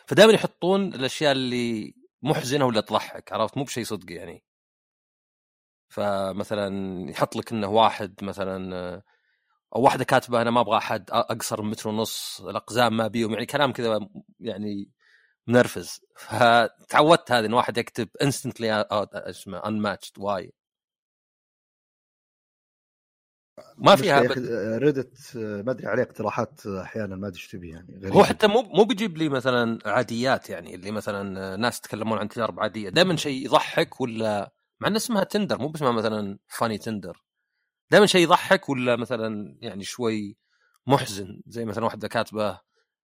فدائما 0.07 0.33
يحطون 0.33 0.95
الأشياء 0.95 1.33
اللي 1.33 1.95
محزنة 2.23 2.65
ولا 2.67 2.81
تضحك 2.81 3.33
عرفت؟ 3.33 3.57
مو 3.57 3.65
بشيء 3.65 3.85
صدق 3.85 4.13
يعني. 4.13 4.45
فمثلا 5.89 7.11
يحط 7.11 7.37
لك 7.37 7.53
إنه 7.53 7.69
واحد 7.69 8.25
مثلا 8.25 8.77
آه، 8.77 9.03
أو 9.77 9.83
واحدة 9.83 10.05
كاتبة 10.05 10.43
أنا 10.43 10.51
ما 10.51 10.61
أبغى 10.61 10.77
أحد 10.79 11.11
أقصر 11.11 11.63
من 11.63 11.71
متر 11.71 11.89
ونص 11.89 12.41
الأقزام 12.41 12.97
ما 12.97 13.09
بيهم 13.09 13.33
يعني 13.33 13.47
كلام 13.47 13.73
كذا 13.73 14.09
يعني 14.41 14.91
منرفز 15.47 16.01
فتعودت 16.17 17.33
هذه 17.33 17.47
إن 17.47 17.53
واحد 17.53 17.79
يكتب 17.79 18.09
instantly 18.23 18.87
اسمه 18.91 19.59
unmatched 19.59 20.19
why 20.19 20.53
ما 23.77 23.97
فيها 23.97 24.21
ريدت 24.79 25.37
ما 25.37 25.71
أدري 25.71 25.87
عليه 25.87 26.03
اقتراحات 26.03 26.67
أحيانا 26.67 27.17
ما 27.17 27.27
أدري 27.27 27.39
إيش 27.39 27.49
تبي 27.49 27.69
يعني. 27.69 28.13
هو 28.13 28.25
حتى 28.25 28.47
مو 28.47 28.63
مو 28.63 28.85
بيجيب 28.85 29.17
لي 29.17 29.29
مثلا 29.29 29.79
عاديات 29.87 30.51
يعني 30.51 30.75
اللي 30.75 30.91
مثلا 30.91 31.57
ناس 31.57 31.79
يتكلمون 31.79 32.19
عن 32.19 32.29
تجارب 32.29 32.61
عاديه 32.61 32.89
دائما 32.89 33.17
شيء 33.17 33.45
يضحك 33.45 34.01
ولا 34.01 34.53
مع 34.81 34.89
ان 34.89 34.97
اسمها 34.97 35.25
تندر 35.25 35.59
مو 35.59 35.69
باسمها 35.69 35.93
مثلا 35.93 36.39
فاني 36.49 36.79
تندر 36.79 37.23
دائما 37.91 38.07
شيء 38.07 38.23
يضحك 38.23 38.69
ولا 38.69 38.97
مثلا 38.97 39.57
يعني 39.61 39.85
شوي 39.85 40.37
محزن 40.87 41.41
زي 41.47 41.65
مثلا 41.65 41.85
واحدة 41.85 42.09
كاتبة 42.09 42.61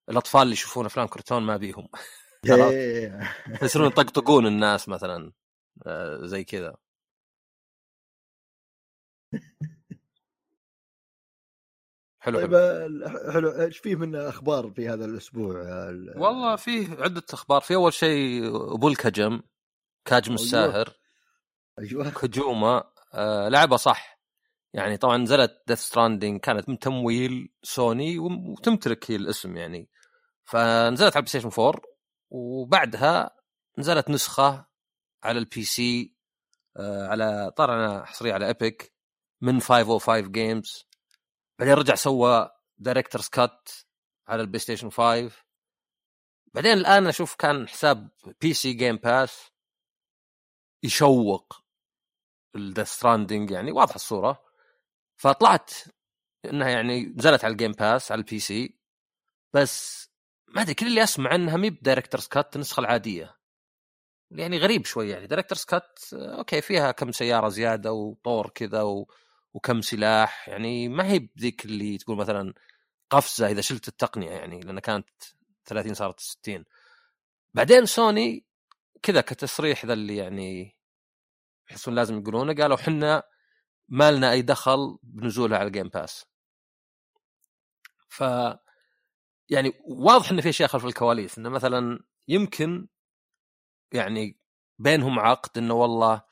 الأطفال 0.09 0.43
اللي 0.43 0.53
يشوفون 0.53 0.87
أفلام 0.87 1.07
كرتون 1.07 1.43
ما 1.43 1.57
بيهم. 1.57 1.89
يصيرون 3.63 3.89
يطقطقون 3.89 4.47
الناس 4.47 4.89
مثلا 4.89 5.33
آه، 5.87 6.27
زي 6.27 6.45
كذا. 6.45 6.77
حلو 12.23 12.39
طيب 12.39 12.51
حلو. 12.55 12.59
ال- 12.87 13.33
حلو. 13.33 13.51
إيش 13.51 13.79
فيه 13.79 13.95
من 13.97 14.17
أخبار 14.17 14.71
في 14.71 14.89
هذا 14.89 15.05
الأسبوع؟ 15.05 15.63
ال- 15.91 16.15
والله 16.17 16.57
فيه 16.57 16.89
عدة 16.99 17.23
أخبار. 17.33 17.61
في 17.61 17.75
أول 17.75 17.93
شيء 17.93 18.47
أبو 18.75 18.89
الكجم 18.89 19.43
كاجم 20.05 20.33
أيوه. 20.33 20.43
الساهر. 20.43 20.93
أيوه. 21.79 22.11
كجوما 22.21 22.85
آه 23.15 23.49
لعبة 23.49 23.77
صح. 23.77 24.21
يعني 24.73 24.97
طبعا 24.97 25.17
نزلت 25.17 25.63
Death 25.67 25.79
Stranding 25.81 26.41
كانت 26.41 26.69
من 26.69 26.79
تمويل 26.79 27.49
سوني 27.63 28.19
وتمتلك 28.19 29.11
هي 29.11 29.17
الاسم 29.17 29.57
يعني. 29.57 29.89
فنزلت 30.45 31.17
على 31.17 31.23
ال 31.23 31.27
PlayStation 31.27 31.51
4 31.63 31.81
وبعدها 32.31 33.37
نزلت 33.79 34.11
نسخة 34.11 34.67
على 35.25 35.39
ال 35.39 35.65
PC 35.65 36.15
آه 36.77 37.07
على 37.09 37.51
طبعا 37.57 38.05
حصرية 38.05 38.35
على 38.35 38.47
Epic 38.47 38.93
من 39.41 39.61
505 39.61 40.21
Games 40.21 40.89
بعدين 41.59 41.75
رجع 41.75 41.95
سوى 41.95 42.51
director's 42.79 43.29
cut 43.29 43.69
على 44.29 44.43
ال 44.43 44.59
PlayStation 44.59 44.91
5 44.91 45.31
بعدين 46.55 46.73
الآن 46.73 47.07
أشوف 47.07 47.35
كان 47.35 47.69
حساب 47.69 48.11
PC 48.41 48.55
Game 48.55 48.97
Pass 48.97 49.51
يشوق 50.83 51.65
ال 52.57 52.62
Death 52.62 52.89
Stranding 52.89 53.51
يعني 53.51 53.73
واضحة 53.73 53.95
الصورة. 53.95 54.45
فطلعت 55.17 55.71
إنها 56.45 56.69
يعني 56.69 57.07
نزلت 57.07 57.45
على 57.45 57.53
ال 57.53 57.57
Game 57.57 57.73
Pass 57.73 58.13
على 58.13 58.19
ال 58.19 58.39
PC 58.41 58.79
بس 59.55 60.10
ما 60.51 60.63
أدري 60.63 60.75
كل 60.75 60.87
اللي 60.87 61.03
أسمع 61.03 61.35
انها 61.35 61.57
مي 61.57 61.71
ب 61.71 61.76
director's 61.76 62.27
cut 62.27 62.57
النسخة 62.57 62.81
العادية. 62.81 63.37
يعني 64.31 64.59
غريب 64.59 64.87
شوي 64.87 65.09
يعني. 65.11 65.27
director's 65.27 65.65
cut 65.65 65.99
okay 66.13 66.61
فيها 66.61 66.93
كم 66.93 67.13
سيارة 67.13 67.49
زيادة 67.49 67.93
وطور 67.93 68.51
كذا 68.51 68.83
و... 68.83 69.09
وكم 69.55 69.81
سلاح. 69.81 70.49
يعني 70.49 70.89
ما 70.89 71.07
هي 71.07 71.19
بذيك 71.19 71.65
اللي 71.65 71.99
تقول 71.99 72.17
مثلا 72.17 72.55
قفزة 73.11 73.47
إذا 73.51 73.61
شلت 73.61 73.89
التقنية 73.89 74.31
يعني 74.31 74.61
لأن 74.61 74.79
كانت 74.79 75.09
30 75.65 75.95
صارت 75.95 76.21
60 76.21 76.65
بعدين 77.55 77.87
سوني 77.87 78.47
كذا 79.03 79.21
كتصريح 79.21 79.87
ذا 79.87 79.93
اللي 79.93 80.17
يعني 80.17 80.77
يحسون 81.71 81.95
لازم 81.95 82.19
يقولونه 82.19 82.55
قالوا 82.55 82.77
حنا 82.77 83.23
ما 83.89 84.13
لنا 84.13 84.33
أي 84.33 84.43
دخل 84.43 84.99
بنزولها 85.03 85.59
على 85.59 85.67
ال 85.67 85.71
Game 85.71 85.89
Pass 85.89 86.27
ف 88.09 88.23
يعني 89.51 89.73
واضح 89.85 90.31
ان 90.31 90.41
في 90.41 90.49
اشياء 90.49 90.69
خلف 90.69 90.85
الكواليس 90.85 91.39
إنه 91.39 91.49
مثلا 91.49 92.01
يمكن 92.29 92.89
يعني 93.93 94.39
بينهم 94.79 95.19
عقد 95.19 95.59
إنه 95.59 95.75
والله 95.75 96.23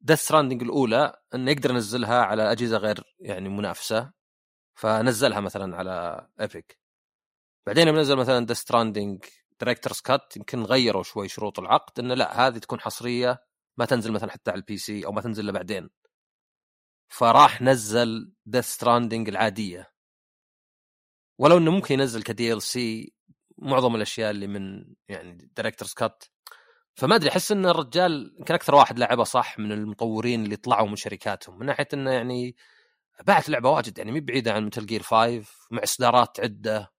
Death 0.00 0.18
Stranding 0.20 0.62
الأولى 0.62 1.20
إنه 1.34 1.50
يقدر 1.50 1.70
ينزلها 1.70 2.22
على 2.22 2.52
أجهزة 2.52 2.76
غير 2.76 3.16
يعني 3.20 3.48
منافسة 3.48 4.12
فنزلها 4.74 5.40
مثلا 5.40 5.76
على 5.76 6.26
Epic 6.40 6.78
بعدين 7.66 7.88
لما 7.88 8.00
نزل 8.00 8.16
مثلا 8.16 8.46
Death 8.46 8.56
Stranding 8.56 9.24
director's 9.60 10.00
cut 10.00 10.36
يمكن 10.36 10.62
غيروا 10.62 11.02
شوي 11.02 11.28
شروط 11.28 11.58
العقد 11.58 12.00
إنه 12.00 12.14
لا 12.14 12.46
هذه 12.46 12.58
تكون 12.58 12.80
حصرية 12.80 13.46
ما 13.78 13.84
تنزل 13.84 14.12
مثلا 14.12 14.30
حتى 14.30 14.50
على 14.50 14.58
ال 14.58 14.78
PC 14.78 15.06
أو 15.06 15.12
ما 15.12 15.20
تنزل 15.20 15.44
إلا 15.44 15.52
بعدين. 15.52 15.90
فراح 17.08 17.62
نزل 17.62 18.32
Death 18.46 18.64
Stranding 18.64 19.28
العادية. 19.28 19.95
ولو 21.38 21.58
إنه 21.58 21.70
ممكن 21.70 21.94
ينزل 21.94 22.22
ك 22.22 22.52
DLC 22.52 23.12
معظم 23.58 23.96
الأشياء 23.96 24.30
اللي 24.30 24.46
من 24.46 24.94
يعني 25.08 25.50
director's 25.56 25.92
cut 25.92 26.24
فما 26.94 27.16
أدري 27.16 27.30
أحس 27.30 27.52
إن 27.52 27.66
الرجال 27.66 28.34
يمكن 28.38 28.54
أكثر 28.54 28.74
واحد 28.74 28.98
لعبه 28.98 29.24
صح 29.24 29.58
من 29.58 29.72
المطورين 29.72 30.44
اللي 30.44 30.56
طلعوا 30.56 30.88
من 30.88 30.96
شركاتهم 30.96 31.58
من 31.58 31.66
ناحية 31.66 31.88
إنه 31.94 32.10
يعني 32.10 32.56
باعت 33.26 33.48
لعبة 33.48 33.70
واجد 33.70 33.98
يعني 33.98 34.12
مي 34.12 34.20
بعيدة 34.20 34.52
عن 34.52 34.66
Metal 34.66 34.86
Gear 34.86 35.02
5 35.02 35.44
مع 35.70 35.82
إصدارات 35.82 36.40
عدة 36.40 36.92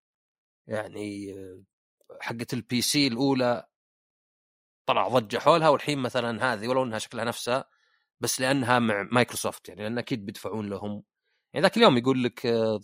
يعني 0.67 1.35
حقت 2.21 2.53
ال 2.53 2.81
PC 2.81 3.07
الأولى 3.07 3.67
طلع 4.85 5.07
ضجة 5.07 5.39
حولها 5.39 5.69
والحين 5.69 5.99
مثلا 5.99 6.53
هذه 6.53 6.67
ولو 6.67 6.83
إنها 6.83 6.99
شكلها 6.99 7.25
نفسها 7.25 7.65
بس 8.19 8.41
لأنها 8.41 8.79
مع 8.79 9.07
مايكروسوفت 9.11 9.69
يعني 9.69 9.83
لأن 9.83 9.97
أكيد 9.97 10.25
بيدفعون 10.25 10.69
لهم. 10.69 11.03
يعني 11.53 11.63
ذاك 11.63 11.77
اليوم 11.77 11.97
يقول 11.97 12.23
لك 12.23 12.45
آه، 12.45 12.77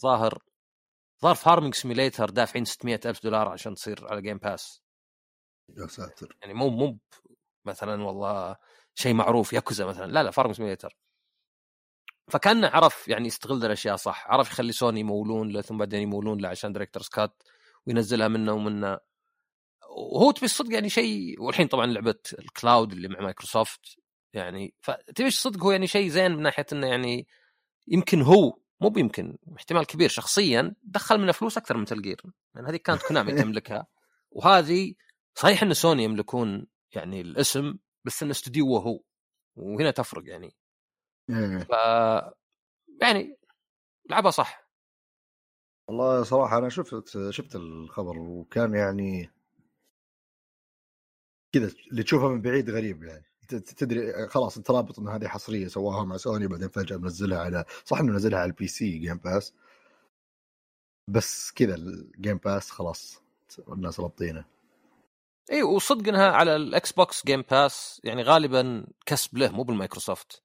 ظاهر 1.23 1.35
Farming 1.35 1.75
Simulator 1.75 2.29
دافعين 2.29 2.65
600 2.65 2.99
ألف 3.05 3.23
دولار 3.23 3.47
عشان 3.47 3.75
تصير 3.75 4.07
على 4.07 4.21
Game 4.21 4.37
Pass 4.37 4.81
يا 5.77 5.87
ساتر. 5.87 6.37
يعني 6.41 6.53
مو 6.53 6.69
مو 6.69 6.99
مثلا 7.65 8.03
والله 8.03 8.55
شيء 8.95 9.13
معروف 9.13 9.53
ياكوزا 9.53 9.85
مثلا. 9.85 10.11
لا 10.11 10.23
لا 10.23 10.31
Farming 10.31 10.55
Simulator. 10.55 10.97
فكان 12.31 12.65
عرف 12.65 13.07
يعني 13.07 13.27
يستغل 13.27 13.65
الأشياء 13.65 13.95
صح. 13.95 14.27
عرف 14.27 14.51
يخلي 14.51 14.71
سوني 14.71 14.99
يمولون 14.99 15.49
له 15.49 15.61
ثم 15.61 15.77
بعدين 15.77 16.01
يمولون 16.01 16.41
له 16.41 16.49
عشان 16.49 16.73
director's 16.73 17.07
cut 17.07 17.43
وينزلها 17.87 18.27
منه 18.27 18.53
ومنه. 18.53 18.99
وهو 19.89 20.31
تبي 20.31 20.45
الصدق 20.45 20.73
يعني 20.73 20.89
شيء 20.89 21.41
والحين 21.41 21.67
طبعا 21.67 21.85
لعبة 21.85 22.19
ال 22.39 22.48
cloud 22.48 22.91
اللي 22.91 23.07
مع 23.07 23.19
مايكروسوفت 23.21 23.95
يعني 24.33 24.73
فتبي 24.81 25.27
الصدق 25.27 25.63
هو 25.63 25.71
يعني 25.71 25.87
شيء 25.87 26.09
زين 26.09 26.31
من 26.31 26.41
ناحية 26.41 26.65
إنه 26.73 26.87
يعني 26.87 27.27
يمكن 27.87 28.21
هو 28.21 28.59
مو 28.81 28.89
بيمكن 28.89 29.37
احتمال 29.57 29.85
كبير 29.85 30.09
شخصيا 30.09 30.75
دخل 30.83 31.17
منه 31.17 31.31
فلوس 31.31 31.57
أكثر 31.57 31.77
من 31.77 31.85
تلقير 31.85 32.21
لأن 32.55 32.65
هذه 32.65 32.75
كانت 32.75 33.01
كونامي 33.01 33.31
تملكها. 33.41 33.87
وهذه 34.31 34.93
صحيح 35.35 35.63
إن 35.63 35.73
سوني 35.73 36.03
يملكون 36.03 36.67
يعني 36.95 37.21
الاسم 37.21 37.77
بس 38.05 38.23
انه 38.23 38.31
استوديوه 38.31 38.81
هو 38.81 38.99
وهنا 39.55 39.91
تفرق 39.91 40.23
يعني. 40.25 40.55
إيه. 41.29 41.57
ف 41.57 41.69
يعني 43.01 43.37
لعبها 44.09 44.31
صح. 44.31 44.63
والله 45.87 46.23
صراحة 46.23 46.57
أنا 46.57 46.69
شفت 46.69 47.29
شفت 47.29 47.55
الخبر 47.55 48.19
وكان 48.19 48.73
يعني 48.73 49.29
كذا 51.51 51.71
اللي 51.91 52.03
تشوفها 52.03 52.29
من 52.29 52.41
بعيد 52.41 52.69
غريب 52.69 53.03
يعني. 53.03 53.25
تدري 53.59 54.27
خلاص 54.27 54.57
انت 54.57 54.71
رابط 54.71 54.99
إن 54.99 55.07
هذه 55.07 55.27
حصرية 55.27 55.67
سواها 55.67 56.03
مع 56.03 56.17
سوني 56.17 56.47
بعدين 56.47 56.69
فجأة 56.69 56.97
منزلها 56.97 57.39
على 57.39 57.65
صح 57.85 57.99
إنه 57.99 58.11
منزلها 58.11 58.39
على 58.39 58.47
ال 58.49 58.67
PC 58.67 58.97
Game 58.97 59.17
Pass 59.17 59.53
بس 61.09 61.51
كذا 61.51 61.75
ال 61.75 61.88
Game 61.88 62.37
Pass 62.37 62.71
خلاص 62.71 63.21
الناس 63.69 63.99
رابطينه. 63.99 64.45
إي 65.51 65.63
وصدق 65.63 66.07
إنها 66.07 66.31
على 66.31 66.55
ال 66.55 66.91
Xbox 66.91 67.25
Game 67.25 67.43
Pass 67.51 68.01
يعني 68.03 68.23
غالبا 68.23 68.85
كسب 69.05 69.37
له 69.37 69.51
مو 69.51 69.63
بالمايكروسوفت. 69.63 70.43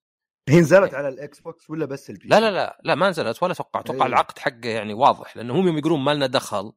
هي 0.49 0.61
نزلت 0.61 0.95
على 0.95 1.09
ال 1.09 1.41
Xbox 1.41 1.71
ولا 1.71 1.87
بس 1.87 2.11
البي 2.11 2.29
لا 2.29 2.41
لا 2.41 2.51
لا 2.51 2.81
لا 2.85 2.95
ما 2.95 3.11
نزلت 3.11 3.43
ولا 3.43 3.53
أتوقع 3.53 3.81
أتوقع 3.81 4.03
إيه. 4.03 4.07
العقد 4.07 4.39
حقه 4.39 4.69
يعني 4.69 4.95
واضح 4.95 5.37
لأنه 5.37 5.55
هم 5.55 5.67
يوم 5.67 5.79
يقولون 5.79 6.01
ما 6.01 6.15
لنا 6.15 6.27
دخل 6.27 6.73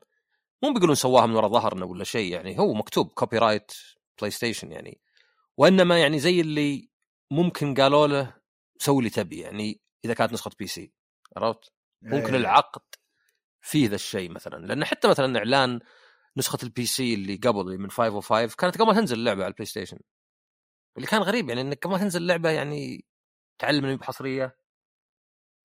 مو 0.63 0.73
بيقولون 0.73 0.95
سواها 0.95 1.25
من 1.25 1.35
وراء 1.35 1.51
ظهرنا 1.51 1.85
ولا 1.85 2.03
شيء 2.03 2.33
يعني 2.33 2.59
هو 2.59 2.73
مكتوب 2.73 3.07
copyright 3.07 3.71
PlayStation 4.19 4.71
يعني. 4.71 5.01
وإنما 5.57 6.01
يعني 6.01 6.19
زي 6.19 6.41
اللي 6.41 6.89
ممكن 7.31 7.73
قالوا 7.73 8.07
له 8.07 8.35
سوي 8.77 8.99
اللي 8.99 9.09
تبي 9.09 9.39
يعني 9.39 9.81
إذا 10.05 10.13
كانت 10.13 10.33
نسخة 10.33 10.51
PC 10.59 10.93
عرفت؟ 11.37 11.71
ممكن 12.01 12.33
إيه. 12.33 12.41
العقد 12.41 12.81
فيه 13.61 13.89
ذا 13.89 13.95
الشيء 13.95 14.31
مثلا 14.31 14.65
لأن 14.65 14.85
حتى 14.85 15.07
مثلا 15.07 15.37
إعلان 15.37 15.79
نسخة 16.37 16.57
ال 16.63 16.85
PC 16.85 17.13
اللي 17.13 17.35
قبل 17.35 17.61
اللي 17.61 17.77
من 17.77 17.91
505 17.91 18.55
كانت 18.55 18.77
قبل 18.77 18.87
ما 18.87 18.93
تنزل 18.93 19.19
اللعبة 19.19 19.43
على 19.43 19.51
ال 19.51 19.65
PlayStation 19.65 19.99
اللي 20.97 21.07
كان 21.07 21.21
غريب 21.21 21.49
يعني 21.49 21.61
إنك 21.61 21.83
قبل 21.83 21.93
ما 21.93 21.99
تنزل 21.99 22.21
اللعبة 22.21 22.49
يعني 22.49 23.05
تعلم 23.59 23.95
بحصريه 23.95 24.57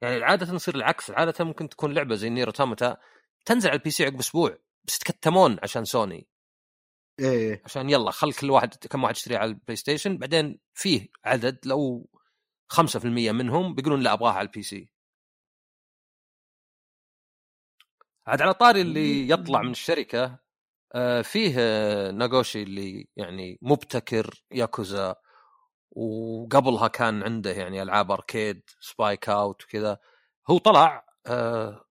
يعني 0.03 0.24
عادة 0.24 0.55
يصير 0.55 0.74
العكس 0.74 1.11
عادة 1.11 1.45
ممكن 1.45 1.68
تكون 1.68 1.95
لعبة 1.95 2.14
زي 2.14 2.30
Nier 2.30 2.47
Automata 2.47 2.97
تنزل 3.45 3.68
على 3.68 3.78
ال 3.78 3.90
PC 3.90 4.05
عقب 4.05 4.18
أسبوع 4.18 4.59
بس 4.84 4.99
تكتمون 4.99 5.59
عشان 5.62 5.84
سوني 5.84 6.28
إيه. 7.20 7.62
عشان 7.64 7.90
يلا 7.90 8.10
خل 8.10 8.32
كل 8.32 8.50
واحد 8.50 8.74
كم 8.74 9.02
واحد 9.04 9.16
يشتري 9.16 9.36
على 9.36 9.48
ال 9.51 9.76
PlayStation 9.76 10.18
بعدين 10.18 10.58
فيه 10.74 11.08
عدد 11.24 11.58
لو 11.66 12.10
5% 12.68 13.04
منهم 13.32 13.74
بيقولون 13.74 14.00
لا 14.00 14.12
أبغاها 14.12 14.32
على 14.32 14.46
ال 14.47 14.62
PC 14.62 14.90
عاد 18.26 18.42
على 18.42 18.54
طاري 18.54 18.80
اللي 18.80 19.28
يطلع 19.28 19.62
من 19.62 19.70
الشركة 19.70 20.38
آه، 20.94 21.22
فيه 21.22 21.54
آه، 21.58 22.10
ناغوشي 22.10 22.62
اللي 22.62 23.08
يعني 23.16 23.58
مبتكر 23.62 24.44
ياكوزا 24.52 25.16
وقبلها 25.90 26.88
كان 26.88 27.22
عنده 27.22 27.50
يعني 27.52 27.82
ألعاب 27.82 28.10
arcade 28.12 28.62
SpikeOut 28.80 29.64
وكذا. 29.64 29.98
هو 30.50 30.58
طلع 30.58 31.06
آه 31.26 31.84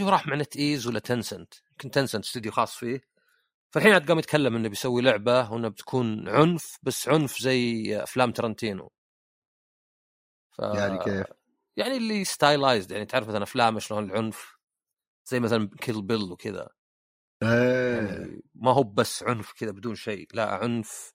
راح 0.00 0.26
مع 0.26 0.34
NetEase 0.36 0.86
ولا 0.86 0.98
Tencent 0.98 1.54
يمكن 1.70 1.90
Tencent 1.90 2.24
استوديو 2.24 2.52
خاص 2.52 2.76
فيه. 2.76 3.11
فالحين 3.72 3.92
عاد 3.92 4.08
قام 4.08 4.18
يتكلم 4.18 4.56
إنه 4.56 4.68
بيسوي 4.68 5.02
لعبة 5.02 5.52
وانه 5.52 5.68
بتكون 5.68 6.28
عنف 6.28 6.78
بس 6.82 7.08
عنف 7.08 7.38
زي 7.38 8.02
أفلام 8.02 8.32
ترنتينو. 8.32 8.92
ف... 10.50 10.58
يعني 10.58 10.98
كيف؟ 10.98 11.26
يعني 11.76 11.96
اللي 11.96 12.24
stylized 12.24 12.90
يعني 12.90 13.06
تعرف 13.06 13.28
مثلا 13.28 13.42
افلام 13.42 13.78
شلون 13.78 14.04
العنف 14.04 14.56
زي 15.26 15.40
مثلا 15.40 15.70
Kill 15.80 16.02
Bill 16.02 16.32
وكذا. 16.32 16.68
إيه. 17.42 17.96
يعني 17.96 18.42
ما 18.54 18.72
هو 18.72 18.82
بس 18.82 19.22
عنف 19.22 19.52
كذا 19.52 19.70
بدون 19.70 19.94
شيء 19.94 20.28
لا 20.34 20.54
عنف. 20.54 21.12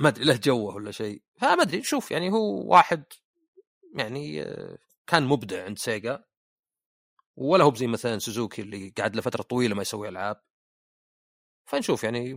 ما 0.00 0.08
أدري 0.08 0.24
له 0.24 0.36
جوه 0.36 0.74
ولا 0.74 0.90
شيء. 0.90 1.22
فما 1.40 1.62
أدري 1.62 1.82
شوف 1.82 2.10
يعني 2.10 2.30
هو 2.30 2.72
واحد 2.72 3.04
يعني 3.94 4.42
آه، 4.42 4.78
كان 5.06 5.22
مبدع 5.22 5.64
عند 5.64 5.78
Sega. 5.78 6.24
ولا 7.36 7.64
هو 7.64 7.70
بزي 7.70 7.86
مثلا 7.86 8.18
سوزوكي 8.18 8.62
اللي 8.62 8.92
قعد 8.98 9.16
له 9.16 9.22
فتره 9.22 9.42
طويلة 9.42 9.74
ما 9.74 9.82
يسوي 9.82 10.08
ألعاب. 10.08 10.42
فنشوف 11.66 12.04
يعني 12.04 12.34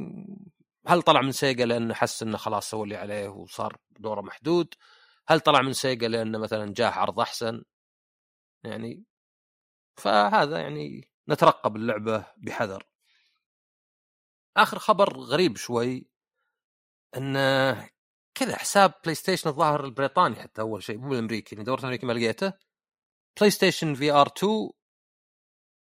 هل 0.87 1.01
طلع 1.01 1.21
من 1.21 1.31
Sega 1.32 1.65
لأنه 1.65 1.93
حس 1.93 2.23
إنه 2.23 2.37
خلاص 2.37 2.69
سوى 2.69 2.83
اللي 2.83 2.95
عليه 2.95 3.29
وصار 3.29 3.77
دوره 3.99 4.21
محدود؟ 4.21 4.73
هل 5.27 5.39
طلع 5.39 5.61
من 5.61 5.73
Sega 5.73 6.07
لأنه 6.07 6.37
مثلا 6.37 6.73
جاه 6.73 6.89
عرض 6.89 7.19
أحسن؟ 7.19 7.63
يعني 8.63 9.03
فهذا 9.97 10.59
يعني 10.59 11.09
نترقب 11.29 11.75
اللعبة 11.75 12.25
بحذر. 12.37 12.87
آخر 14.57 14.79
خبر 14.79 15.17
غريب 15.19 15.57
شوي 15.57 16.07
إنه 17.17 17.89
كذا 18.35 18.57
حساب 18.57 18.93
PlayStation 19.03 19.49
الظاهر 19.49 19.85
البريطاني 19.85 20.35
حتى 20.35 20.61
أول 20.61 20.83
شيء 20.83 20.97
مو 20.97 21.13
الامريكي 21.13 21.55
دورت 21.55 21.79
الأمريكي 21.79 22.05
ما 22.05 22.13
لقيته. 22.13 22.53
PlayStation 23.38 23.95
VR 23.95 24.28
2 24.37 24.69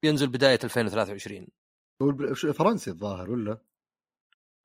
بينزل 0.03 0.27
بداية 0.27 0.59
2023 0.65 1.47
هو 2.03 2.35
فرنسي 2.35 2.91
الظاهر 2.91 3.31
ولا؟ 3.31 3.59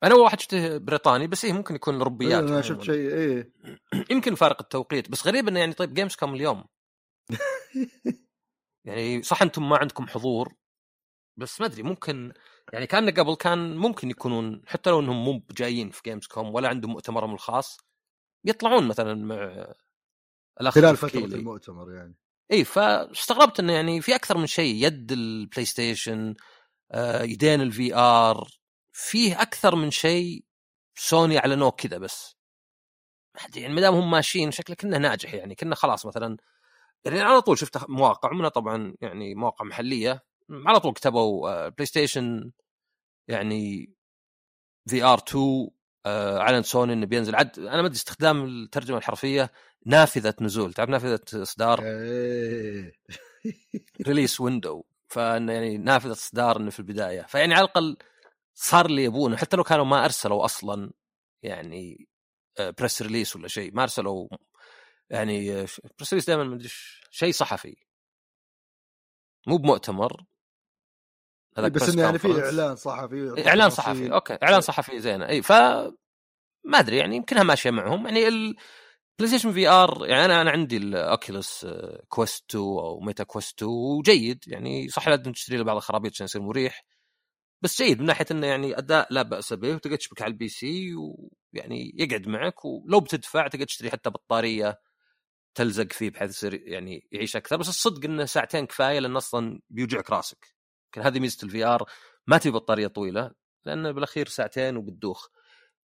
أنا 0.04 0.16
واحد 0.16 0.40
شفته 0.40 0.78
بريطاني 0.78 1.28
بس 1.28 1.46
إيه 1.46 1.54
ممكن 1.54 1.76
يكون 1.76 1.94
إيه، 1.94 2.02
الاوروبيات 2.02 2.44
أنا 2.44 2.62
شفت 2.62 2.82
شيء 2.82 3.14
إيه 3.14 3.54
يمكن 4.12 4.36
فارق 4.36 4.62
التوقيت 4.62 5.12
بس 5.12 5.28
غريب 5.28 5.48
إنه 5.48 5.60
يعني 5.60 5.74
طيب 5.74 5.94
Gamescom 5.94 6.34
اليوم 6.34 6.64
يعني 8.86 9.24
صح 9.24 9.42
أنتم 9.42 9.70
ما 9.70 9.78
عندكم 9.78 10.08
حضور 10.08 10.54
بس 11.38 11.62
ما 11.62 11.68
أدري 11.68 11.84
ممكن 11.84 12.34
يعني 12.74 12.88
كان 12.88 13.10
قبل 13.10 13.36
كان 13.36 13.78
ممكن 13.78 14.10
يكونون 14.10 14.62
حتى 14.66 14.90
لو 14.90 15.00
إنهم 15.00 15.26
مو 15.26 15.44
جايين 15.52 15.90
في 15.90 16.02
Gamescom 16.06 16.56
ولا 16.56 16.70
عندهم 16.70 16.92
مؤتمرهم 16.92 17.34
الخاص 17.34 17.78
يطلعون 18.46 18.88
مثلا 18.88 19.14
مع 19.14 19.74
الأخ 20.62 20.74
خلال 20.74 20.98
فترة. 20.98 21.20
المؤتمر 21.20 21.92
يعني 21.92 22.16
اي 22.52 22.64
فاستغربت 22.64 23.60
إنه 23.60 23.74
يعني 23.74 24.02
في 24.02 24.16
أكثر 24.16 24.38
من 24.38 24.48
شيء 24.48 24.86
يد 24.86 25.12
ال 25.12 25.66
PlayStation 25.66 26.36
آه، 26.92 27.24
يدين 27.24 27.62
ال 27.62 27.96
VR 27.96 28.48
فيه 28.94 29.42
أكثر 29.42 29.76
من 29.76 29.92
شيء 29.92 30.44
سوني 30.96 31.38
أعلنوه 31.40 31.72
كذا 31.72 31.98
بس. 31.98 32.36
يعني 33.56 33.74
ما 33.74 33.82
دام 33.82 33.94
هم 33.96 34.12
ماشيين 34.12 34.52
شكله 34.52 34.76
كذا 34.76 34.98
ناجح 34.98 35.34
يعني 35.34 35.56
كذا 35.56 35.76
خلاص 35.76 36.06
مثلا 36.06 36.38
يعني 37.06 37.22
على 37.22 37.42
طول 37.42 37.58
شفت 37.58 37.90
مواقع 37.90 38.34
منها 38.34 38.50
طبعا 38.50 38.96
يعني 39.02 39.36
مواقع 39.36 39.66
محلية 39.66 40.24
على 40.50 40.80
طول 40.80 40.94
كتبوا 40.94 41.50
آه، 41.50 41.70
PlayStation 41.70 42.52
يعني 43.28 43.94
VR 44.90 45.18
2 45.18 45.44
آه، 45.44 45.70
اعلن 46.06 46.64
سوني 46.64 46.94
إنه 46.94 47.06
بينزل. 47.06 47.36
عاد 47.36 47.60
أنا 47.60 47.82
ما 47.82 47.88
أدري 47.88 47.96
استخدام 47.96 48.46
الترجمة 48.46 48.98
الحرفية 48.98 49.52
نافذة 49.86 50.34
نزول. 50.42 50.74
تعرف 50.74 50.90
نافذة 50.90 51.20
إصدار؟ 51.34 51.80
release 54.08 54.42
window 54.42 54.84
فإنه 55.08 55.54
يعني 55.54 55.78
نافذة 55.78 56.12
إصدار 56.12 56.58
إنه 56.58 56.70
في 56.70 56.80
البداية. 56.80 57.22
فيعني 57.22 57.54
على 57.54 57.66
الأقل 57.66 57.98
صار 58.54 58.86
اللي 58.86 59.04
يبونه. 59.04 59.38
حتى 59.38 59.58
لو 59.58 59.64
كانوا 59.64 59.86
ما 59.86 60.06
أرسلوا 60.06 60.46
أصلا 60.46 60.92
يعني 61.44 62.08
press 62.60 63.02
release 63.02 63.36
ولا 63.36 63.48
شيء 63.48 63.74
ما 63.74 63.84
أرسلوا 63.84 64.28
يعني 65.10 65.52
press 66.00 66.14
release 66.14 66.28
دائما 66.28 66.44
ما 66.44 66.56
أدري 66.56 66.70
شيء 67.12 67.32
صحفي. 67.32 67.76
مو 69.48 69.58
بمؤتمر. 69.58 70.24
هذاك 71.58 71.72
بس 71.72 71.90
إنه 71.90 72.02
يعني 72.02 72.20
في. 72.20 72.44
إعلان 72.44 72.76
صحفي 72.76 73.48
إعلان. 73.48 73.70
صحفي 73.70 74.14
أوكي. 74.14 74.38
إعلان 74.44 74.62
صحفي 74.62 75.00
زينه 75.00 75.28
إي 75.30 75.42
ف 75.42 75.52
ما 76.66 76.80
أدري 76.80 76.98
يعني 76.98 77.16
يمكنها 77.16 77.44
ماشية 77.44 77.72
معهم. 77.72 78.06
يعني 78.06 78.28
ال 78.28 78.56
PlayStation 79.20 79.52
VR 79.52 80.06
يعني 80.08 80.26
أنا 80.26 80.42
أنا 80.42 80.52
عندي 80.52 80.78
ال 80.78 80.91
Oculus 80.91 81.68
Quest 82.08 82.50
2 82.50 82.64
أو 82.64 83.00
Meta 83.00 83.24
Quest 83.24 83.56
2 83.64 83.72
وجيد. 83.72 84.44
يعني 84.48 84.90
صح 84.90 85.08
لازم 85.08 85.32
تشتري 85.32 85.58
له 85.58 85.64
بعض 85.64 85.76
الخرابيط 85.76 86.14
عشان 86.14 86.26
يصير 86.26 86.42
مريح. 86.42 86.86
بس 87.62 87.82
جيد 87.82 88.00
من 88.00 88.06
ناحية 88.06 88.26
إنه 88.32 88.48
يعني 88.48 88.78
أداء 88.78 89.08
لا 89.14 89.22
بأس 89.22 89.54
به 89.54 89.76
وتقدر 89.76 89.96
تشبك 89.96 90.22
على 90.22 90.32
ال 90.32 90.48
PC 90.48 90.96
ويعني 90.96 91.92
يقعد 91.96 92.28
معك. 92.28 92.66
ولو 92.66 93.00
بتدفع 93.00 93.48
تقدر 93.48 93.66
تشتري 93.66 93.92
حتى 93.92 94.10
بطارية 94.10 94.80
تلزق 95.56 95.92
فيه 95.94 96.10
بحيث 96.10 96.30
يصير 96.30 96.54
يعني 96.54 97.08
يعيش 97.12 97.36
أكثر. 97.36 97.58
بس 97.58 97.70
الصدق 97.70 98.06
إنه 98.06 98.26
ساعتين 98.26 98.66
كفاية 98.66 99.00
لأن 99.00 99.16
أصلا 99.16 99.60
بيوجعك 99.70 100.10
راسك. 100.10 100.54
يمكن 100.98 101.08
هذه 101.08 101.20
ميزة 101.20 101.38
ال 101.44 101.66
VR 101.66 101.90
ما 102.28 102.38
تبي 102.38 102.52
بطارية 102.52 102.88
طويلة 102.88 103.32
لأنه 103.66 103.92
بالأخير 103.92 104.28
ساعتين 104.28 104.78
وبتدوخ. 104.78 105.28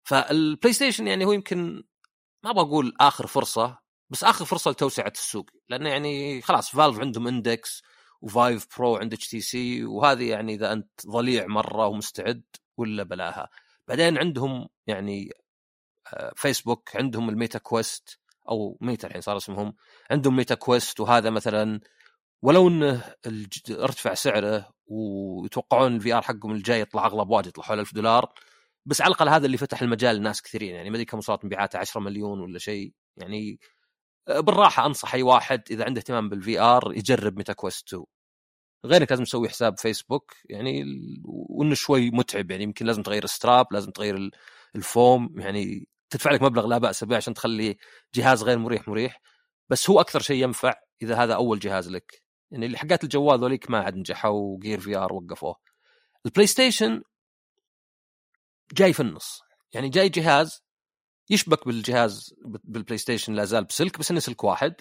فال 0.02 0.72
PlayStation 0.72 1.06
يعني 1.06 1.24
هو 1.24 1.32
يمكن 1.32 1.84
ما 2.44 2.50
أبغى 2.50 2.64
أقول 2.64 2.94
آخر 3.00 3.26
فرصة 3.26 3.78
بس 4.10 4.24
آخر 4.24 4.44
فرصة 4.44 4.70
لتوسعة 4.70 5.12
السوق. 5.16 5.50
لأنه 5.68 5.88
يعني 5.88 6.42
خلاص 6.42 6.70
Valve 6.70 7.00
عندهم 7.00 7.28
Index 7.28 7.82
و 8.20 8.32
Vive 8.32 8.78
Pro 8.78 8.96
عند 8.96 9.12
HTC 9.12 9.84
وهذه 9.84 10.30
يعني 10.30 10.54
إذا 10.54 10.72
أنت 10.72 10.90
ضليع 11.06 11.46
مرة 11.46 11.86
ومستعد 11.86 12.42
ولا 12.76 13.02
بلاها. 13.02 13.48
بعدين 13.88 14.18
عندهم 14.18 14.68
يعني 14.86 15.32
آه، 16.14 16.32
فيسبوك 16.36 16.96
عندهم 16.96 17.28
ال 17.28 17.34
Meta 17.34 17.58
Quest 17.58 18.18
أو 18.48 18.78
Meta 18.80 19.06
الحين 19.08 19.20
صار 19.20 19.36
اسمهم. 19.36 19.74
عندهم 20.10 20.36
Meta 20.36 20.54
Quest 20.54 21.00
وهذا 21.00 21.30
مثلا 21.30 21.80
ولو 22.42 22.68
انه 22.68 23.04
ارتفع 23.70 24.14
سعره 24.14 24.70
ويتوقعون 24.86 25.96
ال 25.96 26.12
VR 26.14 26.22
حقهم 26.22 26.52
الجاي 26.52 26.80
يطلع 26.80 27.06
أغلب 27.06 27.30
واجد 27.30 27.46
يطلع 27.48 27.64
حول 27.64 27.80
1000 27.80 27.94
دولار. 27.94 28.32
بس 28.86 29.00
على 29.00 29.08
الأقل 29.10 29.28
هذا 29.28 29.46
اللي 29.46 29.56
فتح 29.56 29.82
المجال 29.82 30.16
لناس 30.16 30.42
كثيرين. 30.42 30.74
يعني 30.74 30.90
ما 30.90 30.96
أدري 30.96 31.04
كم 31.04 31.18
وصلت 31.18 31.44
مبيعاته 31.44 31.78
10 31.78 32.00
مليون 32.00 32.40
ولا 32.40 32.58
شيء. 32.58 32.92
يعني 33.16 33.58
آه، 34.28 34.40
بالراحة 34.40 34.86
أنصح 34.86 35.14
أي 35.14 35.22
واحد 35.22 35.62
إذا 35.70 35.84
عنده 35.84 36.00
اهتمام 36.00 36.28
بال 36.28 36.60
VR 36.60 36.92
يجرب 36.96 37.36
Meta 37.38 37.52
Quest 37.52 37.88
2 37.88 38.04
غير 38.86 39.00
انك 39.02 39.10
لازم 39.12 39.24
تسوي 39.24 39.48
حساب 39.48 39.78
فيسبوك 39.78 40.34
يعني 40.50 40.84
وإنه 41.24 41.74
شوي 41.74 42.10
متعب. 42.10 42.50
يعني 42.50 42.62
يمكن 42.64 42.86
لازم 42.86 43.02
تغير 43.02 43.26
strap 43.26 43.66
لازم 43.72 43.90
تغير 43.90 44.16
ال- 44.16 44.30
الفوم 44.76 45.34
يعني 45.40 45.88
تدفع 46.10 46.32
لك 46.32 46.42
مبلغ 46.42 46.66
لا 46.66 46.78
بأس 46.78 47.04
به 47.04 47.16
عشان 47.16 47.34
تخلي 47.34 47.76
جهاز 48.14 48.42
غير 48.44 48.58
مريح 48.58 48.88
مريح. 48.88 49.20
بس 49.70 49.90
هو 49.90 50.00
أكثر 50.00 50.20
شيء 50.20 50.42
ينفع 50.44 50.74
إذا 51.02 51.16
هذا 51.16 51.34
أول 51.34 51.58
جهاز 51.58 51.90
لك. 51.90 52.22
يعني 52.50 52.66
اللي 52.66 52.78
حقات 52.78 53.04
الجوال 53.04 53.40
ذوليك 53.40 53.70
ما 53.70 53.80
عاد 53.80 53.96
نجحوا 53.96 54.30
و 54.30 54.80
Gear 54.80 54.96
VR 54.96 55.12
وقفوه. 55.12 55.56
ال 56.26 56.46
PlayStation 56.46 57.02
جاي 58.72 58.92
في 58.92 59.00
النص. 59.00 59.42
يعني 59.72 59.88
جاي 59.88 60.08
جهاز 60.08 60.62
يشبك 61.30 61.66
بالجهاز 61.66 62.34
بال 62.44 62.98
PlayStation 62.98 63.32
لا 63.34 63.44
زال 63.44 63.64
بسلك 63.64 63.98
بس 63.98 64.10
إنه 64.10 64.20
سلك 64.20 64.44
واحد. 64.44 64.74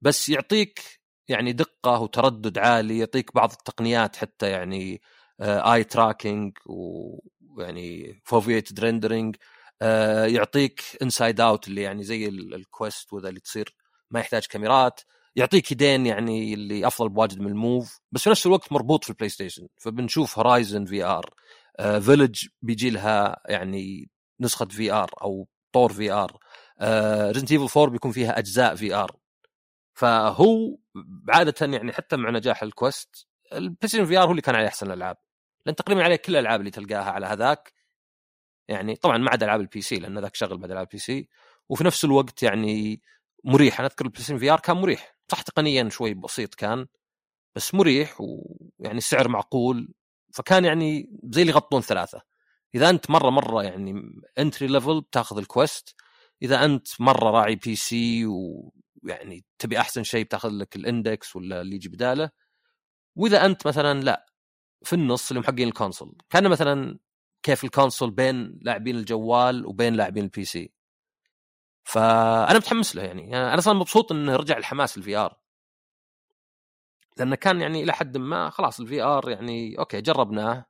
بس 0.00 0.28
يعطيك 0.28 1.00
يعني 1.28 1.52
دقة 1.52 2.00
وتردد 2.00 2.58
عالي 2.58 2.98
يعطيك 2.98 3.34
بعض 3.34 3.52
التقنيات 3.52 4.16
حتى 4.16 4.50
يعني 4.50 5.00
eye 5.40 5.84
tracking 5.84 6.58
ويعني 6.66 8.20
foveated 8.24 8.80
rendering 8.80 9.36
يعطيك 10.26 10.82
inside 11.02 11.40
out 11.40 11.68
اللي 11.68 11.82
يعني 11.82 12.04
زي 12.04 12.26
ال- 12.28 12.54
ال 12.54 12.64
Quest 12.64 13.12
وذا 13.12 13.28
اللي 13.28 13.40
تصير. 13.40 13.76
ما 14.10 14.20
يحتاج 14.20 14.46
كاميرات. 14.46 15.00
يعطيك 15.36 15.72
يدين 15.72 16.06
يعني 16.06 16.54
اللي 16.54 16.86
أفضل 16.86 17.08
بواجد 17.08 17.40
من 17.40 17.46
ال 17.46 17.57
Move 17.57 18.00
بس 18.12 18.22
في 18.24 18.30
نفس 18.30 18.46
الوقت 18.46 18.72
مربوط 18.72 19.04
في 19.04 19.10
ال 19.10 19.28
PlayStation 19.28 19.68
فبنشوف 19.76 20.38
Horizon 20.38 20.84
VR 20.84 21.34
Village 22.00 22.46
بيجي 22.62 22.90
لها 22.90 23.42
يعني 23.48 24.10
نسخة 24.40 24.66
VR 24.66 25.10
أو 25.22 25.48
طور 25.72 25.92
VR 25.92 26.38
Resident 27.32 27.52
Evil 27.52 27.80
4 27.80 27.92
بيكون 27.92 28.12
فيها 28.12 28.38
أجزاء 28.38 28.74
VR 28.74 29.16
فهو 29.94 30.78
عادة 31.28 31.66
يعني 31.66 31.92
حتى 31.92 32.16
مع 32.16 32.30
نجاح 32.30 32.62
ال 32.62 33.26
Quest 33.52 33.88
ال 33.88 34.04
PlayStation 34.04 34.18
VR 34.18 34.26
هو 34.26 34.30
اللي 34.30 34.42
كان 34.42 34.54
عليه 34.54 34.66
أحسن 34.66 34.86
الألعاب. 34.86 35.16
لأن 35.66 35.76
تقريبا 35.76 36.04
عليه 36.04 36.16
كل 36.16 36.36
الألعاب 36.36 36.60
اللي 36.60 36.70
تلقاها 36.70 37.10
على 37.10 37.26
هذاك. 37.26 37.72
يعني 38.68 38.96
طبعا 38.96 39.18
ما 39.18 39.30
عدا 39.30 39.46
ألعاب 39.46 39.60
ال 39.60 39.80
PC 39.80 39.96
لأن 39.96 40.18
ذاك 40.18 40.36
شغل 40.36 40.58
بعد 40.58 40.70
ألعاب 40.70 40.86
ال 40.86 40.98
PC 40.98 41.28
وفي 41.68 41.84
نفس 41.84 42.04
الوقت 42.04 42.42
يعني 42.42 43.02
مريح. 43.44 43.80
أنا 43.80 43.88
أذكر 43.88 44.04
ال 44.04 44.22
PlayStation 44.22 44.38
VR 44.38 44.60
كان 44.60 44.76
مريح. 44.76 45.16
صح 45.30 45.42
تقنيا 45.42 45.88
شوي 45.88 46.14
بسيط 46.14 46.54
كان 46.54 46.86
بس 47.56 47.74
مريح 47.74 48.16
ويعني 48.20 48.98
السعر 48.98 49.28
معقول 49.28 49.94
فكان 50.34 50.64
يعني 50.64 51.10
زي 51.24 51.42
اللي 51.42 51.52
يغطون 51.52 51.80
ثلاثة. 51.82 52.22
إذا 52.74 52.90
أنت 52.90 53.10
مرة 53.10 53.30
مرة 53.30 53.62
يعني 53.62 54.02
entry 54.38 54.68
level 54.68 55.00
بتاخذ 55.00 55.38
ال 55.38 55.47
Quest 55.47 55.94
إذا 56.42 56.64
أنت 56.64 56.88
مرة 57.00 57.30
راعي 57.30 57.56
PC 57.56 58.26
ويعني 58.26 59.44
تبي 59.58 59.78
أحسن 59.80 60.04
شيء 60.04 60.24
بتاخذ 60.24 60.50
لك 60.50 60.76
ال 60.76 60.86
Index 60.86 61.36
ولا 61.36 61.60
اللي 61.60 61.76
يجي 61.76 61.88
بداله. 61.88 62.30
وإذا 63.16 63.46
أنت 63.46 63.66
مثلا 63.66 64.00
لا 64.00 64.26
في 64.84 64.92
النص 64.92 65.30
اللي 65.30 65.40
محقين 65.40 65.68
ال 65.68 65.74
console 65.74 66.16
كان 66.30 66.48
مثلا 66.50 66.98
كيف 67.42 67.64
ال 67.64 67.70
console 67.70 68.10
بين 68.10 68.58
لاعبين 68.62 68.96
الجوال 68.96 69.66
وبين 69.66 69.94
لاعبين 69.94 70.24
ال 70.24 70.44
PC 70.44 70.72
فأنا 71.90 72.58
متحمس 72.58 72.96
له 72.96 73.02
يعني. 73.02 73.36
أنا 73.36 73.58
أصلا 73.58 73.74
مبسوط 73.74 74.12
إنه 74.12 74.36
رجع 74.36 74.56
الحماس 74.58 74.96
ال 74.96 75.16
VR 75.16 75.36
لأنه 77.16 77.36
كان 77.36 77.60
يعني 77.60 77.82
إلى 77.82 77.92
حد 77.92 78.16
ما 78.16 78.50
خلاص 78.50 78.80
ال 78.80 79.02
VR 79.02 79.30
يعني 79.30 79.78
okay 79.78 80.00
جربناه. 80.00 80.66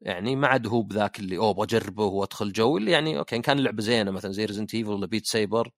يعني 0.00 0.36
ما 0.36 0.48
عاد 0.48 0.66
هو 0.66 0.82
بذاك 0.82 1.20
اللي 1.20 1.38
اوه 1.38 1.50
أبغى 1.50 1.64
أجربه 1.64 2.04
وأدخل 2.04 2.52
جو 2.52 2.76
اللي 2.78 2.90
يعني 2.90 3.18
okay 3.18 3.36
إن 3.36 3.42
كان 3.42 3.60
لعبة 3.60 3.82
زينة 3.82 4.10
مثلا 4.10 4.32
زي 4.32 4.44
Resident 4.44 4.74
Evil 4.74 4.90
ولا 4.90 5.06
Beat 5.06 5.26
Saber 5.26 5.70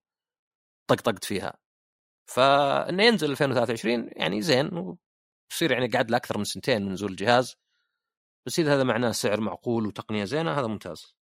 طقطقت 0.87 1.25
فيها. 1.25 1.53
فإنه 2.25 3.03
ينزل 3.03 3.31
2023 3.31 4.09
يعني 4.15 4.41
زين 4.41 4.67
ويصير 5.51 5.71
يعني 5.71 5.87
قعد 5.87 6.11
له 6.11 6.17
أكثر 6.17 6.37
من 6.37 6.43
سنتين 6.43 6.85
من 6.85 6.91
نزول 6.93 7.11
الجهاز. 7.11 7.55
بس 8.45 8.59
إذا 8.59 8.75
هذا 8.75 8.83
معناه 8.83 9.11
سعر 9.11 9.41
معقول 9.41 9.87
وتقنية 9.87 10.25
زينة 10.25 10.51
هذا 10.59 10.67
ممتاز. 10.67 11.14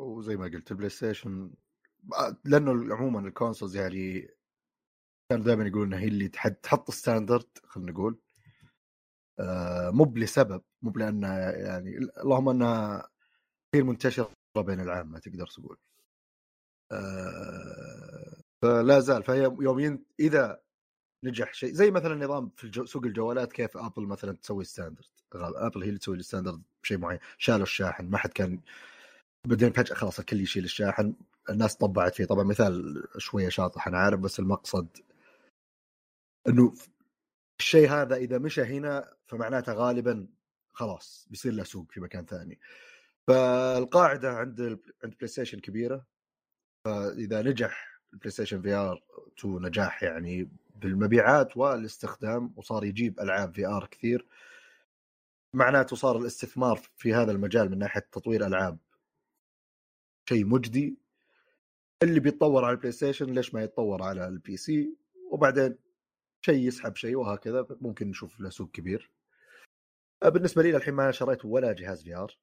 وزي 0.00 0.36
ما 0.36 0.44
قلت 0.44 0.70
ال 0.70 0.90
PlayStation 0.90 1.50
لأنه 2.44 2.94
عموما 2.94 3.28
ال 3.28 3.33
consoles 3.33 3.76
يعني 3.76 4.28
كانوا 5.30 5.44
دائما 5.44 5.66
يقولون 5.66 5.86
إنها 5.86 6.00
هي 6.00 6.08
اللي 6.08 6.28
تحط 6.28 6.90
standard 6.90 7.48
خلينا 7.64 7.92
نقول. 7.92 8.18
آه 9.40 9.90
مو 9.90 10.12
لسبب 10.16 10.62
مو 10.82 10.92
لأن 10.96 11.22
يعني 11.56 11.98
اللهم 11.98 12.48
إنها 12.48 13.08
هي 13.74 13.80
المنتشره 13.80 14.32
بين 14.56 14.80
العامه 14.80 15.18
تقدر 15.18 15.46
تقول. 15.46 15.78
آه 16.92 18.42
فلا 18.62 19.00
زال 19.00 19.22
فهي 19.22 19.42
يوم 19.60 20.04
إذا 20.20 20.60
نجح 21.24 21.54
شيء 21.54 21.72
زي 21.72 21.90
مثلا 21.90 22.14
نظام 22.24 22.50
في 22.56 22.64
الجو 22.64 22.84
سوق 22.86 23.04
الجوالات 23.04 23.52
كيف 23.52 23.76
Apple 23.76 24.02
مثلا 24.06 24.32
تسوي 24.32 24.64
standard 24.64 25.06
Apple 25.34 25.82
هي 25.82 25.88
اللي 25.88 25.98
تسوي 25.98 26.16
ال 26.16 26.21
standard 26.21 26.62
بشيء 26.82 26.98
معين 26.98 27.18
شالوا 27.38 27.62
الشاحن 27.62 28.10
ما 28.10 28.18
حد 28.18 28.30
كان 28.30 28.60
بعدين 29.46 29.72
فجأة 29.72 29.94
خلاص 29.94 30.18
الكل 30.18 30.40
يشيل 30.40 30.64
الشاحن. 30.64 31.14
الناس 31.50 31.76
طبعت 31.76 32.14
فيه. 32.14 32.24
طبعا 32.24 32.44
مثال 32.44 33.04
شوية 33.18 33.48
شاطح 33.48 33.88
أنا 33.88 33.98
عارف 33.98 34.20
بس 34.20 34.38
المقصد 34.40 34.88
إنه 36.48 36.74
الشيء 37.60 37.88
هذا 37.90 38.16
إذا 38.16 38.38
مشى 38.38 38.62
هنا 38.62 39.14
فمعناته 39.26 39.72
غالبا 39.72 40.28
خلاص 40.72 41.26
بيصير 41.30 41.52
له 41.52 41.64
سوق 41.64 41.92
في 41.92 42.00
مكان 42.00 42.24
ثاني. 42.24 42.58
فالقاعدة 43.28 44.30
عند 44.30 44.60
عند 45.04 45.14
PlayStation 45.14 45.60
كبيرة. 45.60 46.06
فإذا 46.84 47.42
نجح 47.42 48.00
ال 48.12 48.30
PlayStation 48.30 48.62
VR 48.62 49.02
2 49.38 49.62
نجاح 49.62 50.02
يعني 50.02 50.50
بالمبيعات 50.74 51.56
والاستخدام 51.56 52.52
وصار 52.56 52.84
يجيب 52.84 53.20
ألعاب 53.20 53.54
VR 53.54 53.86
كثير 53.86 54.26
معناته 55.54 55.96
صار 55.96 56.16
الاستثمار 56.18 56.80
في 56.96 57.14
هذا 57.14 57.32
المجال 57.32 57.70
من 57.70 57.78
ناحية 57.78 58.08
تطوير 58.12 58.46
ألعاب 58.46 58.78
شيء 60.30 60.46
مجدي 60.46 60.96
اللي 62.02 62.20
بيتطور 62.20 62.64
على 62.64 62.72
ال 62.72 62.92
PlayStation 62.92 63.26
ليش 63.26 63.54
ما 63.54 63.62
يتطور 63.62 64.02
على 64.02 64.28
ال 64.28 64.56
PC 64.56 64.96
وبعدين 65.30 65.74
شيء 66.46 66.66
يسحب 66.66 66.96
شيء 66.96 67.16
وهكذا 67.16 67.66
ممكن 67.80 68.08
نشوف 68.08 68.40
له 68.40 68.50
سوق 68.50 68.70
كبير. 68.70 69.10
آه، 70.22 70.28
بالنسبة 70.28 70.62
لي 70.62 70.76
الحين 70.76 70.94
ما 70.94 71.10
شريت 71.10 71.44
ولا 71.44 71.72
جهاز 71.72 72.02
VR 72.02 72.38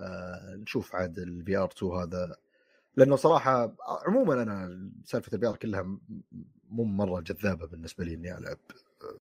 آه 0.00 0.54
نشوف 0.56 0.94
عاد 0.94 1.18
ال 1.18 1.56
VR 1.56 1.70
2 1.78 1.92
هذا. 1.92 2.36
لأنه 2.96 3.16
صراحة 3.16 3.76
عموما 4.06 4.42
أنا 4.42 4.90
سالفة 5.04 5.34
ال 5.34 5.46
VR 5.46 5.56
كلها 5.56 5.98
مو 6.70 6.84
مرة 6.84 7.20
جذابة 7.20 7.66
بالنسبة 7.66 8.04
لي 8.04 8.14
إني 8.14 8.38
ألعب. 8.38 8.58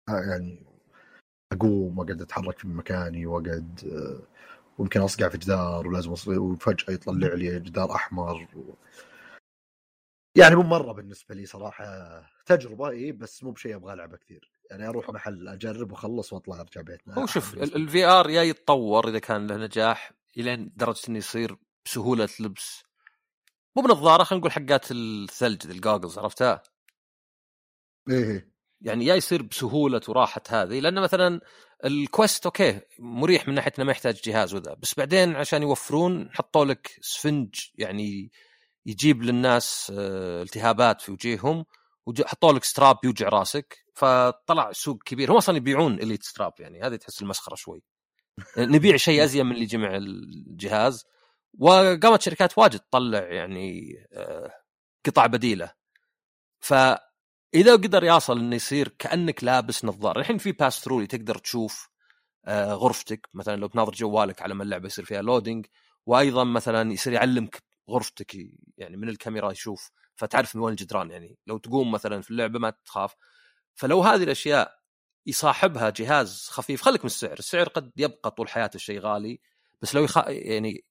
آه 0.09 0.21
يعني 0.21 0.67
أقوم 1.53 1.99
وأقعد 1.99 2.23
أتحرك 2.23 2.59
في 2.59 2.69
مكاني 2.69 3.27
وأقعد 3.27 3.81
آه 3.93 4.37
ويمكن 4.79 5.01
أصقع 5.01 5.29
في 5.29 5.39
جدار 5.39 5.89
ولازم 5.89 6.13
أصغر 6.13 6.41
وفجأة 6.41 6.95
يطلع 6.95 7.35
لي 7.35 7.61
جدار 7.61 7.95
أحمر 7.95 8.49
و... 8.57 8.75
يعني 10.37 10.57
مو 10.57 10.63
مرة 10.63 10.93
بالنسبة 10.93 11.35
لي 11.35 11.47
صراحة 11.47 11.87
تجربة 12.47 12.89
اي 12.89 13.13
بس 13.13 13.45
مو 13.45 13.51
بشيء 13.51 13.77
أبغى 13.77 13.93
ألعبه 13.93 14.17
كثير. 14.17 14.51
يعني 14.71 14.89
أروح 14.89 15.11
محل 15.11 15.49
أجرب 15.49 15.93
وأخلص 15.93 16.33
وأطلع 16.33 16.61
أرجع 16.61 16.81
بيتنا. 16.81 17.15
هو 17.19 17.27
شوف 17.27 17.55
ال 17.55 18.05
VR 18.05 18.31
يا 18.31 18.43
يتطور 18.43 19.09
إذا 19.09 19.19
كان 19.19 19.47
له 19.47 19.57
نجاح 19.57 20.13
إلين 20.37 20.73
درجة 20.77 21.09
إنه 21.09 21.19
يصير 21.19 21.57
بسهولة 21.85 22.29
لبس. 22.41 22.83
مو 23.77 23.83
بنظاره 23.83 24.25
خلينا 24.25 24.41
نقول 24.41 24.53
حقات 24.53 24.91
الثلج 24.91 25.67
ال 25.67 25.73
goggles 25.73 26.19
عرفتها؟ 26.19 26.63
إيه. 28.11 28.56
يعني 28.81 29.07
يا 29.07 29.15
يصير 29.15 29.43
بسهولة 29.43 30.01
وراحة 30.09 30.43
هذه 30.49 30.81
لأن 30.81 31.01
مثلا 31.01 31.41
ال 31.85 31.95
Quest 31.95 32.47
okay 32.47 32.81
مريح 32.99 33.49
من 33.49 33.55
ناحية 33.55 33.73
إنه 33.79 33.87
ما 33.87 33.93
يحتاج 33.93 34.21
جهاز 34.25 34.55
وذا 34.55 34.75
بس 34.75 34.95
بعدين 34.95 35.37
عشان 35.37 35.63
يوفرون 35.63 36.31
حطوا 36.33 36.65
لك 36.65 36.99
سفنج 37.01 37.55
يعني 37.75 38.31
يجيب 38.87 39.23
للناس 39.23 39.93
آه، 39.99 40.43
التهابات 40.43 41.01
في 41.01 41.13
وجيههم 41.13 41.65
وحطوا 42.07 42.53
لك 42.53 42.65
strap 42.65 42.99
يوجع 43.05 43.29
راسك 43.29 43.85
فطلع 43.95 44.73
سوق 44.73 45.03
كبير. 45.05 45.33
هم 45.33 45.37
أصلا 45.37 45.57
يبيعون 45.57 45.95
Elite 45.95 46.23
Strap 46.23 46.53
يعني 46.59 46.83
هذه 46.83 46.97
تحس 46.97 47.23
المسخرة 47.23 47.55
شوي. 47.55 47.83
نبيع 48.59 48.97
شيء 48.97 49.25
أزين 49.25 49.47
من 49.47 49.53
اللي 49.53 49.67
مع 49.67 49.97
الجهاز 49.97 51.05
وقامت 51.59 52.23
شركات 52.23 52.59
واجد 52.59 52.81
تطلع 52.81 53.19
يعني 53.19 53.95
آه، 54.13 54.51
قطع 55.07 55.27
بديلة. 55.27 55.73
فاذا 57.53 57.73
قدر 57.73 58.05
يصل 58.05 58.39
إنه 58.39 58.57
يصير 58.57 58.89
كأنك 58.89 59.45
لابس 59.45 59.85
نظارة 59.85 60.21
الحين 60.21 60.39
في 60.39 60.53
pass 60.53 60.81
through 60.81 61.05
تقدر 61.05 61.39
تشوف 61.39 61.89
آه، 62.45 62.73
غرفتك 62.73 63.29
مثلا 63.35 63.57
لو 63.57 63.67
تناظر 63.67 63.93
جوالك 63.93 64.43
على 64.43 64.55
ما 64.55 64.63
اللعبة 64.63 64.87
يصير 64.87 65.05
فيها 65.05 65.23
loading 65.23 65.67
وأيضا 66.07 66.45
مثلا 66.45 66.93
يصير 66.93 67.13
يعلمك 67.13 67.63
غرفتك 67.91 68.35
يعني 68.79 68.97
من 68.97 69.09
الكاميرا 69.09 69.53
يشوف 69.53 69.91
فتعرف 70.17 70.57
من 70.57 70.63
وين 70.63 70.73
الجدران 70.73 71.11
يعني 71.11 71.39
لو 71.47 71.59
تقوم 71.59 71.91
مثلا 71.91 72.23
في 72.23 72.31
اللعبة 72.31 72.59
ما 72.59 72.71
تخاف. 72.71 73.15
فلو 73.75 74.03
هذه 74.03 74.23
الأشياء 74.23 74.77
يصاحبها 75.27 75.91
جهاز 75.91 76.49
خفيف 76.51 76.83
خليك 76.83 77.01
من 77.01 77.07
السعر 77.07 77.39
السعر 77.39 77.69
قد 77.69 77.93
يبقى 77.97 78.31
طول 78.31 78.49
حياته 78.49 78.79
شيء 78.79 79.01
غالي 79.01 79.41
بس 79.83 79.95
لو 79.95 80.05
يخ... 80.05 80.19
يعني 80.29 80.85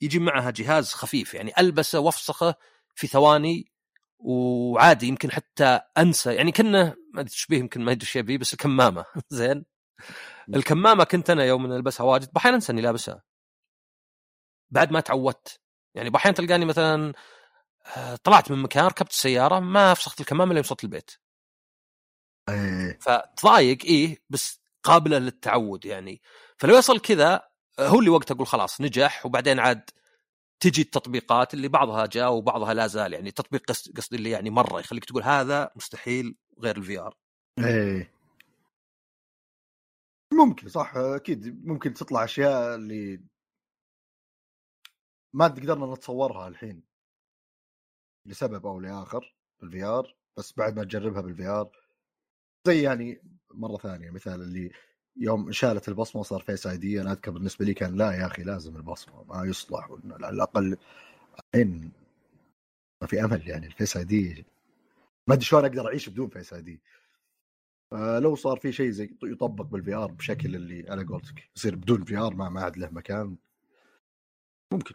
يجي 0.00 0.18
معها 0.18 0.50
جهاز 0.50 0.92
خفيف 0.92 1.34
يعني 1.34 1.52
ألبسه 1.58 2.00
وافسخه 2.00 2.54
في 2.94 3.06
ثواني 3.06 3.72
وعادي 4.20 5.06
يمكن 5.06 5.30
حتى 5.30 5.80
أنسى. 5.98 6.34
يعني 6.34 6.52
كنا 6.52 6.96
ما 7.14 7.20
أدري 7.20 7.30
تشبيه 7.30 7.58
يمكن 7.58 7.80
ما 7.84 7.92
ادري 7.92 8.02
إيش 8.02 8.16
يبي 8.16 8.38
بس 8.38 8.52
الكمامة. 8.52 9.04
زين. 9.30 9.64
الكمامة 10.54 11.04
كنت 11.04 11.30
أنا 11.30 11.44
يوم 11.44 11.72
ألبسها 11.72 12.04
واجد 12.06 12.32
بحين 12.32 12.54
أنسى 12.54 12.72
إني 12.72 12.82
لابسها. 12.82 13.22
بعد 14.70 14.92
ما 14.92 15.00
تعودت. 15.00 15.60
يعني 15.94 16.10
بحين 16.10 16.34
تلقاني 16.34 16.64
مثلا 16.64 17.12
آه، 17.96 18.16
طلعت 18.24 18.50
من 18.50 18.58
مكان 18.62 18.86
ركبت 18.86 19.10
السيارة 19.10 19.60
ما 19.60 19.94
فسخت 19.94 20.20
الكمامة 20.20 20.52
إلا 20.52 20.60
وصلت 20.60 20.84
البيت. 20.84 21.10
إيه. 22.48 22.98
فتضايق 23.00 23.78
إيه 23.84 24.22
بس 24.30 24.60
قابلة 24.82 25.18
للتعود 25.18 25.84
يعني. 25.84 26.22
فلو 26.56 26.76
يصل 26.76 27.00
كذا 27.00 27.50
آه، 27.78 27.88
هو 27.88 27.98
اللي 27.98 28.10
وقت 28.10 28.30
أقول 28.30 28.46
خلاص 28.46 28.80
نجح 28.80 29.26
وبعدين 29.26 29.60
عاد 29.60 29.90
تجي 30.60 30.82
التطبيقات 30.82 31.54
اللي 31.54 31.68
بعضها 31.68 32.06
جاء 32.06 32.32
وبعضها 32.32 32.74
لا 32.74 32.86
زال 32.86 33.12
يعني 33.12 33.30
تطبيق 33.30 33.62
قصدي 33.96 34.16
اللي 34.16 34.30
يعني 34.30 34.50
مرة 34.50 34.80
يخليك 34.80 35.04
تقول 35.04 35.22
هذا 35.22 35.70
مستحيل 35.76 36.36
غير 36.58 36.76
ال 36.76 36.98
VR 36.98 37.16
إيه. 37.58 38.12
ممكن 40.32 40.68
صح 40.68 40.96
أكيد. 40.96 41.66
ممكن 41.66 41.94
تطلع 41.94 42.24
أشياء 42.24 42.74
اللي 42.74 43.20
ما 45.34 45.44
قدرنا 45.44 45.94
نتصورها 45.94 46.48
الحين 46.48 46.82
لسبب 48.26 48.66
أو 48.66 48.80
لآخر 48.80 49.36
بال 49.60 49.84
VR 49.84 50.16
بس 50.36 50.52
بعد 50.58 50.76
ما 50.76 50.84
تجربها 50.84 51.22
بال 51.22 51.46
VR 51.46 51.70
زي 52.66 52.82
يعني 52.82 53.22
مرة 53.54 53.76
ثانية 53.76 54.10
مثال 54.10 54.40
اللي 54.42 54.72
يوم 55.20 55.46
انشالت 55.46 55.88
البصمة 55.88 56.20
وصار 56.20 56.40
Face 56.40 56.66
ID 56.66 57.00
أنا 57.00 57.12
أذكر 57.12 57.30
بالنسبة 57.30 57.64
لي 57.64 57.74
كان 57.74 57.96
لا 57.96 58.12
يا 58.12 58.26
أخي 58.26 58.42
لازم 58.42 58.76
البصمة 58.76 59.24
ما 59.24 59.44
يصلح. 59.44 59.90
على 60.10 60.28
الأقل 60.28 60.76
الحين 61.38 61.92
ما 63.02 63.06
في 63.06 63.24
أمل 63.24 63.48
يعني 63.48 63.66
ال 63.66 63.96
Face 63.96 64.04
ID 64.04 64.44
ما 65.28 65.34
أدري 65.34 65.44
شلون 65.44 65.64
أقدر 65.64 65.86
أعيش 65.86 66.08
بدون 66.08 66.28
Face 66.28 66.52
ID 66.52 66.80
لو 67.92 68.34
صار 68.34 68.56
في 68.56 68.72
شيء 68.72 68.90
زي 68.90 69.16
يطبق 69.22 69.64
بال 69.64 69.94
VR 69.94 70.12
بشكل 70.12 70.54
اللي 70.54 70.88
أنا 70.92 71.02
قلتك 71.02 71.50
يصير 71.56 71.76
بدون 71.76 72.04
VR 72.04 72.34
ما 72.34 72.48
ما 72.48 72.60
عاد 72.62 72.76
له 72.76 72.90
مكان. 72.90 73.36
ممكن. 74.72 74.94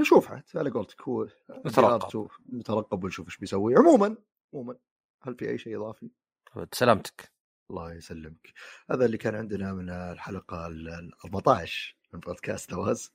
نشوف 0.00 0.30
عاد 0.30 0.42
على 0.54 0.70
قولتك 0.70 1.02
هو 1.02 1.28
نترقب. 1.66 2.28
نترقب 2.52 3.04
ونشوف 3.04 3.26
إيش 3.26 3.36
بيسوي. 3.36 3.76
عموما 3.76 4.16
عموما 4.54 4.76
هل 5.22 5.34
في 5.34 5.48
أي 5.48 5.58
شيء 5.58 5.76
إضافي؟ 5.76 6.10
سلامتك. 6.72 7.37
الله 7.70 7.92
يسلمك. 7.94 8.52
هذا 8.90 9.04
اللي 9.04 9.18
كان 9.18 9.34
عندنا 9.34 9.72
من 9.72 9.90
الحلقة 9.90 10.66
ال 10.66 11.12
14 11.24 11.96
من 12.12 12.20
بودكاست 12.20 12.72
نواز. 12.72 13.12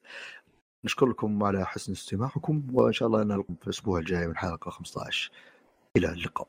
نشكر 0.84 1.06
لكم 1.06 1.44
على 1.44 1.66
حسن 1.66 1.92
استماعكم 1.92 2.68
وإن 2.74 2.94
شاء 2.94 3.08
الله 3.08 3.24
نلقاكم 3.24 3.56
في 3.56 3.64
الأسبوع 3.64 4.00
الجاي 4.00 4.28
من 4.28 4.38
حلقة 4.38 4.72
15 4.72 5.32
إلى 5.98 6.12
اللقاء. 6.12 6.48